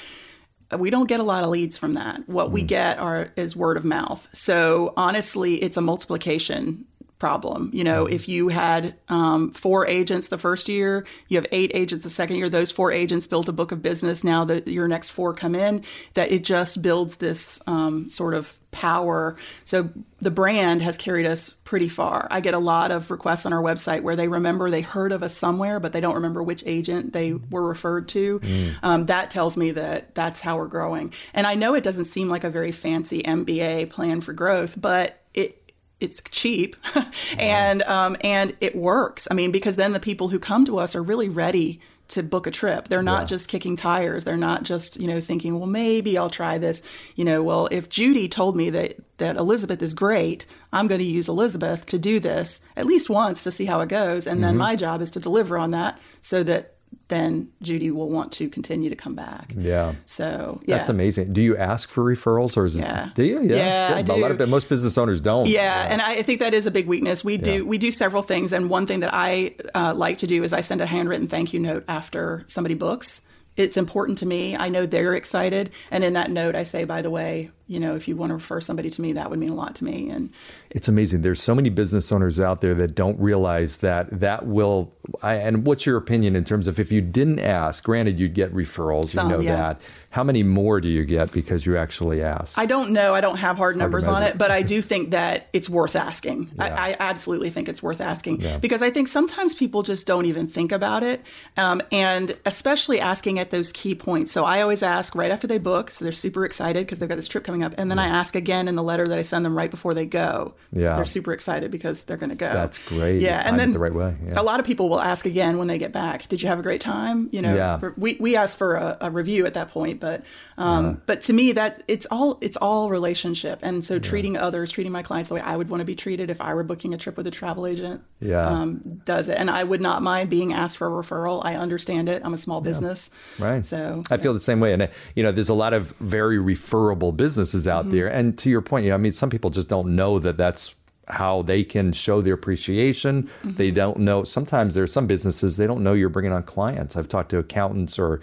we 0.79 0.91
don't 0.91 1.09
get 1.09 1.19
a 1.19 1.25
lot 1.25 1.43
of 1.43 1.51
leads 1.51 1.77
from 1.77 1.95
that. 1.95 2.29
What 2.29 2.53
we 2.53 2.63
get 2.63 3.01
are 3.01 3.33
is 3.35 3.57
word 3.57 3.77
of 3.77 3.85
mouth. 3.85 4.29
So 4.33 4.95
honestly, 4.97 5.57
it's 5.57 5.77
a 5.77 5.81
multiplication 5.83 6.87
problem. 7.19 7.71
You 7.75 7.83
know, 7.83 8.07
if 8.07 8.29
you 8.29 8.51
had 8.51 8.95
um, 9.09 9.51
four 9.51 9.85
agents 9.89 10.29
the 10.29 10.39
first 10.39 10.69
year, 10.69 11.05
you 11.27 11.39
have 11.39 11.47
eight 11.51 11.73
agents 11.75 12.05
the 12.05 12.11
second 12.11 12.37
year. 12.37 12.49
Those 12.49 12.71
four 12.71 12.93
agents 12.93 13.27
built 13.27 13.49
a 13.49 13.53
book 13.53 13.73
of 13.73 13.83
business. 13.83 14.23
Now 14.23 14.45
that 14.45 14.69
your 14.69 14.87
next 14.87 15.09
four 15.09 15.35
come 15.35 15.57
in, 15.57 15.83
that 16.15 16.31
it 16.31 16.45
just 16.45 16.83
builds 16.83 17.17
this 17.17 17.61
um, 17.67 18.09
sort 18.09 18.35
of 18.35 18.58
power. 18.71 19.37
So 19.65 19.91
the 20.21 20.31
brand 20.31 20.83
has 20.83 20.97
carried 20.97 21.27
us 21.27 21.51
pretty 21.51 21.89
far. 21.89 22.29
I 22.31 22.41
get 22.41 22.55
a 22.55 22.59
lot 22.59 22.91
of 22.91 23.11
requests 23.11 23.47
on 23.47 23.53
our 23.53 23.63
website 23.63 24.03
where 24.03 24.17
they 24.17 24.29
remember 24.29 24.69
they 24.69 24.83
heard 24.83 25.13
of 25.13 25.23
us 25.23 25.37
somewhere, 25.37 25.81
but 25.81 25.93
they 25.93 26.01
don't 26.01 26.15
remember 26.15 26.43
which 26.43 26.63
agent 26.67 27.13
they 27.13 27.33
were 27.33 27.67
referred 27.67 28.09
to. 28.09 28.41
Um, 28.83 29.07
that 29.07 29.31
tells 29.31 29.57
me 29.57 29.71
that 29.73 30.15
that's 30.15 30.41
how 30.41 30.59
we're 30.59 30.67
growing. 30.67 31.13
And 31.35 31.47
I 31.47 31.55
know 31.55 31.75
it 31.75 31.85
doesn't 31.85 32.07
seem 32.07 32.29
like 32.29 32.45
a 32.45 32.51
very 32.51 32.73
fancy 32.73 33.23
MBA 33.23 33.91
plan 33.91 34.21
for 34.21 34.33
growth, 34.33 34.79
but 34.81 35.21
it 35.35 35.73
it's 36.01 36.23
cheap 36.31 36.77
and 37.39 37.83
um, 37.83 38.17
and 38.23 38.57
it 38.61 38.77
works. 38.77 39.27
I 39.31 39.35
mean, 39.35 39.51
because 39.51 39.77
then 39.77 39.93
the 39.93 40.01
people 40.01 40.29
who 40.29 40.39
come 40.39 40.65
to 40.67 40.79
us 40.79 40.95
are 40.95 41.03
really 41.03 41.29
ready 41.29 41.81
to 42.09 42.23
book 42.23 42.47
a 42.47 42.51
trip. 42.51 42.89
They're 42.89 43.03
not 43.03 43.23
Yeah. 43.23 43.27
just 43.27 43.49
kicking 43.49 43.77
tires. 43.77 44.25
They're 44.25 44.37
not 44.37 44.63
just, 44.63 44.99
you 44.99 45.07
know, 45.07 45.21
thinking, 45.21 45.59
well, 45.59 45.69
maybe 45.69 46.17
I'll 46.17 46.31
try 46.31 46.57
this. 46.59 46.83
You 47.17 47.25
know, 47.25 47.43
well, 47.43 47.69
if 47.71 47.89
Judy 47.89 48.29
told 48.29 48.57
me 48.57 48.71
that 48.71 48.97
that 49.19 49.37
Elizabeth 49.37 49.83
is 49.83 49.95
great, 49.95 50.47
I'm 50.73 50.87
going 50.87 51.01
to 51.01 51.05
use 51.05 51.29
Elizabeth 51.29 51.87
to 51.87 51.99
do 51.99 52.21
this 52.21 52.61
at 52.77 52.87
least 52.87 53.11
once 53.11 53.43
to 53.45 53.51
see 53.51 53.65
how 53.67 53.81
it 53.81 53.89
goes, 53.89 54.27
and 54.27 54.43
then 54.43 54.53
mm-hmm. 54.53 54.59
my 54.59 54.77
job 54.77 55.03
is 55.03 55.11
to 55.13 55.21
deliver 55.21 55.59
on 55.59 55.73
that 55.73 55.99
so 56.21 56.43
that 56.45 56.75
then 57.09 57.49
Judy 57.63 57.91
will 57.91 58.09
want 58.11 58.33
to 58.33 58.49
continue 58.49 58.91
to 58.91 58.97
come 58.97 59.15
back. 59.15 59.55
Yeah. 59.57 59.95
So 60.07 60.61
yeah. 60.65 60.77
That's 60.77 60.89
amazing. 60.89 61.33
Do 61.33 61.41
you 61.41 61.57
ask 61.57 61.89
for 61.89 62.05
referrals 62.05 62.57
or 62.57 62.67
is 62.67 62.77
it? 62.77 62.81
Yeah. 62.81 63.11
Do 63.15 63.25
you? 63.25 63.41
Yeah. 63.43 63.57
Yeah, 63.57 63.95
I 63.97 64.01
A 64.01 64.17
lot 64.17 64.37
do. 64.37 64.43
of 64.45 64.49
most 64.49 64.69
business 64.69 64.97
owners 64.99 65.21
don't. 65.21 65.49
Yeah, 65.49 65.89
and 65.91 66.01
I 66.03 66.23
think 66.23 66.41
that 66.41 66.55
is 66.55 66.67
a 66.67 66.71
big 66.71 66.87
weakness. 66.87 67.25
We 67.25 67.37
do 67.39 67.67
we 67.67 67.79
do 67.79 67.91
several 67.91 68.23
things, 68.23 68.53
and 68.53 68.71
one 68.71 68.87
thing 68.87 69.01
that 69.01 69.11
I 69.13 69.55
uh, 69.75 69.95
like 69.97 70.19
to 70.19 70.27
do 70.27 70.43
is 70.45 70.53
I 70.53 70.61
send 70.61 70.81
a 70.81 70.87
handwritten 70.87 71.29
thank 71.29 71.53
you 71.53 71.61
note 71.61 71.85
after 71.89 72.45
somebody 72.47 72.75
books. 72.75 73.23
It's 73.57 73.77
important 73.77 74.19
to 74.19 74.27
me. 74.27 74.57
I 74.57 74.69
know 74.69 74.87
they're 74.87 75.15
excited, 75.15 75.71
and 75.91 76.05
in 76.05 76.13
that 76.13 76.31
note, 76.31 76.55
I 76.55 76.63
say, 76.63 76.85
by 76.85 77.03
the 77.03 77.11
way, 77.11 77.51
you 77.69 77.79
know, 77.79 77.95
if 77.95 78.09
you 78.09 78.17
want 78.17 78.31
to 78.31 78.35
refer 78.35 78.63
somebody 78.63 78.89
to 78.89 79.01
me, 79.03 79.13
that 79.13 79.29
would 79.29 79.39
mean 79.39 79.51
a 79.51 79.55
lot 79.55 79.75
to 79.77 79.85
me. 79.85 80.09
And 80.09 80.31
It's 80.71 80.89
amazing. 80.89 81.21
There's 81.21 81.41
so 81.41 81.55
many 81.55 81.69
business 81.69 82.11
owners 82.11 82.41
out 82.41 82.63
there 82.63 82.75
that 82.75 82.95
don't 82.95 83.21
realize 83.21 83.77
that 83.79 84.09
that 84.21 84.47
will. 84.47 84.95
I, 85.23 85.35
and 85.35 85.67
what's 85.67 85.85
your 85.85 85.99
opinion 85.99 86.35
in 86.35 86.45
terms 86.45 86.67
of 86.67 86.81
if 86.81 86.91
you 86.91 87.03
didn't 87.03 87.41
ask? 87.41 87.85
Granted, 87.85 88.19
you'd 88.19 88.33
get 88.33 88.53
referrals. 88.55 89.11
Some, 89.11 89.29
you 89.29 89.37
know 89.37 89.43
yeah. 89.43 89.57
that. 89.57 89.81
How 90.11 90.25
many 90.25 90.43
more 90.43 90.81
do 90.81 90.89
you 90.89 91.05
get 91.05 91.31
because 91.31 91.67
you 91.67 91.77
actually 91.77 92.23
ask? 92.23 92.59
I 92.59 92.65
don't 92.65 92.91
know. 92.91 93.15
I 93.15 93.21
don't 93.21 93.37
have 93.37 93.59
hard 93.59 93.77
numbers 93.77 94.07
on 94.07 94.23
it, 94.23 94.39
but 94.39 94.51
I 94.51 94.63
do 94.75 94.81
think 94.81 95.11
that 95.11 95.49
it's 95.53 95.69
worth 95.69 95.95
asking. 95.95 96.51
Yeah. 96.57 96.65
I, 96.65 96.91
I 96.91 96.97
absolutely 96.99 97.51
think 97.51 97.69
it's 97.69 97.83
worth 97.83 98.01
asking 98.01 98.43
because 98.61 98.83
I 98.83 98.89
think 98.91 99.09
sometimes 99.09 99.55
people 99.55 99.83
just 99.83 100.07
don't 100.07 100.25
even 100.25 100.47
think 100.47 100.73
about 100.73 101.03
it, 101.03 101.23
um, 101.59 101.83
and 101.93 102.35
especially 102.47 102.99
asking 102.99 103.39
at 103.39 103.51
those 103.51 103.71
key 103.73 103.95
points. 103.95 104.33
So 104.33 104.47
I 104.47 104.63
always 104.63 104.83
ask 104.83 105.15
right 105.15 105.31
after 105.31 105.47
they 105.47 105.59
book, 105.59 105.91
so 105.91 106.05
they're 106.05 106.13
super 106.13 106.47
excited 106.47 106.87
because 106.87 106.99
they've 106.99 107.09
got 107.09 107.17
this 107.17 107.29
trip 107.29 107.45
coming 107.45 107.58
up, 107.63 107.75
and 107.79 107.91
then 107.91 107.99
I 107.99 108.07
ask 108.07 108.35
again 108.35 108.69
in 108.69 108.75
the 108.77 108.83
letter 108.83 109.07
that 109.07 109.19
I 109.19 109.23
send 109.23 109.45
them 109.45 109.57
right 109.57 109.71
before 109.71 109.95
they 109.95 110.07
go. 110.07 110.55
Yeah. 110.73 110.97
they're 110.97 111.05
super 111.05 111.33
excited 111.33 111.71
because 111.71 112.05
they're 112.05 112.17
going 112.17 112.31
to 112.31 112.37
go. 112.37 112.53
That's 112.53 112.79
great. 112.79 113.23
Yeah, 113.23 113.43
and 113.45 113.59
then 113.59 113.73
the 113.73 113.79
right 113.79 113.95
way. 113.95 114.17
Yeah. 114.27 114.41
a 114.41 114.43
lot 114.43 114.61
of 114.61 114.67
people 114.67 114.89
will 114.89 115.01
ask 115.01 115.27
again 115.27 115.59
when 115.59 115.69
they 115.69 115.79
get 115.79 115.93
back. 115.93 116.29
Did 116.29 116.43
you 116.43 116.49
have 116.49 116.59
a 116.59 116.63
great 116.63 116.81
time? 116.81 117.29
You 117.33 117.43
know, 117.43 117.55
Yeah. 117.55 117.91
we 117.97 118.17
we 118.21 118.37
ask 118.37 118.57
for 118.57 118.75
a, 118.77 118.97
a 119.01 119.11
review 119.11 119.47
at 119.47 119.55
that 119.55 119.71
point, 119.71 120.01
but 120.01 120.23
um, 120.57 120.87
Uh-huh. 120.87 120.97
but 121.07 121.23
to 121.23 121.33
me 121.33 121.53
that 121.53 121.83
it's 121.89 122.07
all 122.11 122.39
it's 122.41 122.57
all 122.57 122.91
relationship, 122.91 123.61
and 123.63 123.85
so 123.85 123.99
treating 123.99 124.37
others, 124.37 124.71
treating 124.73 124.93
my 124.93 125.03
clients 125.03 125.29
the 125.29 125.35
way 125.37 125.41
I 125.41 125.57
would 125.57 125.69
want 125.71 125.81
to 125.81 125.85
be 125.85 125.95
treated 125.95 126.31
if 126.31 126.41
I 126.41 126.55
were 126.55 126.65
booking 126.65 126.95
a 126.95 126.97
trip 126.99 127.17
with 127.17 127.27
a 127.27 127.31
travel 127.31 127.67
agent. 127.67 128.03
Yeah. 128.21 128.47
um, 128.49 129.01
does 129.05 129.29
it, 129.29 129.39
and 129.39 129.49
I 129.51 129.63
would 129.65 129.81
not 129.81 130.03
mind 130.03 130.29
being 130.31 130.53
asked 130.53 130.77
for 130.77 130.87
a 130.89 130.91
referral. 131.03 131.41
I 131.45 131.55
understand 131.55 132.09
it. 132.09 132.21
I'm 132.25 132.35
a 132.35 132.37
small 132.37 132.61
business, 132.61 133.11
Right. 133.39 133.65
So 133.65 134.03
I 134.11 134.17
feel 134.17 134.35
the 134.35 134.41
same 134.41 134.59
way. 134.61 134.73
And, 134.73 134.83
uh, 134.83 134.87
you 135.15 135.23
know, 135.23 135.31
there's 135.33 135.49
a 135.49 135.55
lot 135.55 135.73
of 135.73 135.93
very 136.01 136.39
referable 136.39 137.13
businesses 137.49 137.69
out 137.69 137.79
Mm-hmm. 137.85 137.91
there. 137.93 138.09
And 138.09 138.37
to 138.39 138.51
your 138.51 138.61
point, 138.61 138.85
know, 138.87 138.95
I 138.95 138.99
mean, 138.99 139.13
some 139.13 139.31
people 139.31 139.51
just 139.51 139.69
don't 139.69 139.95
know 139.95 140.19
that 140.19 140.37
that's 140.37 140.75
how 141.07 141.43
they 141.43 141.65
can 141.65 141.93
show 141.93 142.21
their 142.21 142.35
appreciation. 142.35 143.23
Mm-hmm. 143.23 143.55
They 143.55 143.71
don't 143.71 143.99
know. 143.99 144.25
Sometimes 144.25 144.75
there's 144.75 144.93
some 144.93 145.07
businesses, 145.07 145.57
they 145.57 145.67
don't 145.67 145.83
know 145.83 145.95
you're 145.95 146.11
bringing 146.11 146.33
on 146.33 146.43
clients. 146.43 146.97
I've 146.97 147.09
talked 147.09 147.31
to 147.31 147.39
accountants 147.39 147.99
or 147.99 148.21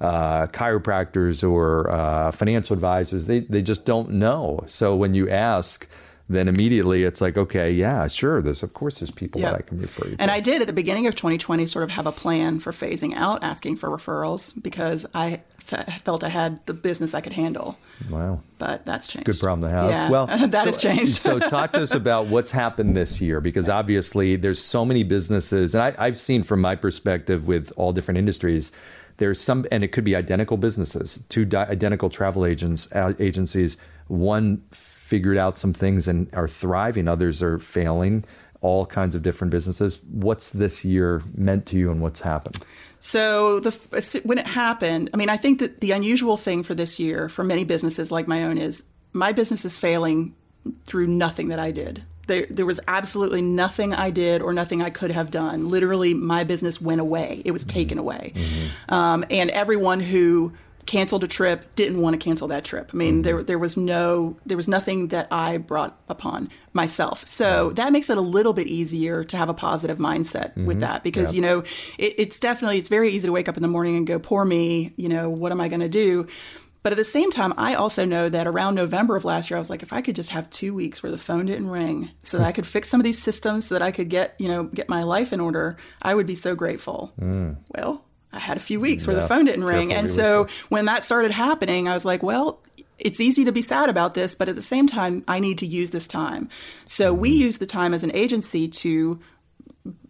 uh, 0.00 0.46
chiropractors 0.48 1.42
or 1.42 1.90
uh, 1.90 2.30
financial 2.30 2.74
advisors. 2.74 3.26
They, 3.26 3.40
they 3.40 3.62
just 3.62 3.84
don't 3.86 4.10
know. 4.10 4.60
So 4.66 4.94
when 4.94 5.14
you 5.14 5.28
ask, 5.28 5.88
then 6.28 6.46
immediately 6.48 7.04
it's 7.04 7.20
like, 7.20 7.36
okay, 7.36 7.72
yeah, 7.72 8.06
sure. 8.06 8.42
There's, 8.42 8.62
of 8.62 8.74
course, 8.74 9.00
there's 9.00 9.10
people 9.10 9.40
Yep. 9.40 9.50
that 9.52 9.58
I 9.58 9.62
can 9.62 9.78
refer 9.78 10.08
you 10.08 10.16
to. 10.16 10.22
And 10.22 10.30
I 10.30 10.40
did 10.40 10.60
at 10.60 10.66
the 10.66 10.72
beginning 10.74 11.06
of 11.06 11.14
2020 11.14 11.66
sort 11.66 11.84
of 11.84 11.90
have 11.90 12.06
a 12.06 12.12
plan 12.12 12.60
for 12.60 12.70
phasing 12.72 13.14
out 13.14 13.42
asking 13.42 13.76
for 13.76 13.88
referrals 13.88 14.60
because 14.62 15.06
I 15.14 15.40
f- 15.72 16.02
felt 16.02 16.22
I 16.22 16.28
had 16.28 16.64
the 16.66 16.74
business 16.74 17.14
I 17.14 17.20
could 17.22 17.32
handle. 17.32 17.78
wow. 18.10 18.40
But 18.58 18.84
that's 18.84 19.06
changed. 19.08 19.26
Good 19.26 19.40
problem 19.40 19.68
to 19.70 19.74
have. 19.74 19.90
Yeah, 19.90 20.10
Well, 20.10 20.26
that 20.26 20.50
so, 20.52 20.58
has 20.66 20.82
changed. 20.82 21.16
so 21.16 21.38
talk 21.38 21.72
to 21.72 21.82
us 21.82 21.94
about 21.94 22.26
what's 22.26 22.50
happened 22.50 22.94
this 22.94 23.20
year, 23.22 23.40
because 23.40 23.68
obviously 23.68 24.36
there's 24.36 24.62
so 24.62 24.84
many 24.84 25.04
businesses, 25.04 25.74
and 25.74 25.82
I, 25.82 25.94
I've 25.98 26.18
seen 26.18 26.42
from 26.42 26.60
my 26.60 26.74
perspective 26.76 27.46
with 27.48 27.72
all 27.76 27.92
different 27.92 28.18
industries, 28.18 28.70
there's 29.16 29.40
some, 29.40 29.64
and 29.72 29.82
it 29.82 29.88
could 29.92 30.04
be 30.04 30.14
identical 30.14 30.56
businesses, 30.58 31.24
two 31.30 31.44
di- 31.46 31.64
identical 31.64 32.10
travel 32.10 32.44
agents 32.44 32.92
uh, 32.94 33.14
agencies. 33.18 33.76
One 34.08 34.62
figured 35.08 35.38
out 35.38 35.56
some 35.56 35.72
things 35.72 36.06
and 36.06 36.28
are 36.34 36.48
thriving, 36.48 37.08
others 37.08 37.42
are 37.42 37.58
failing. 37.58 38.24
All 38.60 38.84
kinds 38.86 39.14
of 39.14 39.22
different 39.22 39.52
businesses. 39.52 40.00
What's 40.10 40.50
this 40.50 40.84
year 40.84 41.22
meant 41.36 41.64
to 41.66 41.76
you, 41.76 41.92
and 41.92 42.02
what's 42.02 42.20
happened? 42.20 42.58
So 42.98 43.60
the 43.60 43.70
when 44.24 44.38
it 44.38 44.48
happened, 44.48 45.10
I 45.14 45.16
mean, 45.16 45.30
I 45.30 45.36
think 45.36 45.60
that 45.60 45.80
the 45.80 45.92
unusual 45.92 46.36
thing 46.36 46.64
for 46.64 46.74
this 46.74 46.98
year 46.98 47.28
for 47.28 47.44
many 47.44 47.64
businesses 47.64 48.10
like 48.10 48.26
my 48.26 48.42
own 48.42 48.58
is 48.58 48.82
my 49.12 49.30
business 49.32 49.64
is 49.64 49.76
failing 49.76 50.34
through 50.86 51.06
nothing 51.06 51.48
that 51.48 51.60
I 51.60 51.70
did. 51.70 52.02
There, 52.26 52.46
there 52.50 52.66
was 52.66 52.80
absolutely 52.86 53.40
nothing 53.42 53.94
I 53.94 54.10
did 54.10 54.42
or 54.42 54.52
nothing 54.52 54.82
I 54.82 54.90
could 54.90 55.12
have 55.12 55.30
done. 55.30 55.70
Literally, 55.70 56.12
my 56.12 56.44
business 56.44 56.80
went 56.80 57.00
away. 57.00 57.42
It 57.44 57.52
was 57.52 57.64
taken 57.64 57.96
away. 57.96 58.34
Um, 58.88 59.24
and 59.30 59.50
everyone 59.50 60.00
who 60.00 60.52
canceled 60.88 61.22
a 61.22 61.28
trip 61.28 61.74
didn't 61.74 62.00
want 62.00 62.14
to 62.14 62.18
cancel 62.18 62.48
that 62.48 62.64
trip. 62.64 62.90
I 62.94 62.96
mean, 62.96 63.16
mm-hmm. 63.16 63.22
there 63.22 63.42
there 63.44 63.58
was 63.58 63.76
no 63.76 64.38
there 64.46 64.56
was 64.56 64.66
nothing 64.66 65.08
that 65.08 65.28
I 65.30 65.58
brought 65.58 66.00
upon 66.08 66.48
myself. 66.72 67.24
So 67.24 67.70
that 67.74 67.92
makes 67.92 68.08
it 68.08 68.16
a 68.16 68.22
little 68.22 68.54
bit 68.54 68.68
easier 68.68 69.22
to 69.22 69.36
have 69.36 69.50
a 69.50 69.54
positive 69.54 69.98
mindset 69.98 70.56
with 70.56 70.66
mm-hmm. 70.66 70.80
that 70.80 71.04
because 71.04 71.34
you 71.34 71.42
know 71.42 71.60
it, 71.98 72.14
it's 72.16 72.40
definitely 72.40 72.78
it's 72.78 72.88
very 72.88 73.10
easy 73.10 73.28
to 73.28 73.32
wake 73.32 73.48
up 73.48 73.56
in 73.56 73.62
the 73.62 73.68
morning 73.68 73.96
and 73.96 74.06
go 74.06 74.18
poor 74.18 74.46
me. 74.46 74.94
You 74.96 75.10
know 75.10 75.28
what 75.28 75.52
am 75.52 75.60
I 75.60 75.68
going 75.68 75.80
to 75.80 75.90
do? 75.90 76.26
But 76.82 76.92
at 76.92 76.96
the 76.96 77.04
same 77.04 77.30
time, 77.30 77.52
I 77.58 77.74
also 77.74 78.06
know 78.06 78.30
that 78.30 78.46
around 78.46 78.76
November 78.76 79.16
of 79.16 79.24
last 79.24 79.50
year, 79.50 79.58
I 79.58 79.58
was 79.58 79.68
like, 79.68 79.82
if 79.82 79.92
I 79.92 80.00
could 80.00 80.16
just 80.16 80.30
have 80.30 80.48
two 80.48 80.72
weeks 80.72 81.02
where 81.02 81.12
the 81.12 81.18
phone 81.18 81.44
didn't 81.44 81.68
ring, 81.68 82.12
so 82.22 82.38
that 82.38 82.46
I 82.46 82.52
could 82.52 82.66
fix 82.66 82.88
some 82.88 82.98
of 82.98 83.04
these 83.04 83.20
systems, 83.20 83.66
so 83.66 83.74
that 83.74 83.82
I 83.82 83.90
could 83.90 84.08
get 84.08 84.36
you 84.38 84.48
know 84.48 84.64
get 84.64 84.88
my 84.88 85.02
life 85.02 85.34
in 85.34 85.40
order, 85.40 85.76
I 86.00 86.14
would 86.14 86.26
be 86.26 86.34
so 86.34 86.54
grateful. 86.54 87.12
Mm. 87.20 87.58
Well, 87.76 88.04
I 88.38 88.40
had 88.40 88.56
a 88.56 88.60
few 88.60 88.80
weeks 88.80 89.06
where 89.06 89.16
the 89.16 89.26
phone 89.26 89.44
didn't 89.46 89.64
ring. 89.64 89.92
And 89.92 90.08
so 90.08 90.46
when 90.68 90.84
that 90.86 91.04
started 91.04 91.32
happening, 91.32 91.88
I 91.88 91.94
was 91.94 92.04
like, 92.04 92.22
well, 92.22 92.60
it's 92.98 93.20
easy 93.20 93.44
to 93.44 93.52
be 93.52 93.62
sad 93.62 93.88
about 93.88 94.14
this, 94.14 94.34
but 94.34 94.48
at 94.48 94.54
the 94.56 94.62
same 94.62 94.86
time, 94.86 95.22
I 95.28 95.38
need 95.38 95.58
to 95.58 95.66
use 95.66 95.90
this 95.90 96.08
time. 96.08 96.48
So 96.84 97.12
we 97.12 97.30
Mm-hmm. 97.30 97.40
use 97.46 97.58
the 97.58 97.66
time 97.66 97.92
as 97.94 98.02
an 98.04 98.12
agency 98.14 98.66
to 98.68 99.20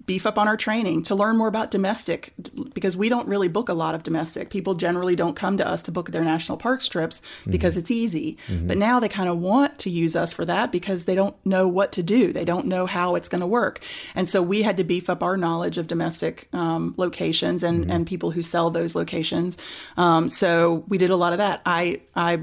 beef 0.09 0.27
up 0.27 0.39
on 0.39 0.49
our 0.49 0.57
training 0.57 1.03
to 1.05 1.15
learn 1.15 1.37
more 1.37 1.49
about 1.49 1.71
domestic 1.71 2.33
because 2.75 2.97
we 2.97 3.11
don't 3.11 3.29
really 3.29 3.47
book 3.47 3.69
a 3.69 3.75
lot 3.75 3.95
of 3.95 4.03
domestic. 4.03 4.49
People 4.49 4.75
generally 4.75 5.15
don't 5.15 5.37
come 5.37 5.59
to 5.59 5.69
us 5.69 5.83
to 5.83 5.93
book 5.93 6.11
their 6.11 6.25
national 6.25 6.57
parks 6.57 6.89
trips 6.89 7.21
because 7.47 7.77
it's 7.77 7.91
easy. 7.91 8.39
But 8.67 8.79
now 8.79 8.99
they 8.99 9.09
kind 9.11 9.29
of 9.29 9.39
want 9.39 9.79
to 9.81 9.91
use 9.91 10.17
us 10.17 10.33
for 10.33 10.47
that 10.47 10.73
because 10.73 11.05
they 11.05 11.15
don't 11.15 11.37
know 11.45 11.69
what 11.69 11.93
to 11.93 12.03
do. 12.03 12.33
They 12.33 12.47
don't 12.47 12.67
know 12.67 12.87
how 12.87 13.17
it's 13.17 13.29
going 13.29 13.43
to 13.43 13.47
work. 13.47 13.81
And 14.15 14.27
so 14.27 14.41
we 14.41 14.63
had 14.63 14.79
to 14.79 14.85
beef 14.85 15.11
up 15.11 15.23
our 15.23 15.37
knowledge 15.37 15.77
of 15.77 15.87
domestic 15.87 16.49
um, 16.55 16.95
locations 16.97 17.63
and, 17.63 17.91
and 17.91 18.07
people 18.07 18.31
who 18.31 18.43
sell 18.43 18.71
those 18.71 18.97
locations. 18.97 19.59
Um, 19.99 20.31
so 20.31 20.85
we 20.89 20.97
did 20.97 21.11
a 21.11 21.17
lot 21.17 21.33
of 21.33 21.39
that. 21.39 21.61
I, 21.67 22.01
I 22.17 22.41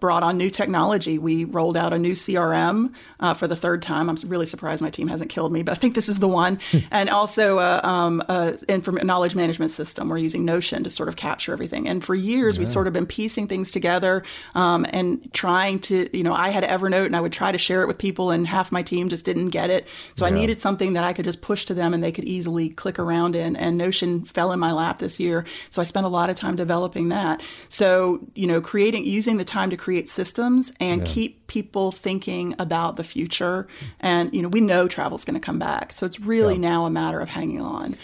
brought 0.00 0.22
on 0.22 0.36
new 0.36 0.50
technology. 0.50 1.18
We 1.18 1.44
rolled 1.44 1.76
out 1.76 1.92
a 1.92 1.98
new 1.98 2.12
CRM 2.12 2.92
uh, 3.20 3.34
for 3.34 3.46
the 3.46 3.56
third 3.56 3.82
time. 3.82 4.08
I'm 4.08 4.16
really 4.26 4.46
surprised 4.46 4.82
my 4.82 4.90
team 4.90 5.08
hasn't 5.08 5.30
killed 5.30 5.52
me, 5.52 5.62
but 5.62 5.72
I 5.72 5.74
think 5.74 5.94
this 5.94 6.08
is 6.08 6.18
the 6.18 6.28
one. 6.28 6.58
and 6.90 7.10
also 7.10 7.58
a, 7.58 7.80
um, 7.82 8.22
a 8.28 8.58
inform- 8.68 9.04
knowledge 9.04 9.34
management 9.34 9.70
system. 9.70 10.08
We're 10.08 10.18
using 10.18 10.44
Notion 10.44 10.84
to 10.84 10.90
sort 10.90 11.08
of 11.08 11.16
capture 11.16 11.52
everything. 11.52 11.88
And 11.88 12.04
for 12.04 12.14
years, 12.14 12.58
we've 12.58 12.68
sort 12.68 12.86
of 12.86 12.92
been 12.92 13.06
piecing 13.06 13.48
things 13.48 13.70
together 13.70 14.22
um, 14.54 14.86
and 14.90 15.32
trying 15.32 15.80
to, 15.80 16.16
you 16.16 16.22
know, 16.22 16.32
I 16.32 16.50
had 16.50 16.64
Evernote 16.64 17.06
and 17.06 17.16
I 17.16 17.20
would 17.20 17.32
try 17.32 17.52
to 17.52 17.58
share 17.58 17.82
it 17.82 17.86
with 17.86 17.98
people, 17.98 18.30
and 18.30 18.46
half 18.46 18.70
my 18.70 18.82
team 18.82 19.08
just 19.08 19.24
didn't 19.24 19.48
get 19.48 19.70
it. 19.70 19.86
So 20.14 20.26
I 20.26 20.30
needed 20.30 20.60
something 20.60 20.92
that 20.94 21.04
I 21.04 21.12
could 21.12 21.24
just 21.24 21.42
push 21.42 21.64
to 21.66 21.74
them 21.74 21.94
and 21.94 22.02
they 22.02 22.12
could 22.12 22.24
easily 22.24 22.68
click 22.68 22.98
around 22.98 23.34
in. 23.34 23.56
And 23.56 23.76
Notion 23.76 24.24
fell 24.24 24.52
in 24.52 24.60
my 24.60 24.72
lap 24.72 24.98
this 24.98 25.18
year. 25.18 25.44
So 25.70 25.80
I 25.80 25.84
spent 25.84 26.06
a 26.06 26.08
lot 26.08 26.30
of 26.30 26.36
time 26.36 26.56
developing 26.56 27.08
that. 27.08 27.42
So, 27.68 28.20
you 28.34 28.46
know, 28.46 28.60
creating, 28.60 29.06
using 29.06 29.38
the 29.38 29.44
time 29.44 29.70
to 29.70 29.76
create 29.76 29.87
systems 30.08 30.72
and 30.80 31.04
keep 31.04 31.46
people 31.46 31.92
thinking 31.92 32.54
about 32.58 32.96
the 32.96 33.04
future. 33.04 33.66
And, 34.00 34.32
you 34.34 34.42
know, 34.42 34.48
we 34.48 34.60
know 34.60 34.88
travel's 34.88 35.24
going 35.24 35.34
to 35.40 35.44
come 35.44 35.58
back. 35.58 35.92
So 35.92 36.04
it's 36.04 36.20
really 36.20 36.58
now 36.58 36.84
a 36.84 36.90
matter 36.90 37.20
of 37.20 37.28
hanging 37.30 37.60
on. 37.60 37.94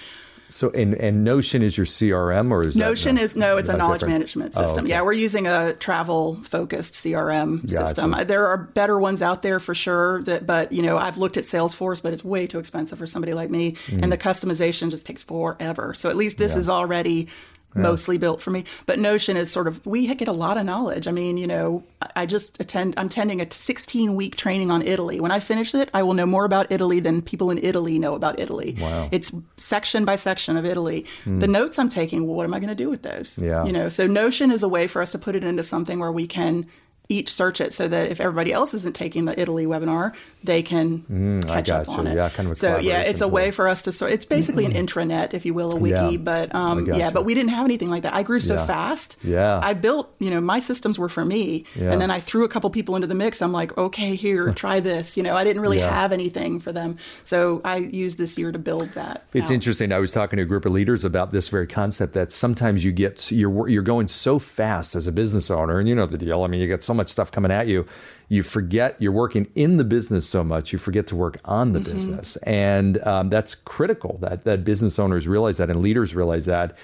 So, 0.51 0.71
and, 0.71 0.95
and 0.95 1.25
Notion 1.25 1.63
is 1.63 1.77
your 1.77 1.87
CRM 1.87 2.53
or 2.53 2.65
is 2.67 2.75
that- 2.75 2.81
Notion 2.81 3.19
is 3.19 3.35
no, 3.35 3.57
it's 3.57 3.69
a 3.69 3.77
knowledge 3.77 4.01
different? 4.01 4.13
management 4.19 4.53
Oh, 4.57 4.63
system. 4.67 4.85
okay. 4.85 4.91
Yeah, 4.91 5.03
we're 5.03 5.13
using 5.15 5.47
a 5.49 5.73
travel 5.73 6.37
focused 6.45 6.95
CRM 6.95 7.63
Gotcha. 7.63 7.87
system. 7.89 8.15
There 8.27 8.47
are 8.47 8.59
better 8.59 8.99
ones 9.01 9.21
out 9.21 9.43
there 9.43 9.59
for 9.59 9.75
sure. 9.75 10.23
That, 10.25 10.47
but 10.47 10.71
you 10.71 10.83
know, 10.83 10.97
I've 10.97 11.19
looked 11.19 11.37
at 11.39 11.45
Salesforce, 11.45 12.03
but 12.03 12.13
it's 12.13 12.23
way 12.23 12.47
too 12.47 12.59
expensive 12.61 12.99
for 12.99 13.07
somebody 13.07 13.33
like 13.33 13.51
me, 13.51 13.73
Mm. 13.89 14.03
and 14.05 14.13
the 14.13 14.19
customization 14.19 14.91
just 14.91 15.07
takes 15.07 15.23
forever. 15.25 15.93
So 15.95 16.09
at 16.09 16.17
least 16.17 16.39
this 16.39 16.55
is 16.55 16.69
already 16.69 17.27
mostly 17.75 18.19
built 18.19 18.41
for 18.43 18.51
me. 18.51 18.65
But 18.87 18.99
Notion 18.99 19.37
is 19.37 19.51
sort 19.51 19.67
of 19.67 19.85
we 19.87 20.07
get 20.15 20.29
a 20.29 20.33
lot 20.33 20.57
of 20.57 20.65
knowledge. 20.65 21.09
I 21.09 21.13
mean, 21.13 21.37
you 21.37 21.47
know, 21.47 21.85
I- 22.17 22.25
just 22.27 22.61
attend. 22.61 22.95
I'm 22.97 23.07
attending 23.07 23.41
a 23.41 23.51
16 23.51 24.15
week 24.15 24.37
training 24.37 24.71
on 24.71 24.81
Italy. 24.83 25.21
When 25.21 25.31
I 25.31 25.41
finish 25.41 25.75
it, 25.75 25.91
I 25.93 26.03
will 26.03 26.15
know 26.15 26.27
more 26.27 26.45
about 26.45 26.67
Italy 26.71 27.01
than 27.01 27.21
people 27.23 27.51
in 27.51 27.59
Italy 27.59 27.99
know 27.99 28.15
about 28.15 28.39
Italy. 28.39 28.77
Wow. 28.81 29.09
It's 29.13 29.31
section 29.57 30.05
by 30.05 30.17
section 30.17 30.57
of 30.57 30.65
Italy. 30.65 31.05
Hmm. 31.25 31.41
The 31.41 31.49
notes 31.49 31.79
I'm 31.79 31.89
taking, 31.89 32.27
well, 32.27 32.37
what 32.37 32.45
am 32.45 32.55
I 32.55 32.61
going 32.61 32.69
to 32.71 32.75
do 32.75 32.89
with 32.89 33.03
those? 33.03 33.39
Yeah. 33.39 33.65
You 33.65 33.73
know, 33.73 33.89
so 33.89 34.07
Notion 34.07 34.51
is 34.51 34.63
a 34.63 34.69
way 34.69 34.87
for 34.87 35.03
us 35.03 35.13
to 35.13 35.19
put 35.19 35.37
it 35.37 35.45
into 35.45 35.63
something 35.63 35.99
where 35.99 36.13
we 36.13 36.27
can 36.27 36.67
each 37.09 37.31
search 37.31 37.61
it 37.61 37.73
so 37.75 37.87
that 37.87 38.11
if 38.11 38.19
everybody 38.21 38.51
else 38.53 38.73
isn't 38.73 38.95
taking 38.97 39.27
the 39.27 39.39
Italy 39.39 39.67
webinar, 39.67 40.13
they 40.43 40.63
can 40.63 41.01
Mm, 41.11 41.47
catch 41.47 41.69
up 41.71 41.87
got 41.87 41.99
on 41.99 42.07
it. 42.07 42.15
Yeah, 42.17 42.29
kind 42.31 42.49
of 42.51 42.57
so 42.57 42.79
yeah, 42.79 43.01
it's 43.01 43.21
a 43.21 43.29
way 43.29 43.51
for 43.51 43.69
us 43.69 43.83
to 43.83 43.93
sort. 43.93 44.13
It's 44.13 44.25
basically 44.25 44.65
an 44.65 44.73
intranet, 44.73 45.35
if 45.35 45.45
you 45.45 45.53
will, 45.55 45.73
a 45.75 45.77
wiki. 45.79 45.95
Yeah, 46.13 46.17
But 46.17 46.55
um, 46.55 46.87
yeah, 46.87 47.09
you. 47.09 47.13
but 47.13 47.25
we 47.27 47.35
didn't 47.35 47.51
have 47.51 47.65
anything 47.67 47.91
like 47.91 48.03
that. 48.05 48.15
I 48.15 48.23
grew 48.23 48.41
so 48.41 48.55
Yeah. 48.55 48.67
fast. 48.67 49.19
Yeah. 49.23 49.61
I 49.63 49.75
built. 49.75 50.15
You 50.19 50.31
know, 50.31 50.41
my 50.41 50.61
systems 50.61 50.99
were 50.99 51.09
for 51.11 51.25
me, 51.25 51.65
Yeah. 51.75 51.93
and 51.93 52.01
then 52.01 52.11
I 52.11 52.21
threw 52.21 52.45
a 52.45 52.49
couple 52.49 52.71
people 52.71 52.97
into 52.97 53.07
the 53.09 53.15
mix. 53.15 53.43
I'm 53.43 53.53
like, 53.53 53.77
okay, 53.77 54.15
here, 54.17 54.53
try 54.53 54.81
this. 54.81 55.17
You 55.17 55.23
know, 55.23 55.35
I 55.37 55.45
didn't 55.45 55.61
really 55.63 55.81
have 55.81 56.11
anything 56.13 56.59
for 56.61 56.73
them, 56.73 56.97
so 57.23 57.61
I 57.65 57.77
used 57.77 58.19
this 58.19 58.39
year 58.39 58.51
to 58.53 58.59
build 58.59 58.91
that. 58.95 59.25
It's 59.35 59.51
out. 59.51 59.55
interesting. 59.55 59.93
I 59.93 59.99
was 59.99 60.11
talking 60.13 60.37
to 60.39 60.43
a 60.43 60.47
group 60.47 60.65
of 60.65 60.73
leaders 60.73 61.05
about 61.05 61.33
this 61.33 61.49
very 61.51 61.67
concept 61.67 62.15
that 62.15 62.33
sometimes 62.33 62.83
you 62.85 62.93
get 62.93 63.31
you're 63.31 63.69
you're 63.69 63.83
going 63.83 64.09
so 64.09 64.39
fast 64.39 64.95
as 64.95 65.07
a 65.07 65.13
business 65.13 65.51
owner, 65.51 65.79
and 65.79 65.89
you 65.89 65.95
know 65.95 66.07
the 66.07 66.19
deal. 66.19 66.43
I 66.45 66.47
mean, 66.47 66.61
you 66.61 66.67
get 66.67 66.83
so 66.83 66.94
much 66.95 67.09
stuff 67.09 67.31
coming 67.31 67.51
at 67.51 67.67
you, 67.67 67.87
you 68.29 68.43
forget 68.43 68.97
you're 69.01 69.13
working 69.13 69.47
in 69.55 69.77
the 69.77 69.85
business 69.85 70.27
so 70.29 70.43
much, 70.43 70.73
you 70.73 70.79
forget 70.79 71.07
to 71.09 71.17
work 71.17 71.39
on 71.45 71.73
the 71.73 71.81
business, 71.81 72.37
and 72.39 72.99
um, 73.07 73.29
that's 73.29 73.55
critical. 73.55 74.19
That 74.21 74.45
that 74.45 74.65
business 74.65 74.99
owners 74.99 75.29
realize 75.29 75.59
that, 75.59 75.71
and 75.71 75.81
leaders 75.81 76.15
realize 76.15 76.47
that. 76.47 76.77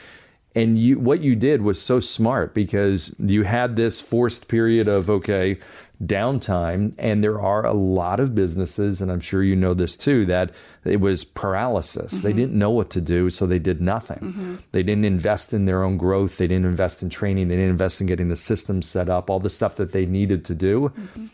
And 0.54 0.78
you, 0.78 0.98
what 0.98 1.20
you 1.20 1.36
did 1.36 1.62
was 1.62 1.80
so 1.80 2.00
smart 2.00 2.54
because 2.54 3.14
you 3.20 3.44
had 3.44 3.76
this 3.76 4.00
forced 4.00 4.48
period 4.48 4.88
of 4.88 5.08
okay 5.08 5.58
downtime, 6.02 6.94
and 6.98 7.22
there 7.22 7.38
are 7.40 7.64
a 7.64 7.72
lot 7.72 8.18
of 8.18 8.34
businesses, 8.34 9.02
and 9.02 9.12
I'm 9.12 9.20
sure 9.20 9.42
you 9.42 9.54
know 9.54 9.74
this 9.74 9.96
too, 9.96 10.24
that 10.26 10.50
it 10.82 11.00
was 11.00 11.24
paralysis. 11.24 12.22
They 12.22 12.30
mm-hmm. 12.30 12.38
didn't 12.38 12.58
know 12.58 12.70
what 12.70 12.90
to 12.90 13.00
do, 13.00 13.28
so 13.30 13.46
they 13.46 13.58
did 13.58 13.80
nothing. 13.80 14.18
Mm-hmm. 14.18 14.56
They 14.72 14.82
didn't 14.82 15.04
invest 15.04 15.52
in 15.52 15.66
their 15.66 15.84
own 15.84 15.98
growth. 15.98 16.38
They 16.38 16.46
didn't 16.46 16.64
invest 16.64 17.02
in 17.02 17.10
training. 17.10 17.48
They 17.48 17.56
didn't 17.56 17.70
invest 17.70 18.00
in 18.00 18.06
getting 18.06 18.28
the 18.28 18.36
systems 18.36 18.88
set 18.88 19.08
up, 19.08 19.28
all 19.28 19.40
the 19.40 19.50
stuff 19.50 19.76
that 19.76 19.92
they 19.92 20.06
needed 20.06 20.44
to 20.46 20.54
do. 20.54 20.88
Mm-hmm. 20.88 21.26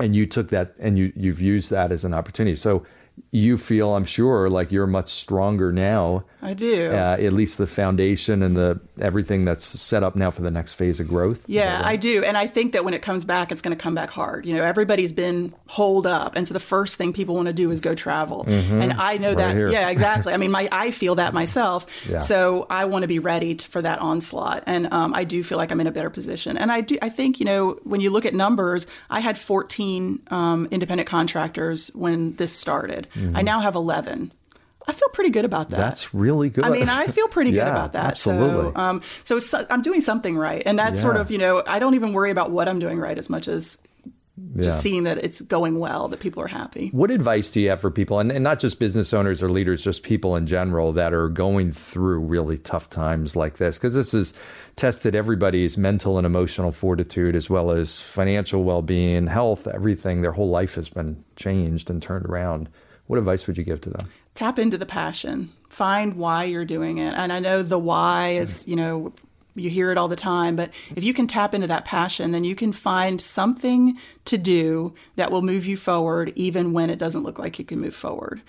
And 0.00 0.14
you 0.14 0.26
took 0.26 0.48
that 0.50 0.74
and 0.78 0.98
you 0.98 1.12
you've 1.16 1.40
used 1.40 1.70
that 1.70 1.90
as 1.90 2.04
an 2.04 2.14
opportunity. 2.14 2.56
So 2.56 2.86
you 3.30 3.58
feel, 3.58 3.94
I'm 3.94 4.04
sure, 4.04 4.48
like 4.48 4.72
you're 4.72 4.86
much 4.86 5.08
stronger 5.08 5.72
now 5.72 6.24
I 6.42 6.54
do. 6.54 6.90
uh, 6.90 7.16
at 7.20 7.32
least 7.32 7.58
the 7.58 7.66
foundation 7.66 8.42
and 8.42 8.56
the 8.56 8.80
everything 9.00 9.44
that's 9.44 9.64
set 9.64 10.02
up 10.02 10.16
now 10.16 10.30
for 10.30 10.42
the 10.42 10.50
next 10.50 10.74
phase 10.74 10.98
of 10.98 11.08
growth. 11.08 11.44
Yeah, 11.46 11.78
that 11.78 11.86
I 11.86 11.96
do. 11.96 12.24
And 12.24 12.36
I 12.36 12.46
think 12.48 12.72
that 12.72 12.84
when 12.84 12.94
it 12.94 13.02
comes 13.02 13.24
back, 13.24 13.52
it's 13.52 13.62
going 13.62 13.76
to 13.76 13.80
come 13.80 13.94
back 13.94 14.10
hard. 14.10 14.44
You 14.44 14.54
know, 14.54 14.62
everybody's 14.64 15.12
been 15.12 15.54
holed 15.68 16.06
up. 16.06 16.34
And 16.34 16.46
so 16.46 16.54
the 16.54 16.60
first 16.60 16.96
thing 16.96 17.12
people 17.12 17.36
want 17.36 17.46
to 17.46 17.52
do 17.52 17.70
is 17.70 17.80
go 17.80 17.94
travel. 17.94 18.44
And 18.46 18.92
I 18.94 19.18
know 19.18 19.34
that. 19.34 19.50
Mm-hmm. 19.50 19.56
here. 19.58 19.70
Yeah, 19.70 19.88
exactly. 19.88 20.32
I 20.32 20.36
mean, 20.36 20.50
my 20.50 20.68
I 20.72 20.90
feel 20.90 21.14
that 21.16 21.32
myself. 21.32 21.86
Yeah. 22.08 22.16
So 22.16 22.66
I 22.68 22.86
want 22.86 23.02
to 23.02 23.08
be 23.08 23.18
ready 23.18 23.54
to, 23.54 23.68
for 23.68 23.80
that 23.82 24.00
onslaught. 24.00 24.64
And 24.66 24.92
um, 24.92 25.14
I 25.14 25.24
do 25.24 25.42
feel 25.42 25.58
like 25.58 25.70
I'm 25.70 25.80
in 25.80 25.86
a 25.86 25.92
better 25.92 26.10
position. 26.10 26.56
And 26.58 26.72
I 26.72 26.80
do. 26.80 26.98
I 27.00 27.08
think, 27.08 27.38
you 27.38 27.46
know, 27.46 27.78
when 27.84 28.00
you 28.00 28.10
look 28.10 28.26
at 28.26 28.34
numbers, 28.34 28.86
I 29.10 29.20
had 29.20 29.38
14 29.38 30.22
um, 30.30 30.68
independent 30.70 31.08
contractors 31.08 31.88
when 31.94 32.34
this 32.34 32.52
started. 32.52 33.06
Mm-hmm. 33.14 33.36
I 33.36 33.42
now 33.42 33.60
have 33.60 33.74
11. 33.74 34.32
I 34.88 34.92
feel 34.92 35.08
pretty 35.12 35.30
good 35.30 35.44
about 35.44 35.70
that. 35.70 35.76
That's 35.76 36.12
really 36.14 36.50
good. 36.50 36.64
I 36.64 36.70
mean, 36.70 36.88
I 36.88 37.06
feel 37.06 37.28
pretty 37.28 37.52
good 37.52 37.60
about 37.68 37.92
that. 37.92 38.06
Absolutely. 38.12 38.72
So, 38.72 38.76
um, 38.76 39.02
so 39.24 39.36
it's- 39.36 39.66
I'm 39.70 39.82
doing 39.82 40.00
something 40.00 40.36
right, 40.36 40.62
and 40.66 40.78
that's 40.78 41.00
sort 41.00 41.16
of 41.16 41.30
you 41.30 41.38
know 41.38 41.62
I 41.66 41.78
don't 41.78 41.94
even 41.94 42.12
worry 42.12 42.30
about 42.30 42.50
what 42.50 42.68
I'm 42.68 42.78
doing 42.78 42.98
right 42.98 43.16
as 43.18 43.30
much 43.30 43.46
as 43.48 43.78
Yeah. 44.56 44.64
just 44.64 44.80
seeing 44.80 45.04
that 45.04 45.18
it's 45.18 45.40
going 45.42 45.78
well, 45.78 46.08
that 46.08 46.18
people 46.18 46.42
are 46.42 46.46
happy. 46.48 46.88
What 46.92 47.10
advice 47.10 47.50
do 47.50 47.60
you 47.60 47.68
have 47.68 47.80
for 47.80 47.90
people, 47.90 48.18
and, 48.18 48.32
and 48.32 48.42
not 48.42 48.58
just 48.60 48.80
business 48.80 49.12
owners 49.12 49.42
or 49.42 49.50
leaders, 49.50 49.84
just 49.84 50.02
people 50.02 50.34
in 50.36 50.46
general 50.46 50.92
that 50.94 51.12
are 51.12 51.28
going 51.28 51.70
through 51.70 52.20
really 52.20 52.56
tough 52.56 52.88
times 52.88 53.36
like 53.36 53.58
this? 53.58 53.78
Because 53.78 53.94
this 53.94 54.12
has 54.12 54.32
tested 54.74 55.14
everybody's 55.14 55.76
mental 55.76 56.16
and 56.16 56.26
emotional 56.26 56.72
fortitude, 56.72 57.36
as 57.36 57.50
well 57.50 57.70
as 57.70 58.00
financial 58.00 58.64
well 58.64 58.80
being, 58.82 59.26
health, 59.26 59.68
everything. 59.68 60.22
Their 60.22 60.32
whole 60.32 60.48
life 60.48 60.74
has 60.76 60.88
been 60.88 61.22
changed 61.36 61.90
and 61.90 62.02
turned 62.02 62.24
around. 62.24 62.70
What 63.08 63.18
advice 63.18 63.46
would 63.46 63.58
you 63.58 63.64
give 63.64 63.80
to 63.82 63.90
them? 63.90 64.06
Tap 64.34 64.58
into 64.58 64.78
the 64.78 64.86
passion. 64.86 65.50
Find 65.68 66.16
why 66.16 66.44
you're 66.44 66.64
doing 66.64 66.98
it, 66.98 67.14
and 67.14 67.32
I 67.32 67.38
know 67.38 67.62
the 67.62 67.78
why 67.78 68.30
is 68.30 68.66
you 68.68 68.76
know 68.76 69.12
you 69.54 69.68
hear 69.68 69.90
it 69.90 69.98
all 69.98 70.08
the 70.08 70.16
time, 70.16 70.56
but 70.56 70.70
if 70.96 71.04
you 71.04 71.12
can 71.12 71.26
tap 71.26 71.54
into 71.54 71.66
that 71.66 71.84
passion, 71.84 72.30
then 72.30 72.44
you 72.44 72.54
can 72.54 72.72
find 72.72 73.20
something 73.20 73.98
to 74.24 74.38
do 74.38 74.94
that 75.16 75.30
will 75.30 75.42
move 75.42 75.66
you 75.66 75.76
forward, 75.76 76.32
even 76.36 76.72
when 76.72 76.88
it 76.88 76.98
doesn't 76.98 77.22
look 77.22 77.38
like 77.38 77.58
you 77.58 77.64
can 77.64 77.80
move 77.80 77.94
forward, 77.94 78.40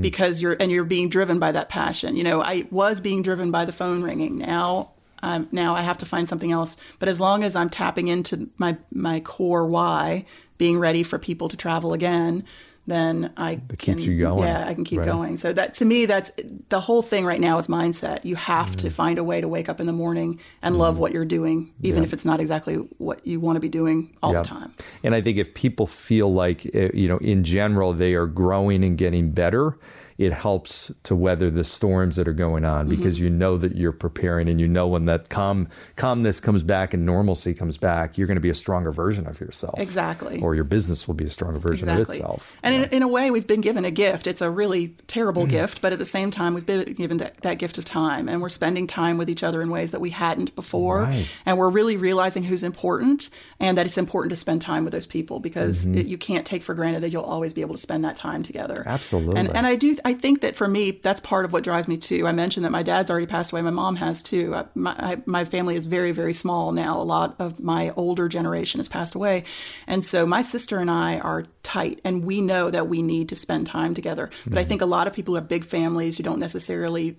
because 0.00 0.40
you're 0.40 0.56
and 0.60 0.70
you're 0.70 0.84
being 0.84 1.08
driven 1.08 1.38
by 1.38 1.52
that 1.52 1.68
passion. 1.68 2.16
You 2.16 2.24
know, 2.24 2.42
I 2.42 2.66
was 2.70 3.00
being 3.00 3.22
driven 3.22 3.50
by 3.50 3.64
the 3.64 3.72
phone 3.72 4.02
ringing. 4.02 4.38
Now 4.38 4.92
um, 5.22 5.48
now 5.52 5.74
I 5.74 5.82
have 5.82 5.98
to 5.98 6.06
find 6.06 6.28
something 6.28 6.52
else. 6.52 6.76
But 6.98 7.08
as 7.08 7.20
long 7.20 7.44
as 7.44 7.54
I'm 7.56 7.70
tapping 7.70 8.08
into 8.08 8.50
my 8.58 8.76
my 8.92 9.20
core 9.20 9.66
why, 9.66 10.26
being 10.58 10.78
ready 10.78 11.02
for 11.02 11.18
people 11.18 11.48
to 11.48 11.56
travel 11.56 11.92
again, 11.92 12.44
then 12.86 13.32
I 13.36 13.56
can, 13.78 13.96
keeps 13.96 14.06
you 14.06 14.18
going. 14.18 14.40
Yeah, 14.48 14.66
I 14.66 14.74
can 14.74 14.82
keep 14.84 14.98
Right. 14.98 15.06
going. 15.06 15.36
So 15.36 15.52
that 15.52 15.74
to 15.74 15.84
me, 15.84 16.04
that's 16.06 16.32
the 16.68 16.80
whole 16.80 17.00
thing 17.02 17.24
right 17.24 17.40
now 17.40 17.58
is 17.58 17.68
mindset. 17.68 18.24
You 18.24 18.34
have 18.36 18.76
to 18.78 18.90
find 18.90 19.18
a 19.18 19.24
way 19.24 19.40
to 19.40 19.46
wake 19.46 19.68
up 19.68 19.80
in 19.80 19.86
the 19.86 19.92
morning 19.92 20.40
and 20.62 20.76
love 20.76 20.98
what 20.98 21.12
you're 21.12 21.24
doing, 21.24 21.72
even 21.82 22.02
if 22.02 22.12
it's 22.12 22.24
not 22.24 22.40
exactly 22.40 22.74
what 22.98 23.24
you 23.26 23.38
want 23.38 23.56
to 23.56 23.60
be 23.60 23.68
doing 23.68 24.16
all 24.22 24.32
Yeah. 24.32 24.42
the 24.42 24.48
time. 24.48 24.74
And 25.04 25.14
I 25.14 25.20
think 25.20 25.38
if 25.38 25.54
people 25.54 25.86
feel 25.86 26.32
like, 26.32 26.68
uh, 26.74 26.88
you 26.92 27.06
know, 27.06 27.18
in 27.18 27.44
general, 27.44 27.92
they 27.92 28.14
are 28.14 28.26
growing 28.26 28.82
and 28.82 28.98
getting 28.98 29.30
better, 29.30 29.76
it 30.24 30.32
helps 30.32 30.92
to 31.02 31.14
weather 31.16 31.50
the 31.50 31.64
storms 31.64 32.16
that 32.16 32.26
are 32.28 32.32
going 32.32 32.64
on 32.64 32.72
Mm-hmm. 32.86 32.96
because 32.96 33.20
you 33.20 33.28
know 33.30 33.56
that 33.56 33.76
you're 33.76 33.92
preparing 33.92 34.48
and 34.48 34.60
you 34.60 34.66
know 34.66 34.88
when 34.88 35.04
that 35.06 35.28
calm 35.28 35.68
calmness 35.96 36.40
comes 36.40 36.62
back 36.62 36.94
and 36.94 37.04
normalcy 37.06 37.54
comes 37.54 37.78
back, 37.78 38.16
you're 38.16 38.26
going 38.26 38.36
to 38.36 38.40
be 38.40 38.50
a 38.50 38.54
stronger 38.54 38.90
version 38.90 39.26
of 39.26 39.40
yourself. 39.40 39.78
Exactly. 39.78 40.40
Or 40.40 40.54
your 40.54 40.64
business 40.64 41.06
will 41.06 41.14
be 41.14 41.24
a 41.24 41.30
stronger 41.30 41.58
version 41.58 41.88
of 41.88 41.98
itself. 41.98 42.56
And 42.62 42.74
in, 42.74 42.90
in 42.90 43.02
a 43.02 43.08
way, 43.08 43.30
we've 43.30 43.46
been 43.46 43.60
given 43.60 43.84
a 43.84 43.90
gift. 43.90 44.26
It's 44.26 44.40
a 44.40 44.50
really 44.50 44.94
terrible 45.06 45.46
gift, 45.46 45.82
but 45.82 45.92
at 45.92 45.98
the 45.98 46.06
same 46.06 46.30
time, 46.30 46.54
we've 46.54 46.66
been 46.66 46.92
given 46.94 47.18
that, 47.18 47.36
that 47.42 47.58
gift 47.58 47.78
of 47.78 47.84
time. 47.84 48.28
And 48.28 48.40
we're 48.40 48.48
spending 48.48 48.86
time 48.86 49.18
with 49.18 49.28
each 49.28 49.42
other 49.42 49.60
in 49.62 49.70
ways 49.70 49.90
that 49.90 50.00
we 50.00 50.10
hadn't 50.10 50.54
before. 50.54 51.00
Right. 51.02 51.28
And 51.46 51.58
we're 51.58 51.70
really 51.70 51.96
realizing 51.96 52.42
who's 52.44 52.62
important 52.62 53.30
and 53.60 53.76
that 53.78 53.86
it's 53.86 53.98
important 53.98 54.30
to 54.30 54.36
spend 54.36 54.62
time 54.62 54.84
with 54.84 54.92
those 54.92 55.06
people 55.06 55.40
because 55.40 55.72
Mm-hmm. 55.82 55.98
it, 55.98 56.06
you 56.06 56.18
can't 56.18 56.46
take 56.46 56.62
for 56.62 56.74
granted 56.74 57.00
that 57.02 57.10
you'll 57.10 57.22
always 57.22 57.52
be 57.52 57.60
able 57.60 57.74
to 57.74 57.80
spend 57.80 58.04
that 58.04 58.14
time 58.14 58.42
together. 58.42 58.82
Absolutely. 58.86 59.38
And, 59.40 59.56
and 59.56 59.66
I 59.66 59.74
do, 59.74 59.96
I 60.04 60.11
think 60.14 60.40
that 60.40 60.56
for 60.56 60.68
me, 60.68 60.92
that's 60.92 61.20
part 61.20 61.44
of 61.44 61.52
what 61.52 61.64
drives 61.64 61.88
me 61.88 61.96
too. 61.96 62.26
I 62.26 62.32
mentioned 62.32 62.64
that 62.64 62.70
my 62.70 62.82
dad's 62.82 63.10
already 63.10 63.26
passed 63.26 63.52
away. 63.52 63.62
My 63.62 63.70
mom 63.70 63.96
has 63.96 64.22
too. 64.22 64.54
I, 64.54 64.64
my, 64.74 64.94
I, 64.98 65.22
my 65.26 65.44
family 65.44 65.74
is 65.74 65.86
very, 65.86 66.12
very 66.12 66.32
small 66.32 66.72
now. 66.72 67.00
A 67.00 67.02
lot 67.02 67.36
of 67.38 67.60
my 67.60 67.90
older 67.96 68.28
generation 68.28 68.78
has 68.78 68.88
passed 68.88 69.14
away. 69.14 69.44
And 69.86 70.04
so 70.04 70.26
my 70.26 70.42
sister 70.42 70.78
and 70.78 70.90
I 70.90 71.18
are 71.18 71.46
tight 71.62 72.00
and 72.04 72.24
we 72.24 72.40
know 72.40 72.70
that 72.70 72.88
we 72.88 73.02
need 73.02 73.28
to 73.30 73.36
spend 73.36 73.66
time 73.66 73.94
together. 73.94 74.30
But 74.44 74.58
I 74.58 74.62
mm-hmm. 74.62 74.68
think 74.68 74.82
a 74.82 74.86
lot 74.86 75.06
of 75.06 75.12
people 75.12 75.32
who 75.32 75.36
have 75.36 75.48
big 75.48 75.64
families 75.64 76.16
who 76.16 76.22
don't 76.22 76.40
necessarily 76.40 77.16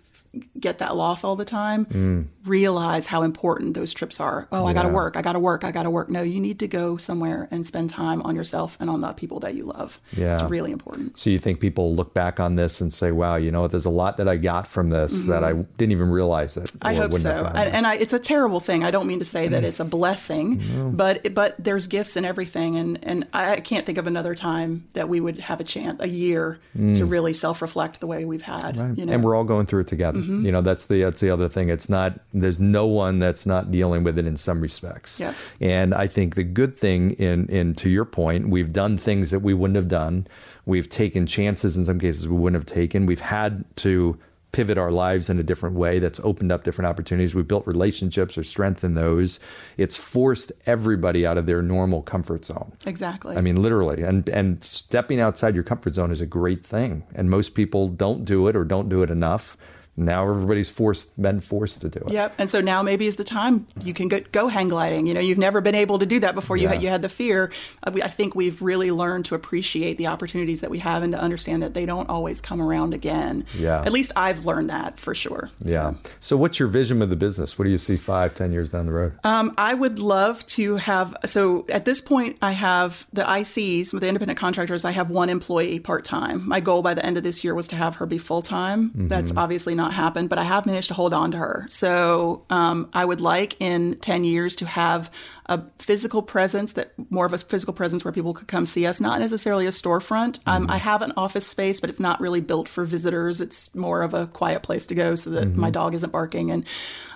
get 0.59 0.79
that 0.79 0.95
loss 0.95 1.23
all 1.23 1.35
the 1.35 1.45
time 1.45 2.29
realize 2.45 3.05
how 3.05 3.23
important 3.23 3.73
those 3.73 3.93
trips 3.93 4.19
are. 4.19 4.47
Oh, 4.51 4.65
I 4.65 4.73
got 4.73 4.83
to 4.83 4.89
work. 4.89 5.15
I 5.15 5.21
got 5.21 5.33
to 5.33 5.39
work. 5.39 5.63
I 5.63 5.71
got 5.71 5.83
to 5.83 5.89
work. 5.89 6.09
No, 6.09 6.21
you 6.21 6.39
need 6.41 6.59
to 6.59 6.67
go 6.67 6.97
somewhere 6.97 7.47
and 7.51 7.65
spend 7.65 7.89
time 7.89 8.21
on 8.23 8.35
yourself 8.35 8.75
and 8.81 8.89
on 8.89 8.99
the 9.01 9.13
people 9.13 9.39
that 9.41 9.53
you 9.55 9.63
love. 9.65 9.99
Yeah. 10.11 10.33
It's 10.33 10.43
really 10.43 10.71
important. 10.71 11.17
So 11.17 11.29
you 11.29 11.39
think 11.39 11.59
people 11.61 11.95
look 11.95 12.13
back 12.13 12.39
on 12.39 12.55
this 12.55 12.81
and 12.81 12.91
say, 12.91 13.11
"Wow, 13.11 13.35
you 13.37 13.51
know 13.51 13.61
what? 13.61 13.71
There's 13.71 13.85
a 13.85 13.89
lot 13.89 14.17
that 14.17 14.27
I 14.27 14.35
got 14.35 14.67
from 14.67 14.89
this 14.89 15.23
that 15.25 15.43
I 15.43 15.53
didn't 15.53 15.91
even 15.93 16.09
realize 16.09 16.57
it." 16.57 16.65
Mm-hmm. 16.65 16.87
I 16.87 16.93
hope 16.95 17.13
so, 17.13 17.51
and, 17.55 17.69
and 17.75 17.87
I, 17.87 17.95
it's 17.95 18.13
a 18.13 18.19
terrible 18.19 18.59
thing. 18.59 18.83
I 18.83 18.91
don't 18.91 19.07
mean 19.07 19.19
to 19.19 19.25
say 19.25 19.47
that 19.47 19.63
it's 19.63 19.79
a 19.79 19.85
blessing, 19.85 20.91
but 20.97 21.33
but 21.33 21.55
there's 21.63 21.87
gifts 21.87 22.17
in 22.17 22.25
everything, 22.25 22.75
and 22.75 22.99
and 23.03 23.27
I 23.33 23.61
can't 23.61 23.85
think 23.85 23.97
of 23.97 24.07
another 24.07 24.35
time 24.35 24.85
that 24.93 25.07
we 25.07 25.21
would 25.21 25.39
have 25.39 25.59
a 25.61 25.63
chance, 25.63 26.01
a 26.01 26.09
year, 26.09 26.59
to 26.75 27.05
really 27.05 27.33
self 27.33 27.61
reflect 27.61 27.99
the 28.01 28.07
way 28.07 28.25
we've 28.25 28.41
had. 28.41 28.75
You 28.75 28.81
know, 28.81 28.83
Mm. 28.83 28.95
Mm-hmm. 28.97 29.09
and 29.11 29.23
we're 29.23 29.35
all 29.35 29.43
going 29.43 29.65
through 29.65 29.81
it 29.81 29.87
together. 29.87 30.22
Mm-hmm. 30.23 30.45
You 30.45 30.51
know, 30.51 30.61
that's 30.61 30.85
the 30.85 31.03
that's 31.03 31.19
the 31.19 31.29
other 31.29 31.47
thing. 31.47 31.69
It's 31.69 31.89
not 31.89 32.19
there's 32.33 32.59
no 32.59 32.85
one 32.85 33.19
that's 33.19 33.45
not 33.45 33.71
dealing 33.71 34.03
with 34.03 34.17
it 34.17 34.25
in 34.25 34.37
some 34.37 34.61
respects. 34.61 35.19
Yep. 35.19 35.35
And 35.61 35.93
I 35.93 36.07
think 36.07 36.35
the 36.35 36.43
good 36.43 36.75
thing 36.75 37.11
in 37.11 37.47
in 37.47 37.75
to 37.75 37.89
your 37.89 38.05
point, 38.05 38.49
we've 38.49 38.73
done 38.73 38.97
things 38.97 39.31
that 39.31 39.39
we 39.39 39.53
wouldn't 39.53 39.75
have 39.75 39.87
done. 39.87 40.27
We've 40.65 40.89
taken 40.89 41.25
chances 41.25 41.75
in 41.77 41.85
some 41.85 41.99
cases 41.99 42.27
we 42.27 42.37
wouldn't 42.37 42.59
have 42.59 42.65
taken. 42.65 43.05
We've 43.05 43.19
had 43.19 43.65
to 43.77 44.17
pivot 44.53 44.77
our 44.77 44.91
lives 44.91 45.29
in 45.29 45.39
a 45.39 45.43
different 45.43 45.75
way 45.75 45.99
that's 45.99 46.19
opened 46.21 46.51
up 46.51 46.63
different 46.63 46.87
opportunities. 46.87 47.35
We've 47.35 47.47
built 47.47 47.67
relationships 47.67 48.37
or 48.37 48.43
strengthened 48.43 48.95
those. 48.95 49.39
It's 49.77 49.97
forced 49.97 50.53
everybody 50.65 51.25
out 51.25 51.37
of 51.37 51.45
their 51.45 51.61
normal 51.61 52.03
comfort 52.03 52.45
zone. 52.45 52.71
exactly. 52.85 53.35
I 53.35 53.41
mean, 53.41 53.61
literally, 53.61 54.03
and 54.03 54.29
and 54.29 54.63
stepping 54.63 55.19
outside 55.19 55.55
your 55.55 55.63
comfort 55.65 55.95
zone 55.95 56.11
is 56.11 56.21
a 56.21 56.25
great 56.25 56.63
thing. 56.65 57.03
And 57.13 57.29
most 57.29 57.55
people 57.55 57.89
don't 57.89 58.23
do 58.23 58.47
it 58.47 58.55
or 58.55 58.63
don't 58.63 58.87
do 58.87 59.01
it 59.03 59.09
enough. 59.09 59.57
Now 59.95 60.27
everybody's 60.27 60.69
forced 60.69 61.21
been 61.21 61.39
forced 61.39 61.81
to 61.81 61.89
do 61.89 61.99
it. 61.99 62.11
Yep. 62.11 62.33
And 62.39 62.49
so 62.49 62.61
now 62.61 62.81
maybe 62.81 63.05
is 63.05 63.15
the 63.15 63.23
time 63.23 63.67
you 63.83 63.93
can 63.93 64.07
go, 64.07 64.19
go 64.31 64.47
hang 64.47 64.69
gliding. 64.69 65.05
You 65.07 65.13
know, 65.13 65.19
you've 65.19 65.37
never 65.37 65.61
been 65.61 65.75
able 65.75 65.99
to 65.99 66.05
do 66.05 66.19
that 66.21 66.33
before. 66.33 66.57
You 66.57 66.63
Yeah. 66.63 66.73
had 66.73 66.81
you 66.83 66.89
had 66.89 67.01
the 67.03 67.09
fear. 67.09 67.51
Uh, 67.85 67.91
I 68.03 68.07
think 68.07 68.33
we've 68.35 68.61
really 68.61 68.89
learned 68.91 69.25
to 69.25 69.35
appreciate 69.35 69.97
the 69.97 70.07
opportunities 70.07 70.61
that 70.61 70.71
we 70.71 70.79
have 70.79 71.03
and 71.03 71.13
to 71.13 71.19
understand 71.21 71.61
that 71.61 71.73
they 71.75 71.85
don't 71.85 72.09
always 72.09 72.41
come 72.41 72.59
around 72.61 72.93
again. 72.93 73.45
Yeah. 73.57 73.81
At 73.81 73.91
least 73.91 74.11
I've 74.15 74.45
learned 74.45 74.69
that 74.71 74.99
for 74.99 75.13
sure. 75.13 75.51
Yeah. 75.63 75.93
So, 76.19 76.37
what's 76.37 76.57
your 76.59 76.67
vision 76.69 77.01
of 77.03 77.09
the 77.09 77.15
business? 77.15 77.59
What 77.59 77.65
do 77.65 77.71
you 77.71 77.77
see 77.77 77.95
five, 77.97 78.33
ten 78.33 78.51
years 78.51 78.69
down 78.69 78.87
the 78.87 78.93
road? 78.93 79.13
Um, 79.23 79.53
I 79.57 79.73
would 79.75 79.99
love 79.99 80.45
to 80.47 80.77
have. 80.77 81.15
So 81.25 81.65
at 81.69 81.85
this 81.85 82.01
point, 82.01 82.37
I 82.41 82.51
have 82.53 83.05
the 83.13 83.23
ICs 83.23 83.93
with 83.93 84.01
the 84.01 84.07
independent 84.07 84.39
contractors. 84.39 84.85
I 84.85 84.91
have 84.91 85.09
one 85.09 85.29
employee 85.29 85.79
part 85.79 86.03
time. 86.03 86.47
My 86.47 86.59
goal 86.59 86.81
by 86.81 86.93
the 86.95 87.05
end 87.05 87.17
of 87.17 87.23
this 87.23 87.43
year 87.43 87.53
was 87.53 87.67
to 87.67 87.75
have 87.75 87.95
her 87.97 88.05
be 88.05 88.17
full 88.17 88.41
time. 88.41 88.91
That's 88.95 89.33
obviously 89.35 89.75
not 89.75 89.82
happened, 89.91 90.29
but 90.29 90.39
I 90.39 90.43
have 90.43 90.65
managed 90.65 90.87
to 90.87 90.93
hold 90.93 91.13
on 91.13 91.31
to 91.31 91.37
her. 91.37 91.65
So 91.69 92.45
um, 92.49 92.89
I 92.93 93.03
would 93.03 93.21
like 93.21 93.59
in 93.59 93.95
ten 93.95 94.23
years 94.23 94.55
to 94.57 94.65
have 94.65 95.11
a 95.53 95.71
physical 95.79 96.21
presence 96.21 96.73
that 96.73 96.91
more 97.09 97.25
of 97.25 97.33
a 97.33 97.37
physical 97.37 97.73
presence 97.73 98.03
where 98.03 98.11
people 98.11 98.33
could 98.33 98.47
come 98.47 98.65
see 98.65 98.85
us, 98.85 98.99
not 98.99 99.19
necessarily 99.19 99.65
a 99.65 99.71
storefront. 99.71 100.39
Um, 100.45 100.69
I 100.69 100.77
have 100.77 101.01
an 101.01 101.13
office 101.15 101.47
space, 101.47 101.79
but 101.79 101.89
it's 101.89 101.99
not 101.99 102.19
really 102.19 102.41
built 102.41 102.67
for 102.67 102.85
visitors. 102.85 103.39
It's 103.39 103.73
more 103.75 104.01
of 104.01 104.13
a 104.13 104.27
quiet 104.27 104.63
place 104.63 104.85
to 104.87 104.95
go 104.95 105.15
so 105.15 105.29
that 105.31 105.55
my 105.55 105.69
dog 105.69 105.93
isn't 105.93 106.11
barking. 106.11 106.51
And 106.51 106.65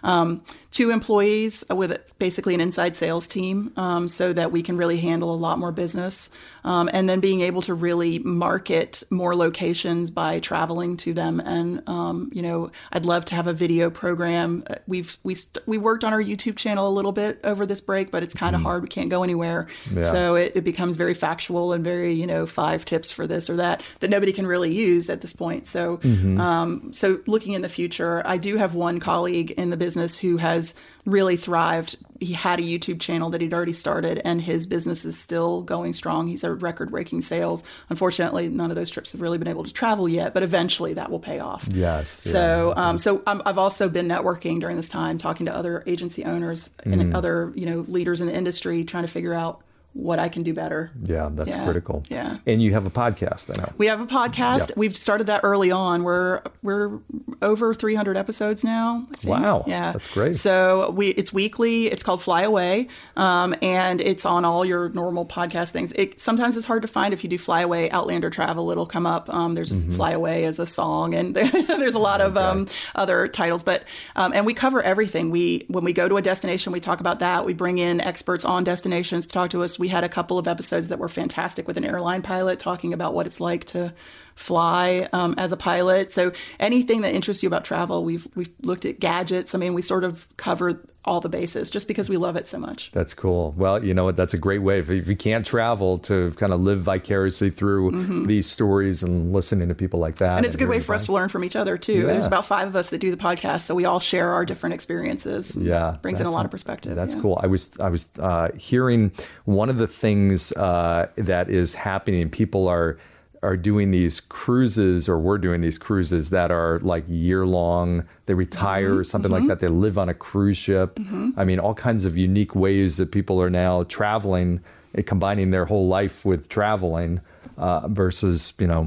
um, 0.04 0.44
two 0.72 0.92
employees 0.92 1.64
with 1.70 2.18
basically 2.20 2.54
an 2.54 2.62
inside 2.62 2.96
sales 2.96 3.28
team 3.28 3.72
um, 3.78 4.08
so 4.08 4.32
that 4.34 4.52
we 4.52 4.62
can 4.62 4.78
really 4.78 4.98
handle 4.98 5.34
a 5.34 5.36
lot 5.36 5.58
more 5.58 5.72
business. 5.72 6.30
Um, 6.64 6.90
and 6.92 7.08
then 7.08 7.22
being 7.22 7.42
able 7.42 7.62
to 7.62 7.74
really 7.74 8.20
market 8.20 9.02
more 9.10 9.36
locations 9.36 10.12
by 10.12 10.40
traveling 10.40 10.98
to 10.98 11.14
them. 11.14 11.40
And, 11.40 11.82
um, 11.88 12.30
you 12.34 12.42
know, 12.42 12.72
I'd 12.92 13.06
love 13.06 13.24
to 13.26 13.36
have 13.36 13.48
a 13.48 13.54
video 13.54 13.90
program. 13.90 14.64
Uh, 14.70 14.76
We've, 14.86 15.18
we, 15.24 15.36
st- 15.36 15.66
we 15.68 15.78
worked 15.78 16.04
on 16.04 16.14
our 16.14 16.22
YouTube 16.22 16.58
channel 16.58 16.88
a 16.88 16.92
little 16.92 17.12
bit 17.12 17.40
over 17.44 17.66
this 17.66 17.82
break, 17.82 18.12
but 18.12 18.24
it's 18.28 18.36
kind 18.40 18.56
of 18.56 18.62
hard. 18.62 18.84
We 18.84 18.90
can't 18.90 19.10
go 19.10 19.24
anywhere. 19.24 19.68
Yeah. 19.94 20.02
So 20.02 20.36
it, 20.36 20.52
it 20.56 20.64
becomes 20.64 20.96
very 20.98 21.14
factual 21.14 21.74
and 21.74 21.84
very, 21.84 22.12
you 22.12 22.28
know, 22.28 22.46
five 22.46 22.84
tips 22.84 23.10
for 23.10 23.26
this 23.26 23.50
or 23.50 23.56
that 23.56 23.82
that 24.00 24.10
nobody 24.10 24.34
can 24.34 24.46
really 24.46 24.74
use 24.74 25.10
at 25.10 25.22
this 25.22 25.34
point. 25.34 25.66
So, 25.66 26.00
um, 26.40 26.92
so 26.94 27.20
looking 27.26 27.54
in 27.54 27.62
the 27.62 27.70
future, 27.70 28.22
I 28.26 28.38
do 28.38 28.58
have 28.58 28.74
one 28.74 29.00
colleague 29.00 29.52
in 29.52 29.70
the 29.70 29.78
business 29.78 30.18
who 30.18 30.38
has 30.38 30.76
really 31.06 31.38
thrived. 31.38 31.96
He 32.20 32.34
had 32.34 32.60
a 32.60 32.64
YouTube 32.64 33.00
channel 33.00 33.30
that 33.32 33.42
he'd 33.42 33.54
already 33.54 33.74
started, 33.74 34.22
and 34.24 34.42
his 34.42 34.66
business 34.68 35.06
is 35.06 35.18
still 35.18 35.62
going 35.62 35.94
strong. 35.94 36.28
He's 36.28 36.44
at 36.44 36.62
record-breaking 36.62 37.22
sales. 37.22 37.64
Unfortunately, 37.90 38.50
none 38.50 38.70
of 38.70 38.76
those 38.76 38.90
trips 38.90 39.12
have 39.12 39.22
really 39.22 39.38
been 39.38 39.48
able 39.48 39.64
to 39.64 39.74
travel 39.74 40.10
yet, 40.10 40.34
but 40.34 40.44
eventually 40.44 40.94
that 40.94 41.12
will 41.12 41.20
pay 41.20 41.40
off. 41.40 41.68
Yes, 41.72 42.10
So, 42.10 42.74
um, 42.76 42.98
so 42.98 43.22
I'm, 43.28 43.42
I've 43.46 43.58
also 43.58 43.90
been 43.90 44.08
networking 44.08 44.60
during 44.60 44.76
this 44.76 44.90
time, 44.90 45.18
talking 45.18 45.46
to 45.46 45.56
other 45.56 45.84
agency 45.86 46.24
owners 46.26 46.74
and 46.84 47.16
other, 47.16 47.54
you 47.56 47.66
know, 47.66 47.86
leaders 47.88 48.22
in 48.22 48.28
the 48.28 48.36
industry, 48.36 48.84
trying 48.84 49.04
to 49.04 49.12
figure 49.12 49.34
out 49.34 49.62
what 49.98 50.20
I 50.20 50.30
can 50.30 50.44
do 50.44 50.54
better. 50.54 50.92
Yeah, 51.04 51.30
that's 51.32 51.56
Yeah, 51.56 51.64
critical. 51.64 52.04
yeah. 52.10 52.38
And 52.46 52.62
you 52.62 52.74
have 52.74 52.86
a 52.86 52.92
podcast, 52.92 53.50
I 53.58 53.62
know. 53.62 53.74
We 53.80 53.88
have 53.88 54.00
a 54.00 54.06
podcast. 54.06 54.70
Yep. 54.70 54.78
We've 54.78 54.96
started 54.96 55.26
that 55.28 55.42
early 55.44 55.72
on. 55.72 56.04
We're 56.04 56.42
we're 56.62 57.00
over 57.42 57.74
300 57.74 58.16
episodes 58.16 58.64
now. 58.64 59.08
Wow, 59.24 59.64
Yeah, 59.68 59.92
that's 59.94 60.08
great. 60.08 60.36
So 60.36 60.92
we 60.92 61.08
it's 61.10 61.34
weekly. 61.34 61.88
It's 61.88 62.04
called 62.04 62.22
Fly 62.22 62.44
Away, 62.44 62.90
um, 63.16 63.56
and 63.62 64.00
it's 64.00 64.26
on 64.26 64.46
all 64.46 64.64
your 64.64 64.90
normal 64.90 65.26
podcast 65.26 65.72
things. 65.72 65.92
It 65.94 66.20
sometimes 66.20 66.56
it's 66.58 66.66
hard 66.68 66.84
to 66.84 66.88
find 66.88 67.14
if 67.14 67.24
you 67.24 67.30
do 67.30 67.38
Fly 67.40 67.62
Away 67.62 67.90
Outlander 67.90 68.30
Travel. 68.30 68.70
It'll 68.70 68.86
come 68.86 69.06
up. 69.08 69.34
Um, 69.34 69.56
there's 69.56 69.72
a 69.72 69.76
Mm-hmm. 69.78 69.92
Fly 69.92 70.12
Away 70.12 70.44
as 70.46 70.60
a 70.60 70.68
song, 70.68 71.14
and 71.16 71.34
there's 71.36 71.94
a 71.96 72.00
lot 72.00 72.22
of 72.22 72.38
um, 72.38 72.68
other 72.96 73.28
titles. 73.28 73.64
But 73.64 73.84
um, 74.16 74.32
and 74.34 74.46
we 74.46 74.54
cover 74.54 74.82
everything. 74.82 75.32
We 75.32 75.66
when 75.68 75.84
we 75.84 75.94
go 75.94 76.08
to 76.08 76.18
a 76.18 76.22
destination, 76.22 76.72
we 76.72 76.80
talk 76.80 77.00
about 77.00 77.20
that. 77.20 77.46
We 77.46 77.54
bring 77.54 77.78
in 77.80 78.00
experts 78.02 78.46
on 78.46 78.64
destinations 78.64 79.26
to 79.28 79.34
talk 79.34 79.50
to 79.52 79.64
us. 79.64 79.78
We 79.80 79.87
had 79.88 80.04
a 80.04 80.10
couple 80.10 80.38
of 80.38 80.48
episodes 80.48 80.88
that 80.88 81.00
were 81.00 81.10
fantastic 81.10 81.68
with 81.68 81.78
an 81.78 81.86
airline 81.86 82.22
pilot 82.22 82.60
talking 82.60 82.94
about 82.94 83.14
what 83.14 83.26
it's 83.26 83.40
like 83.40 83.66
to 83.66 83.94
fly 84.38 85.08
um, 85.14 85.34
as 85.38 85.52
a 85.52 85.58
pilot. 85.58 86.12
So 86.12 86.32
anything 86.60 87.02
that 87.02 87.14
interests 87.14 87.44
you 87.44 87.48
about 87.48 87.66
travel, 87.66 88.04
we've 88.06 88.28
we've 88.36 88.52
looked 88.62 88.86
at 88.86 89.00
gadgets. 89.00 89.54
I 89.54 89.58
mean, 89.58 89.74
we 89.74 89.82
sort 89.82 90.04
of 90.04 90.28
cover 90.38 90.82
all 91.04 91.22
the 91.22 91.30
bases 91.30 91.70
just 91.70 91.88
because 91.88 92.10
we 92.10 92.18
love 92.18 92.36
it 92.36 92.46
so 92.46 92.60
much. 92.60 92.92
That's 92.92 93.14
cool. 93.14 93.54
Well, 93.58 93.84
you 93.84 93.94
know 93.94 94.04
what? 94.04 94.18
That's 94.18 94.34
a 94.34 94.38
great 94.38 94.62
way 94.62 94.80
if, 94.80 94.90
if 94.90 95.08
you 95.08 95.16
can't 95.16 95.46
travel 95.46 95.98
to 96.00 96.32
kind 96.32 96.52
of 96.52 96.60
live 96.60 96.80
vicariously 96.80 97.50
through 97.50 98.26
these 98.26 98.46
stories 98.46 99.02
and 99.02 99.32
listening 99.32 99.70
to 99.70 99.76
people 99.76 100.00
like 100.00 100.18
that. 100.18 100.28
Mm-hmm. 100.28 100.38
And 100.38 100.46
it's 100.46 100.56
a 100.56 100.58
good 100.58 100.68
way 100.68 100.82
for 100.82 100.94
us 100.94 101.06
to 101.06 101.14
learn 101.14 101.30
from 101.30 101.44
each 101.44 101.56
other 101.56 101.78
too. 101.78 102.02
Yeah. 102.02 102.06
There's 102.08 102.26
about 102.26 102.46
five 102.46 102.68
of 102.68 102.76
us 102.76 102.90
that 102.90 103.00
do 103.00 103.10
the 103.10 103.18
podcast, 103.18 103.62
so 103.62 103.74
we 103.74 103.86
all 103.86 104.00
share 104.00 104.34
our 104.34 104.46
different 104.46 104.76
experiences. 104.76 105.56
Yeah, 105.56 105.98
brings 106.02 106.22
in 106.22 106.28
a 106.28 106.32
lot 106.32 106.46
of 106.46 106.52
perspective. 106.52 106.96
That's 106.96 107.16
yeah. 107.16 107.22
cool. 107.22 107.40
I 107.42 107.48
was 107.48 107.78
I 107.80 107.90
was 107.90 108.10
uh, 108.20 108.52
hearing 108.58 109.14
one 109.46 109.70
of 109.70 109.78
the 109.78 109.88
things 109.88 110.52
uh, 110.52 111.08
that 111.16 111.50
is 111.50 111.74
happening. 111.74 112.30
People 112.30 112.68
are 112.68 112.98
are 113.44 113.56
doing 113.56 113.92
these 113.92 114.20
cruises, 114.20 115.08
or 115.08 115.20
we're 115.20 115.38
doing 115.38 115.62
these 115.62 115.78
cruises 115.78 116.30
that 116.32 116.50
are 116.52 116.80
like 116.80 117.04
year 117.08 117.46
long. 117.46 118.04
They 118.26 118.34
retire 118.34 118.90
Mm-hmm. 118.90 119.00
or 119.00 119.04
something 119.04 119.32
like 119.32 119.48
that. 119.48 119.60
They 119.60 119.68
live 119.68 119.98
on 119.98 120.10
a 120.10 120.14
cruise 120.14 120.58
ship. 120.58 121.00
I 121.38 121.46
mean, 121.46 121.60
all 121.60 121.74
kinds 121.74 122.06
of 122.06 122.18
unique 122.18 122.56
ways 122.56 122.98
that 122.98 123.12
people 123.12 123.42
are 123.42 123.50
now 123.50 123.84
traveling, 123.84 124.62
eh, 124.96 125.02
combining 125.04 125.52
their 125.52 125.66
whole 125.66 125.88
life 125.88 126.26
with 126.26 126.50
traveling. 126.50 127.20
Uh, 127.58 127.88
versus 127.88 128.54
you 128.60 128.68
know 128.68 128.86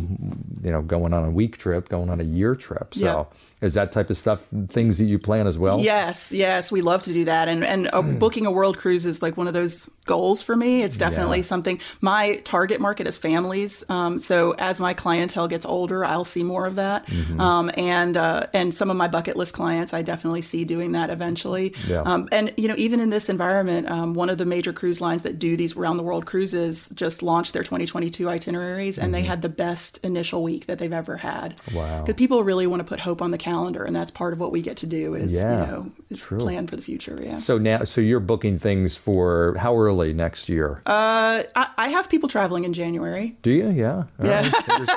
you 0.63 0.71
know 0.71 0.81
going 0.81 1.13
on 1.13 1.25
a 1.25 1.31
week 1.31 1.59
trip 1.59 1.89
going 1.89 2.09
on 2.09 2.21
a 2.21 2.25
year 2.25 2.55
trip 2.55 2.95
so 2.95 3.27
is 3.61 3.75
that 3.75 3.91
type 3.91 4.09
of 4.11 4.17
stuff 4.17 4.47
things 4.69 4.99
that 4.99 5.07
you 5.07 5.19
plan 5.19 5.49
as 5.49 5.59
well 5.59 5.81
Yes, 5.81 6.31
yes, 6.31 6.71
we 6.71 6.81
love 6.81 7.03
to 7.03 7.13
do 7.13 7.25
that, 7.25 7.49
and 7.49 7.65
and 7.65 7.91
uh, 7.93 8.01
booking 8.01 8.47
a 8.47 8.51
world 8.53 8.79
cruise 8.79 9.05
is 9.05 9.23
like 9.23 9.37
one 9.37 9.49
of 9.49 9.55
those 9.55 9.91
goals 10.07 10.41
for 10.43 10.55
me. 10.55 10.83
It's 10.85 10.97
definitely 10.99 11.39
Yeah. 11.39 11.45
something. 11.53 11.81
My 12.01 12.37
target 12.45 12.81
market 12.81 13.07
is 13.09 13.17
families, 13.17 13.85
um, 13.89 14.19
so 14.21 14.53
as 14.53 14.79
my 14.81 14.95
clientele 14.95 15.49
gets 15.49 15.67
older, 15.67 16.05
I'll 16.05 16.25
see 16.25 16.45
more 16.45 16.67
of 16.67 16.77
that, 16.77 17.07
Mm-hmm. 17.07 17.41
um, 17.41 17.71
and 17.77 18.17
uh, 18.17 18.47
and 18.55 18.73
some 18.73 18.89
of 18.91 18.97
my 18.97 19.09
bucket 19.09 19.37
list 19.37 19.53
clients, 19.55 19.93
I 19.93 20.03
definitely 20.03 20.43
see 20.43 20.65
doing 20.65 20.93
that 20.93 21.11
eventually. 21.11 21.75
Yeah. 21.89 22.03
Um, 22.03 22.29
and 22.31 22.53
you 22.57 22.69
know, 22.69 22.77
even 22.79 23.01
in 23.01 23.11
this 23.11 23.29
environment, 23.29 23.91
um, 23.91 24.15
one 24.15 24.31
of 24.31 24.39
the 24.39 24.47
major 24.47 24.73
cruise 24.73 25.01
lines 25.01 25.23
that 25.23 25.39
do 25.41 25.57
these 25.57 25.75
round 25.77 25.99
the 25.99 26.05
world 26.05 26.25
cruises 26.25 26.89
just 26.95 27.23
launched 27.23 27.53
their 27.53 27.65
2022 27.65 28.29
itineraries, 28.61 28.99
and 28.99 29.15
they 29.15 29.23
had 29.23 29.43
the 29.43 29.49
best 29.49 29.99
initial 30.05 30.43
week 30.43 30.67
that 30.67 30.79
they've 30.79 30.93
ever 30.93 31.17
had. 31.17 31.57
Mm-hmm. 31.57 31.77
Wow. 31.77 32.03
Because 32.03 32.15
people 32.19 32.43
really 32.45 32.67
want 32.67 32.81
to 32.81 32.85
put 32.85 33.01
hope 33.01 33.23
on 33.23 33.31
the 33.31 33.39
calendar, 33.39 33.85
and 33.85 33.95
that's 33.95 34.11
part 34.11 34.33
of 34.33 34.41
what 34.41 34.53
we 34.53 34.63
get 34.63 34.79
to 34.79 34.87
do 34.87 35.15
is 35.15 35.33
Yeah, 35.33 35.67
you 35.67 35.73
know 35.73 35.91
is 36.11 36.21
true. 36.21 36.39
plan 36.39 36.67
for 36.67 36.77
the 36.77 36.83
future. 36.83 37.19
Yeah. 37.23 37.37
So 37.37 37.59
now, 37.59 37.85
so 37.85 38.01
you're 38.01 38.21
booking 38.21 38.59
things 38.59 38.97
for 38.97 39.57
how 39.59 39.77
early 39.77 40.13
next 40.13 40.49
year? 40.49 40.83
Uh, 40.87 41.43
I, 41.55 41.67
I 41.79 41.89
have 41.89 42.09
people 42.11 42.29
traveling 42.29 42.65
in 42.65 42.73
January. 42.73 43.37
Do 43.43 43.51
you? 43.51 43.69
Yeah. 43.71 44.05
Yeah. 44.23 44.51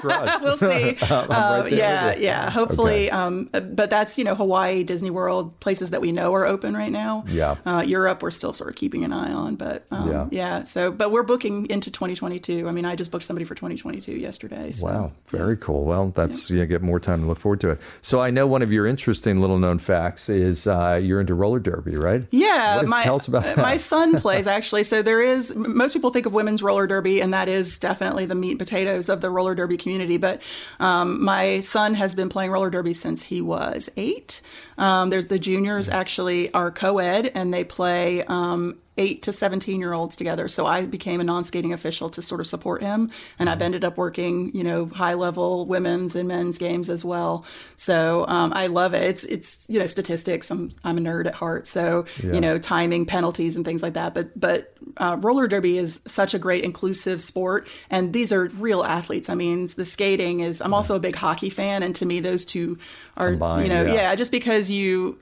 right, 0.03 0.38
We'll 0.41 0.57
see. 0.57 0.97
Uh, 1.14 1.26
right 1.64 1.70
there 1.70 1.80
yeah, 1.80 2.16
yeah. 2.16 2.49
Hopefully, 2.49 3.07
Okay. 3.07 3.09
um, 3.09 3.49
but 3.51 3.89
that's 3.89 4.18
you 4.18 4.24
know 4.24 4.36
Hawaii, 4.36 4.84
Disney 4.84 5.09
World, 5.09 5.57
places 5.59 5.91
that 5.91 6.01
we 6.01 6.11
know 6.11 6.34
are 6.34 6.45
open 6.45 6.76
right 6.76 6.91
now. 6.91 7.24
Yeah. 7.28 7.55
Uh, 7.66 7.84
Europe, 7.86 8.22
we're 8.22 8.32
still 8.32 8.53
sort 8.53 8.70
of 8.70 8.76
keeping 8.76 9.03
an 9.03 9.14
eye 9.14 9.32
on, 9.32 9.55
but 9.55 9.86
um, 9.91 10.09
Yeah. 10.09 10.28
yeah. 10.32 10.64
So, 10.64 10.91
but 10.91 11.11
we're 11.11 11.24
booking 11.24 11.68
into 11.70 11.91
2022. 11.91 12.68
I 12.68 12.72
mean, 12.72 12.86
I 12.86 12.95
just 12.95 13.11
booked 13.11 13.26
somebody 13.26 13.45
for 13.45 13.53
2022 13.56 14.14
yesterday. 14.14 14.72
So. 14.72 14.86
Wow, 14.88 15.12
very 15.28 15.58
cool. 15.58 15.84
Well, 15.84 16.10
that's 16.10 16.49
yeah, 16.51 16.66
get 16.66 16.82
more 16.82 16.99
time 16.99 17.22
to 17.22 17.28
look 17.28 17.39
forward 17.39 17.60
to 17.62 17.72
it. 17.72 17.82
So 18.01 18.22
I 18.22 18.32
know 18.32 18.47
one 18.47 18.62
of 18.62 18.72
your 18.72 18.86
interesting 18.86 19.39
little 19.41 19.60
known 19.60 19.78
facts 19.80 20.30
is 20.30 20.68
uh, 20.68 20.99
you're 21.01 21.20
into 21.20 21.34
roller 21.36 21.60
derby, 21.60 21.95
right? 21.95 22.24
Yeah, 22.32 22.82
is- 22.82 22.89
my 22.89 23.04
tell 23.04 23.16
us 23.16 23.28
about 23.28 23.43
that. 23.43 23.58
my 23.58 23.78
son 23.78 24.18
plays 24.20 24.47
actually. 24.47 24.84
So 24.84 25.01
there 25.01 25.22
is 25.22 25.56
most 25.56 25.93
people 25.93 26.10
think 26.10 26.26
of 26.26 26.34
women's 26.34 26.64
roller 26.64 26.88
derby, 26.88 27.22
and 27.22 27.34
that 27.34 27.47
is 27.49 27.78
definitely 27.80 28.26
the 28.26 28.36
meat 28.36 28.51
and 28.51 28.60
potatoes 28.60 29.10
of 29.10 29.22
the 29.22 29.30
roller 29.30 29.56
derby 29.56 29.78
community. 29.78 30.18
But 30.18 30.41
um, 30.80 31.24
my 31.24 31.60
son 31.62 31.93
has 31.95 32.16
been 32.16 32.30
playing 32.30 32.51
roller 32.51 32.70
derby 32.70 32.93
since 32.93 33.24
he 33.24 33.41
was 33.41 33.89
eight. 33.97 34.41
Um, 34.78 35.10
there's 35.10 35.28
the 35.28 35.39
juniors 35.39 35.89
actually 35.89 36.51
are 36.54 36.72
co-ed, 36.72 37.32
and 37.36 37.54
they 37.54 37.64
play. 37.64 38.24
Um, 38.24 38.80
Eight 38.98 39.24
to 39.24 39.32
17 39.34 39.80
year 39.80 39.94
olds 39.94 40.16
together. 40.16 40.48
So 40.48 40.66
I 40.66 40.86
became 40.86 41.20
a 41.20 41.24
non 41.24 41.44
skating 41.44 41.74
official 41.74 42.10
to 42.12 42.22
sort 42.22 42.41
of 42.41 42.48
support 42.48 42.82
him. 42.82 43.10
And 43.39 43.50
I've 43.50 43.62
ended 43.62 43.84
up 43.84 43.98
working, 43.98 44.56
you 44.56 44.64
know, 44.64 44.86
high 44.86 45.16
level 45.16 45.66
women's 45.66 46.16
and 46.16 46.28
men's 46.28 46.58
games 46.60 46.89
as 46.89 47.04
well. 47.04 47.46
So 47.76 48.26
um, 48.28 48.54
I 48.54 48.68
love 48.68 48.94
it. 48.94 49.02
It's, 49.04 49.24
it's, 49.24 49.66
you 49.68 49.80
know, 49.80 49.88
statistics. 49.88 50.52
I'm, 50.52 50.70
I'm 50.84 50.98
a 50.98 51.02
nerd 51.02 51.26
at 51.26 51.34
heart. 51.36 51.68
So, 51.68 52.06
Yeah. 52.24 52.34
you 52.34 52.41
know, 52.41 52.60
timing 52.60 53.06
penalties 53.06 53.56
and 53.56 53.66
things 53.66 53.82
like 53.82 53.94
that. 53.94 54.14
But 54.14 54.39
but 54.39 54.76
uh, 54.98 55.18
roller 55.22 55.48
derby 55.48 55.78
is 55.78 56.02
such 56.06 56.34
a 56.34 56.39
great 56.39 56.64
inclusive 56.64 57.22
sport, 57.22 57.68
and 57.89 58.14
these 58.14 58.32
are 58.32 58.46
real 58.60 58.84
athletes. 58.84 59.30
I 59.30 59.36
mean, 59.36 59.68
the 59.76 59.86
skating 59.86 60.41
is. 60.41 60.62
I'm 60.62 60.74
also 60.74 60.96
a 60.96 61.00
big 61.00 61.16
hockey 61.16 61.50
fan, 61.50 61.82
and 61.84 61.96
to 61.96 62.06
me, 62.06 62.20
those 62.20 62.46
two 62.46 62.78
are 63.18 63.32
Combined, 63.32 63.64
you 63.64 63.70
know 63.70 63.84
yeah. 63.86 63.94
yeah. 63.94 64.16
just 64.16 64.32
because 64.32 64.70
you 64.70 65.18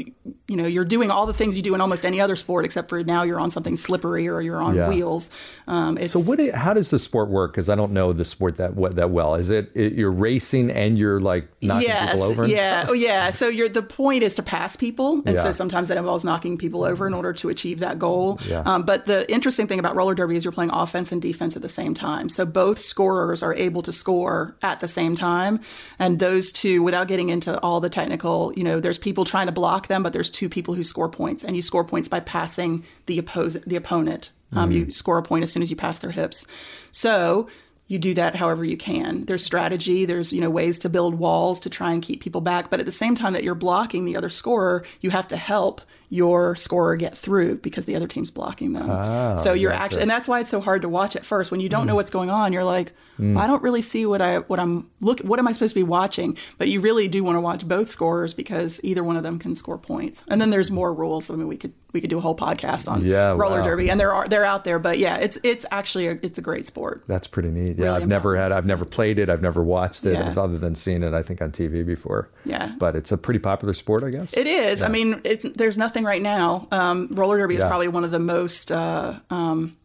you 0.51 0.57
know 0.57 0.67
you're 0.67 0.85
doing 0.85 1.09
all 1.09 1.25
the 1.25 1.33
things 1.33 1.55
you 1.57 1.63
do 1.63 1.73
in 1.73 1.81
almost 1.81 2.05
any 2.05 2.19
other 2.19 2.35
sport 2.35 2.65
except 2.65 2.89
for 2.89 3.03
now 3.03 3.23
you're 3.23 3.39
on 3.39 3.49
something 3.51 3.77
slippery 3.77 4.27
or 4.27 4.41
you're 4.41 4.61
on 4.61 4.75
Yeah. 4.75 4.89
wheels. 4.89 5.31
Um, 5.67 5.97
So 6.05 6.19
what? 6.19 6.39
i- 6.39 6.51
How 6.55 6.73
does 6.73 6.89
the 6.89 6.99
sport 6.99 7.29
work? 7.29 7.53
Because 7.53 7.69
I 7.69 7.75
don't 7.75 7.93
know 7.93 8.11
the 8.13 8.25
sport 8.25 8.57
that 8.57 8.75
what- 8.75 8.95
that 8.97 9.09
well. 9.11 9.35
Is 9.35 9.49
it, 9.49 9.71
it 9.75 9.93
you're 9.93 10.11
racing 10.11 10.69
and 10.69 10.97
you're 10.97 11.19
like 11.21 11.47
knocking 11.61 11.87
yes, 11.87 12.11
people 12.13 12.23
over? 12.27 12.47
Yeah, 12.47 12.85
oh 12.89 12.93
yeah. 12.93 13.29
So 13.31 13.47
you're 13.47 13.69
the 13.69 13.81
point 13.81 14.23
is 14.23 14.35
to 14.35 14.43
pass 14.43 14.75
people, 14.75 15.21
and 15.25 15.35
Yeah. 15.37 15.43
so 15.43 15.51
sometimes 15.51 15.87
that 15.87 15.97
involves 15.97 16.23
knocking 16.25 16.57
people 16.57 16.83
over 16.83 17.07
in 17.07 17.13
order 17.13 17.31
to 17.33 17.49
achieve 17.49 17.79
that 17.79 17.97
goal. 17.97 18.39
Yeah. 18.47 18.61
Um, 18.65 18.83
but 18.83 19.05
the 19.05 19.31
interesting 19.31 19.67
thing 19.67 19.79
about 19.79 19.95
roller 19.95 20.13
derby 20.15 20.35
is 20.35 20.43
you're 20.43 20.51
playing 20.51 20.71
offense 20.73 21.11
and 21.13 21.21
defense 21.21 21.55
at 21.55 21.61
the 21.61 21.69
same 21.69 21.93
time. 21.93 22.27
So 22.29 22.45
both 22.45 22.79
scorers 22.79 23.41
are 23.41 23.53
able 23.55 23.81
to 23.83 23.91
score 23.93 24.55
at 24.61 24.79
the 24.81 24.87
same 24.87 25.15
time, 25.15 25.59
and 25.97 26.19
those 26.19 26.51
two, 26.51 26.83
without 26.83 27.07
getting 27.07 27.29
into 27.29 27.57
all 27.61 27.79
the 27.79 27.89
technical, 27.89 28.51
you 28.57 28.63
know, 28.63 28.79
there's 28.81 28.97
people 28.97 29.23
trying 29.23 29.45
to 29.47 29.51
block 29.53 29.87
them, 29.87 30.03
but 30.03 30.11
there's 30.13 30.29
two 30.29 30.40
people 30.49 30.73
who 30.73 30.83
score 30.83 31.09
points, 31.09 31.43
and 31.43 31.55
you 31.55 31.61
score 31.61 31.83
points 31.83 32.07
by 32.07 32.19
passing 32.19 32.83
the 33.05 33.21
oppos- 33.21 33.63
the 33.65 33.75
opponent. 33.75 34.31
Um, 34.53 34.71
You 34.71 34.81
mm-hmm. 34.81 34.91
score 34.91 35.17
a 35.17 35.23
point 35.23 35.43
as 35.43 35.51
soon 35.51 35.63
as 35.63 35.69
you 35.69 35.77
pass 35.77 35.99
their 35.99 36.11
hips. 36.11 36.45
So 36.91 37.47
you 37.87 37.99
do 37.99 38.13
that 38.13 38.35
however 38.35 38.63
you 38.63 38.77
can. 38.77 39.25
There's 39.25 39.43
strategy. 39.43 40.05
There's 40.05 40.31
you 40.31 40.39
know 40.39 40.49
ways 40.49 40.79
to 40.79 40.89
build 40.89 41.15
walls 41.15 41.59
to 41.61 41.69
try 41.69 41.91
and 41.91 42.01
keep 42.01 42.21
people 42.21 42.39
back. 42.39 42.69
But 42.69 42.79
at 42.79 42.85
the 42.85 42.91
same 42.91 43.15
time 43.15 43.33
that 43.33 43.43
you're 43.43 43.55
blocking 43.55 44.05
the 44.05 44.15
other 44.15 44.29
scorer, 44.29 44.85
you 45.01 45.09
have 45.09 45.27
to 45.29 45.37
help 45.37 45.81
your 46.09 46.55
scorer 46.55 46.95
get 46.95 47.17
through 47.17 47.55
because 47.57 47.85
the 47.85 47.95
other 47.95 48.07
team's 48.07 48.31
blocking 48.31 48.73
them. 48.73 48.89
Ah, 48.89 49.37
so 49.37 49.53
you're 49.53 49.71
actually, 49.73 50.01
and 50.01 50.11
that's 50.11 50.27
why 50.27 50.39
it's 50.39 50.49
so 50.49 50.61
hard 50.61 50.81
to 50.83 50.89
watch 50.89 51.15
at 51.15 51.25
first 51.25 51.51
when 51.51 51.59
you 51.59 51.69
don't 51.69 51.85
know 51.85 51.93
mm. 51.93 51.97
what's 51.97 52.11
going 52.11 52.29
on. 52.29 52.53
You're 52.53 52.63
like, 52.63 52.93
I 53.21 53.45
don't 53.47 53.61
really 53.61 53.81
see 53.81 54.05
what 54.05 54.21
I 54.21 54.39
what 54.39 54.59
I'm 54.59 54.89
look. 54.99 55.19
What 55.21 55.37
am 55.39 55.47
I 55.47 55.53
supposed 55.53 55.73
to 55.73 55.79
be 55.79 55.83
watching? 55.83 56.37
But 56.57 56.69
you 56.69 56.79
really 56.79 57.07
do 57.07 57.23
want 57.23 57.35
to 57.35 57.41
watch 57.41 57.67
both 57.67 57.89
scorers 57.89 58.33
because 58.33 58.79
either 58.83 59.03
one 59.03 59.15
of 59.17 59.23
them 59.23 59.37
can 59.37 59.53
score 59.55 59.77
points. 59.77 60.25
And 60.27 60.41
then 60.41 60.49
there's 60.49 60.71
more 60.71 60.93
rules. 60.93 61.29
I 61.29 61.35
mean, 61.35 61.47
we 61.47 61.57
could 61.57 61.73
we 61.93 62.01
could 62.01 62.09
do 62.09 62.17
a 62.17 62.21
whole 62.21 62.35
podcast 62.35 62.89
on 62.89 63.03
Yeah, 63.05 63.31
roller 63.31 63.59
wow. 63.59 63.63
derby, 63.65 63.89
and 63.91 63.99
there 63.99 64.11
are 64.13 64.27
they're 64.27 64.45
out 64.45 64.63
there. 64.63 64.79
But 64.79 64.97
yeah, 64.97 65.17
it's 65.17 65.37
it's 65.43 65.65
actually 65.71 66.07
a, 66.07 66.17
it's 66.21 66.37
a 66.37 66.41
great 66.41 66.65
sport. 66.65 67.03
That's 67.07 67.27
pretty 67.27 67.51
neat. 67.51 67.77
Yeah, 67.77 67.85
Really 67.85 68.01
I've 68.03 68.07
never 68.07 68.35
had, 68.37 68.51
I've 68.51 68.65
never 68.65 68.85
played 68.85 69.19
it, 69.19 69.29
I've 69.29 69.41
never 69.41 69.61
watched 69.63 70.05
it, 70.05 70.13
Yeah. 70.13 70.33
other 70.37 70.57
than 70.57 70.73
seeing 70.75 71.03
it, 71.03 71.13
I 71.13 71.21
think, 71.21 71.41
on 71.41 71.51
TV 71.51 71.85
before. 71.85 72.29
Yeah. 72.45 72.71
But 72.79 72.95
it's 72.95 73.11
a 73.11 73.17
pretty 73.17 73.39
popular 73.39 73.73
sport, 73.73 74.03
I 74.03 74.09
guess. 74.09 74.35
It 74.35 74.47
is. 74.47 74.81
I 74.81 74.87
mean, 74.87 75.21
it's 75.23 75.45
there's 75.55 75.77
nothing 75.77 76.05
right 76.05 76.21
now. 76.21 76.67
Um, 76.71 77.07
roller 77.11 77.37
derby 77.37 77.55
is 77.55 77.63
probably 77.63 77.87
one 77.89 78.03
of 78.03 78.11
the 78.11 78.19
most 78.19 78.71
uh, 78.71 79.19
um, 79.29 79.75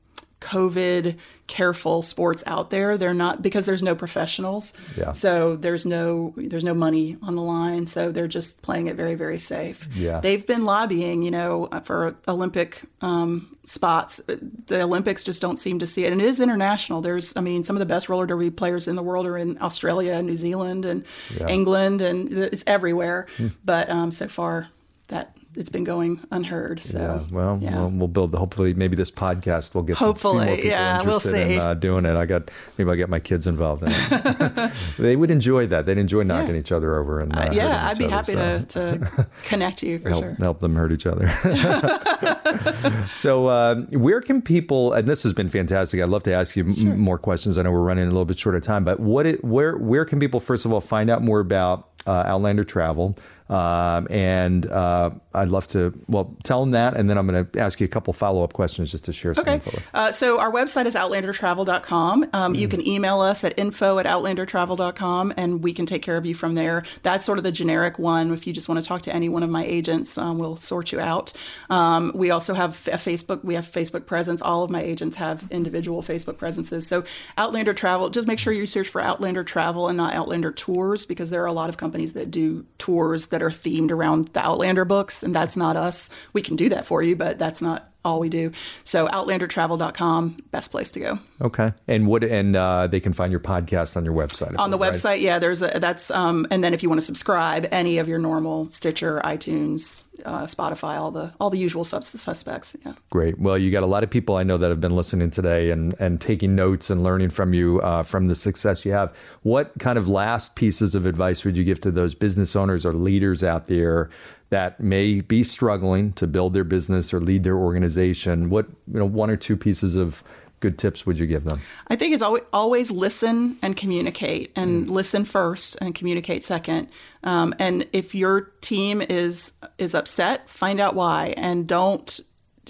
COVID 0.41 1.16
careful 1.47 2.03
sports 2.03 2.43
out 2.47 2.70
there. 2.70 2.97
They're 2.99 3.14
not 3.14 3.41
because 3.41 3.66
there's 3.66 3.82
no 3.82 3.95
professionals. 3.95 4.74
Yeah. 4.97 5.12
So 5.12 5.57
there's 5.57 5.87
no 5.87 6.34
there's 6.37 6.64
no 6.64 6.74
money 6.74 7.16
on 7.22 7.37
the 7.37 7.43
line. 7.43 7.87
So 7.87 8.11
they're 8.12 8.28
just 8.28 8.62
playing 8.62 8.87
it 8.87 8.97
very 8.97 9.14
very 9.14 9.39
safe. 9.39 9.89
Yeah. 9.95 10.20
They've 10.20 10.45
been 10.47 10.64
lobbying, 10.64 11.22
you 11.22 11.30
know, 11.30 11.68
for 11.84 12.16
Olympic 12.28 12.82
um, 13.01 13.57
spots. 13.64 14.20
The 14.26 14.82
Olympics 14.82 15.24
just 15.24 15.41
don't 15.41 15.59
seem 15.59 15.78
to 15.78 15.87
see 15.87 16.05
it, 16.05 16.12
and 16.12 16.20
it 16.20 16.26
is 16.26 16.41
international. 16.41 17.01
There's, 17.01 17.37
I 17.37 17.41
mean, 17.41 17.64
some 17.64 17.76
of 17.76 17.80
the 17.80 17.87
best 17.87 18.09
roller 18.09 18.26
derby 18.26 18.51
players 18.51 18.89
in 18.89 18.97
the 18.97 19.03
world 19.03 19.26
are 19.26 19.39
in 19.39 19.61
Australia, 19.62 20.12
and 20.14 20.26
New 20.26 20.37
Zealand, 20.37 20.84
and 20.84 21.05
Yeah. 21.37 21.49
England, 21.49 22.01
and 22.03 22.30
it's 22.32 22.64
everywhere. 22.66 23.26
Hmm. 23.37 23.49
But 23.64 23.89
um, 23.91 24.11
so 24.11 24.28
far, 24.28 24.68
that 25.09 25.37
it's 25.57 25.70
been 25.70 25.84
going 25.84 26.20
unheard. 26.30 26.80
So 26.80 26.98
Yeah, 26.98 27.34
well, 27.34 27.59
yeah. 27.61 27.76
we'll, 27.80 27.90
we'll 27.90 28.09
build. 28.09 28.34
Hopefully, 28.34 28.74
maybe 28.74 28.94
this 28.96 29.11
podcast 29.11 29.74
will 29.74 29.82
get 29.82 29.96
some 29.98 30.09
Hopefully, 30.09 30.46
more 30.46 30.57
people 30.57 30.70
yeah, 30.70 30.98
we'll 31.02 31.14
interested 31.16 31.34
in 31.42 31.48
see. 31.48 31.59
uh, 31.59 31.74
doing 31.74 32.04
it. 32.04 32.14
I 32.16 32.26
got 32.26 32.50
maybe 32.78 32.90
I'll 32.90 32.96
get 32.96 33.09
my 33.09 33.20
kids 33.20 33.46
involved 33.46 33.82
in 33.82 33.88
it. 33.92 34.72
they 34.98 35.16
would 35.16 35.30
enjoy 35.30 35.66
that. 35.66 35.86
They'd 35.86 35.98
enjoy 35.98 36.22
knocking 36.22 36.54
Yeah. 36.54 36.61
each 36.61 36.72
other 36.72 36.96
over 36.96 37.20
and 37.20 37.34
uh, 37.34 37.40
hurting 37.42 37.57
yeah, 37.57 37.86
I'd 37.88 37.98
be 37.98 38.04
other, 38.04 38.14
happy 38.14 38.32
so. 38.32 38.61
to, 38.61 38.98
to 38.98 39.26
connect 39.44 39.82
you 39.82 39.98
for 39.98 40.11
help, 40.11 40.22
sure. 40.24 40.34
help 40.40 40.61
them 40.61 40.74
hurt 40.76 40.92
each 40.92 41.07
other. 41.07 41.28
so, 43.12 43.46
uh, 43.48 43.76
where 43.92 44.20
can 44.20 44.42
people? 44.42 44.92
And 44.92 45.07
this 45.09 45.22
has 45.22 45.32
been 45.32 45.48
fantastic. 45.48 46.00
I'd 46.00 46.09
love 46.09 46.22
to 46.24 46.32
ask 46.32 46.57
you 46.57 46.64
m- 46.64 46.98
more 46.98 47.18
questions. 47.18 47.59
I 47.59 47.62
know 47.62 47.72
we're 47.72 47.80
running 47.80 48.04
a 48.04 48.11
little 48.11 48.24
bit 48.24 48.38
short 48.38 48.54
of 48.54 48.62
time, 48.62 48.84
but 48.84 49.00
what? 49.00 49.26
It, 49.26 49.44
where? 49.44 49.76
Where 49.76 50.04
can 50.04 50.20
people 50.20 50.40
first 50.40 50.64
of 50.64 50.72
all 50.72 50.80
find 50.80 51.11
out 51.11 51.22
more 51.22 51.40
about 51.40 51.88
uh, 52.07 52.24
Outlander 52.26 52.64
Travel? 52.64 53.16
Um, 53.48 54.09
and 54.11 54.66
uh, 54.66 55.11
I'd 55.37 55.49
love 55.49 55.66
to 55.68 55.93
well 56.09 56.34
tell 56.43 56.61
them 56.61 56.72
that, 56.72 56.97
and 56.97 57.09
then 57.09 57.18
I'm 57.18 57.26
going 57.26 57.47
to 57.47 57.61
ask 57.61 57.78
you 57.80 57.84
a 57.84 57.89
couple 57.89 58.12
follow 58.12 58.43
up 58.43 58.53
questions 58.53 58.91
just 58.91 59.05
to 59.05 59.12
share 59.12 59.34
some 59.34 59.43
Okay. 59.43 59.55
info. 59.55 59.78
Uh, 59.95 60.11
so 60.12 60.41
our 60.41 60.51
website 60.51 60.87
is 60.87 60.95
outlandertravel.com. 60.97 62.26
Um, 62.32 62.55
You 62.55 62.68
can 62.68 62.87
email 62.87 63.20
us 63.20 63.45
at 63.45 63.59
info 63.59 63.99
at 63.99 64.07
outlandertravel.com 64.07 65.34
and 65.37 65.62
we 65.62 65.72
can 65.72 65.87
take 65.87 66.03
care 66.03 66.16
of 66.16 66.26
you 66.26 66.34
from 66.34 66.55
there. 66.55 66.82
That's 67.03 67.24
sort 67.24 67.39
of 67.39 67.45
the 67.45 67.53
generic 67.53 67.99
one. 67.99 68.32
If 68.32 68.47
you 68.47 68.53
just 68.53 68.68
want 68.68 68.82
to 68.82 68.87
talk 68.89 69.03
to 69.03 69.14
any 69.14 69.28
one 69.28 69.43
of 69.43 69.51
my 69.51 69.64
agents, 69.64 70.16
um, 70.18 70.39
we'll 70.39 70.57
sort 70.57 70.93
you 70.93 71.01
out. 71.01 71.32
Um, 71.70 72.12
we 72.14 72.30
also 72.30 72.55
have 72.55 72.70
a 72.89 72.97
Facebook. 72.97 73.45
We 73.45 73.55
have 73.55 73.64
Facebook 73.66 74.07
presence. 74.07 74.41
All 74.43 74.62
of 74.62 74.70
my 74.70 74.82
agents 74.82 75.16
have 75.16 75.47
individual 75.51 76.03
Facebook 76.03 76.39
presences. 76.39 76.87
So 76.87 77.05
Outlander 77.37 77.74
Travel, 77.74 78.11
just 78.11 78.26
make 78.28 78.39
sure 78.39 78.53
you 78.53 78.66
search 78.66 78.89
for 78.89 79.01
Outlander 79.01 79.45
Travel 79.45 79.89
and 79.89 79.97
not 79.97 80.14
Outlander 80.14 80.53
Tours 80.53 81.07
because 81.07 81.30
there 81.30 81.43
are 81.43 81.47
a 81.47 81.53
lot 81.53 81.68
of 81.68 81.76
companies 81.76 82.12
that 82.14 82.30
do 82.30 82.64
tours 82.78 83.26
that 83.28 83.43
are 83.43 83.51
themed 83.51 83.91
around 83.91 84.28
the 84.28 84.41
Outlander 84.45 84.84
books, 84.84 85.22
and 85.27 85.35
that's 85.35 85.57
not 85.57 85.77
us. 85.77 86.09
We 86.33 86.41
can 86.41 86.57
do 86.57 86.68
that 86.70 86.87
for 86.87 87.03
you, 87.03 87.16
but 87.16 87.39
that's 87.39 87.61
not 87.61 87.91
all 88.07 88.20
we 88.20 88.29
do. 88.29 88.53
So 88.85 89.09
outlandertravel.com, 89.09 90.45
best 90.53 90.70
place 90.70 90.93
to 90.93 91.01
go. 91.01 91.18
Okay, 91.41 91.72
and 91.89 92.07
what? 92.07 92.22
And 92.22 92.55
uh, 92.55 92.87
they 92.87 93.01
can 93.01 93.12
find 93.12 93.33
your 93.33 93.41
podcast 93.41 93.97
on 93.97 94.05
your 94.05 94.14
website. 94.14 94.57
On 94.59 94.70
the 94.70 94.79
right? 94.79 94.93
website, 94.93 95.20
yeah, 95.20 95.39
there's 95.39 95.61
a 95.61 95.79
that's 95.81 96.11
um 96.12 96.47
and 96.51 96.62
then 96.62 96.72
if 96.72 96.83
you 96.83 96.89
want 96.89 97.01
to 97.01 97.05
subscribe, 97.05 97.66
any 97.72 97.99
of 97.99 98.09
your 98.09 98.18
normal 98.18 98.70
Stitcher, 98.70 99.20
iTunes, 99.24 100.05
uh, 100.24 100.45
Spotify, 100.45 100.99
all 100.99 101.11
the 101.11 101.33
all 101.41 101.51
the 101.51 101.59
usual 101.59 101.83
sus- 101.83 102.09
suspects. 102.09 102.77
Yeah. 102.85 102.95
Great. 103.11 103.39
Well, 103.39 103.59
you 103.59 103.70
got 103.70 103.83
a 103.83 103.87
lot 103.87 104.05
of 104.05 104.11
people 104.11 104.37
I 104.37 104.45
know 104.45 104.57
that 104.57 104.70
have 104.70 104.81
been 104.81 104.95
listening 104.95 105.31
today 105.31 105.70
and 105.70 105.95
and 105.99 106.20
taking 106.20 106.55
notes 106.55 106.91
and 106.91 107.03
learning 107.03 107.31
from 107.31 107.53
you 107.55 107.81
uh, 107.81 108.05
from 108.05 108.27
the 108.27 108.37
success 108.37 108.85
you 108.85 108.93
have. 108.93 109.14
What 109.43 109.79
kind 109.81 109.99
of 109.99 110.07
last 110.07 110.55
pieces 110.55 110.95
of 110.95 111.07
advice 111.07 111.45
would 111.45 111.57
you 111.57 111.64
give 111.64 111.81
to 111.81 111.91
those 111.91 112.14
business 112.14 112.55
owners 112.55 112.87
or 112.87 112.93
leaders 112.93 113.43
out 113.43 113.66
there 113.66 114.11
that 114.51 114.80
may 114.80 115.20
be 115.20 115.42
struggling 115.42 116.12
to 116.14 116.26
build 116.26 116.55
their 116.55 116.64
business 116.64 117.12
or 117.12 117.20
lead 117.20 117.44
their 117.44 117.57
organization? 117.57 118.51
What 118.51 118.66
you 118.92 118.99
know, 118.99 119.07
one 119.07 119.30
or 119.30 119.36
two 119.36 119.57
pieces 119.57 119.97
of 119.97 120.22
good 120.61 120.78
tips 120.78 121.07
would 121.07 121.18
you 121.18 121.26
give 121.26 121.44
them? 121.44 121.61
I 121.88 121.97
think 121.97 122.14
it's 122.14 122.22
always, 122.22 122.42
always 122.53 122.90
listen 122.90 123.59
and 123.62 123.76
communicate, 123.76 124.53
and 124.57 124.88
listen 124.88 125.24
first 125.24 125.76
and 125.80 125.94
communicate 125.94 126.44
second. 126.44 126.88
Um, 127.22 127.55
and 127.59 127.86
if 127.92 128.14
your 128.14 128.53
team 128.61 129.03
is 129.03 129.53
is 129.78 129.94
upset, 129.94 130.49
find 130.49 130.80
out 130.80 130.94
why, 130.94 131.34
and 131.36 131.66
don't 131.66 132.20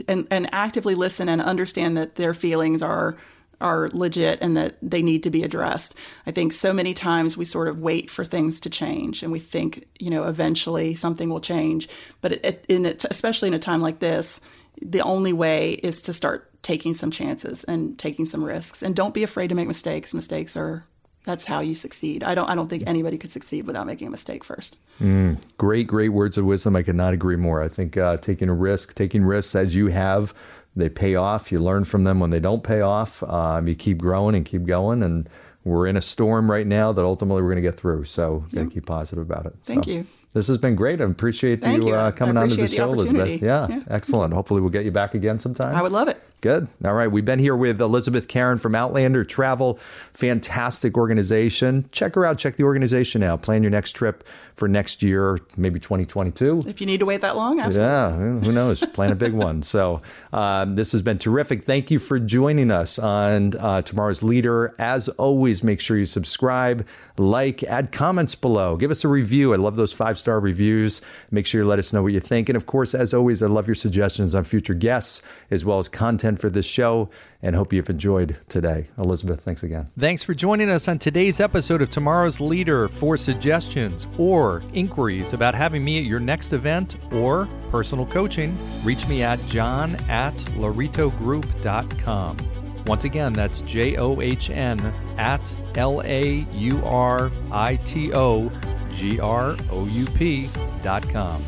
and, 0.08 0.26
and 0.30 0.48
actively 0.52 0.94
listen 0.94 1.28
and 1.28 1.40
understand 1.40 1.96
that 1.96 2.16
their 2.16 2.34
feelings 2.34 2.82
are 2.82 3.16
are 3.60 3.88
legit 3.92 4.38
and 4.40 4.56
that 4.56 4.76
they 4.82 5.02
need 5.02 5.22
to 5.22 5.30
be 5.30 5.42
addressed. 5.42 5.96
I 6.26 6.30
think 6.30 6.52
so 6.52 6.72
many 6.72 6.92
times 6.94 7.36
we 7.36 7.44
sort 7.44 7.68
of 7.68 7.78
wait 7.78 8.10
for 8.10 8.24
things 8.24 8.60
to 8.60 8.70
change, 8.70 9.22
and 9.22 9.32
we 9.32 9.38
think 9.38 9.86
you 9.98 10.10
know 10.10 10.24
eventually 10.24 10.94
something 10.94 11.30
will 11.30 11.40
change. 11.40 11.88
But 12.20 12.32
it, 12.44 12.64
in 12.68 12.86
it, 12.86 13.04
especially 13.10 13.48
in 13.48 13.54
a 13.54 13.58
time 13.58 13.80
like 13.80 14.00
this, 14.00 14.40
the 14.80 15.00
only 15.00 15.32
way 15.32 15.72
is 15.72 16.02
to 16.02 16.12
start 16.12 16.50
taking 16.62 16.94
some 16.94 17.10
chances 17.10 17.64
and 17.64 17.98
taking 17.98 18.24
some 18.24 18.42
risks 18.42 18.82
and 18.82 18.96
don't 18.96 19.14
be 19.14 19.22
afraid 19.22 19.48
to 19.48 19.54
make 19.54 19.68
mistakes 19.68 20.12
mistakes 20.12 20.56
are 20.56 20.84
that's 21.22 21.44
how 21.44 21.60
you 21.60 21.76
succeed 21.76 22.24
i 22.24 22.34
don't 22.34 22.50
i 22.50 22.56
don't 22.56 22.66
think 22.66 22.82
anybody 22.88 23.16
could 23.16 23.30
succeed 23.30 23.68
without 23.68 23.86
making 23.86 24.08
a 24.08 24.10
mistake 24.10 24.42
first 24.42 24.76
Great, 25.58 25.86
great 25.86 26.10
words 26.10 26.38
of 26.38 26.44
wisdom. 26.44 26.76
I 26.76 26.82
could 26.82 26.96
not 26.96 27.12
agree 27.12 27.36
more. 27.36 27.62
I 27.62 27.68
think 27.68 27.96
uh, 27.96 28.16
taking 28.16 28.48
a 28.48 28.54
risk, 28.54 28.94
taking 28.94 29.24
risks 29.24 29.54
as 29.54 29.74
you 29.74 29.88
have, 29.88 30.32
they 30.76 30.88
pay 30.88 31.14
off. 31.14 31.50
You 31.50 31.58
learn 31.60 31.84
from 31.84 32.04
them 32.04 32.20
when 32.20 32.30
they 32.30 32.40
don't 32.40 32.62
pay 32.62 32.82
off. 32.82 33.22
Um, 33.22 33.66
you 33.66 33.74
keep 33.74 33.98
growing 33.98 34.34
and 34.36 34.44
keep 34.44 34.64
going. 34.64 35.02
And 35.02 35.28
we're 35.64 35.86
in 35.86 35.96
a 35.96 36.02
storm 36.02 36.50
right 36.50 36.66
now 36.66 36.92
that 36.92 37.04
ultimately 37.04 37.42
we're 37.42 37.48
going 37.48 37.56
to 37.56 37.68
get 37.68 37.78
through. 37.80 38.04
So 38.04 38.44
got 38.54 38.64
to 38.64 38.70
keep 38.70 38.86
positive 38.86 39.22
about 39.22 39.46
it. 39.46 39.54
Thank 39.62 39.84
So, 39.84 39.90
you. 39.90 40.06
This 40.34 40.48
has 40.48 40.58
been 40.58 40.74
great. 40.74 41.00
I 41.00 41.04
appreciate 41.04 41.62
Thank 41.62 41.84
you. 41.84 41.94
Uh, 41.94 42.10
coming 42.12 42.36
on 42.36 42.50
to 42.50 42.56
the 42.56 42.62
the 42.62 42.68
show, 42.68 42.92
Elizabeth. 42.92 43.40
Yeah, 43.40 43.66
Yeah. 43.70 43.82
excellent. 43.88 44.34
Hopefully, 44.34 44.60
we'll 44.60 44.68
get 44.70 44.84
you 44.84 44.90
back 44.90 45.14
again 45.14 45.38
sometime. 45.38 45.74
i 45.74 45.80
would 45.80 45.92
love 45.92 46.08
it 46.08 46.22
Good. 46.42 46.68
All 46.84 46.92
right. 46.94 47.10
We've 47.10 47.24
been 47.24 47.38
here 47.38 47.56
with 47.56 47.80
Elizabeth 47.80 48.28
Karen 48.28 48.58
from 48.58 48.74
Outlander 48.74 49.24
Travel. 49.24 49.74
Fantastic 50.12 50.96
organization. 50.96 51.88
Check 51.92 52.14
her 52.14 52.24
out. 52.24 52.38
Check 52.38 52.56
the 52.56 52.64
organization 52.64 53.22
out. 53.22 53.42
Plan 53.42 53.62
your 53.62 53.70
next 53.70 53.92
trip 53.92 54.22
for 54.54 54.68
next 54.68 55.02
year, 55.02 55.38
maybe 55.56 55.78
2022. 55.78 56.62
if 56.66 56.80
you 56.80 56.86
need 56.86 57.00
to 57.00 57.04
wait 57.06 57.20
that 57.20 57.36
long 57.36 57.60
absolutely 57.60 57.92
Yeah, 57.92 58.12
who 58.40 58.52
knows? 58.52 58.80
Plan 58.86 59.12
a 59.12 59.14
big 59.14 59.32
one. 59.34 59.60
So, 59.60 60.00
um, 60.32 60.76
this 60.76 60.92
has 60.92 61.02
been 61.02 61.18
terrific. 61.18 61.62
Thank 61.64 61.90
you 61.90 61.98
for 61.98 62.18
joining 62.18 62.70
us 62.70 62.98
on 62.98 63.52
uh, 63.60 63.82
Tomorrow's 63.82 64.22
Leader. 64.22 64.74
As 64.78 65.10
always, 65.10 65.62
make 65.62 65.78
sure 65.80 65.98
you 65.98 66.06
subscribe, 66.06 66.86
like, 67.18 67.62
add 67.64 67.92
comments 67.92 68.34
below, 68.34 68.76
give 68.78 68.90
us 68.90 69.04
a 69.04 69.08
review. 69.08 69.52
I 69.52 69.56
love 69.56 69.76
those 69.76 69.92
five 69.92 70.18
star 70.18 70.40
reviews. 70.40 71.02
Make 71.30 71.44
sure 71.44 71.60
you 71.60 71.66
let 71.66 71.78
us 71.78 71.92
know 71.92 72.02
what 72.02 72.14
you 72.14 72.20
think. 72.20 72.48
And 72.48 72.56
of 72.56 72.64
course, 72.64 72.94
as 72.94 73.12
always, 73.12 73.42
I 73.42 73.48
love 73.48 73.68
your 73.68 73.74
suggestions 73.74 74.34
on 74.34 74.44
future 74.44 74.74
guests 74.74 75.22
as 75.50 75.66
well 75.66 75.78
as 75.78 75.90
content 75.90 76.35
for 76.36 76.50
this 76.50 76.66
show 76.66 77.10
and 77.42 77.56
hope 77.56 77.72
you've 77.72 77.90
enjoyed 77.90 78.38
today. 78.48 78.88
Elizabeth, 78.98 79.40
thanks 79.40 79.62
again. 79.62 79.88
Thanks 79.98 80.22
for 80.22 80.34
joining 80.34 80.68
us 80.70 80.88
on 80.88 80.98
today's 80.98 81.40
episode 81.40 81.82
of 81.82 81.90
Tomorrow's 81.90 82.40
Leader. 82.40 82.88
For 82.88 83.16
suggestions 83.16 84.06
or 84.18 84.62
inquiries 84.72 85.32
about 85.32 85.54
having 85.54 85.84
me 85.84 85.98
at 85.98 86.04
your 86.04 86.20
next 86.20 86.52
event 86.52 86.96
or 87.12 87.48
personal 87.70 88.06
coaching, 88.06 88.58
reach 88.84 89.06
me 89.08 89.22
at 89.22 89.44
john 89.46 89.96
at 90.08 90.34
lauritogroup.com. 90.56 92.36
Once 92.86 93.04
again, 93.04 93.32
that's 93.32 93.62
J 93.62 93.96
O 93.96 94.20
H 94.20 94.48
N 94.50 94.80
at 95.18 95.56
L 95.74 96.02
A 96.04 96.46
U 96.52 96.84
R 96.84 97.32
I 97.50 97.76
T 97.76 98.12
O 98.14 98.50
G 98.92 99.18
R 99.18 99.56
O 99.70 99.86
U 99.86 100.06
P 100.06 100.48
dot 100.82 101.08
com. 101.08 101.40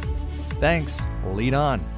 Thanks. 0.60 1.00
Lead 1.32 1.54
on. 1.54 1.97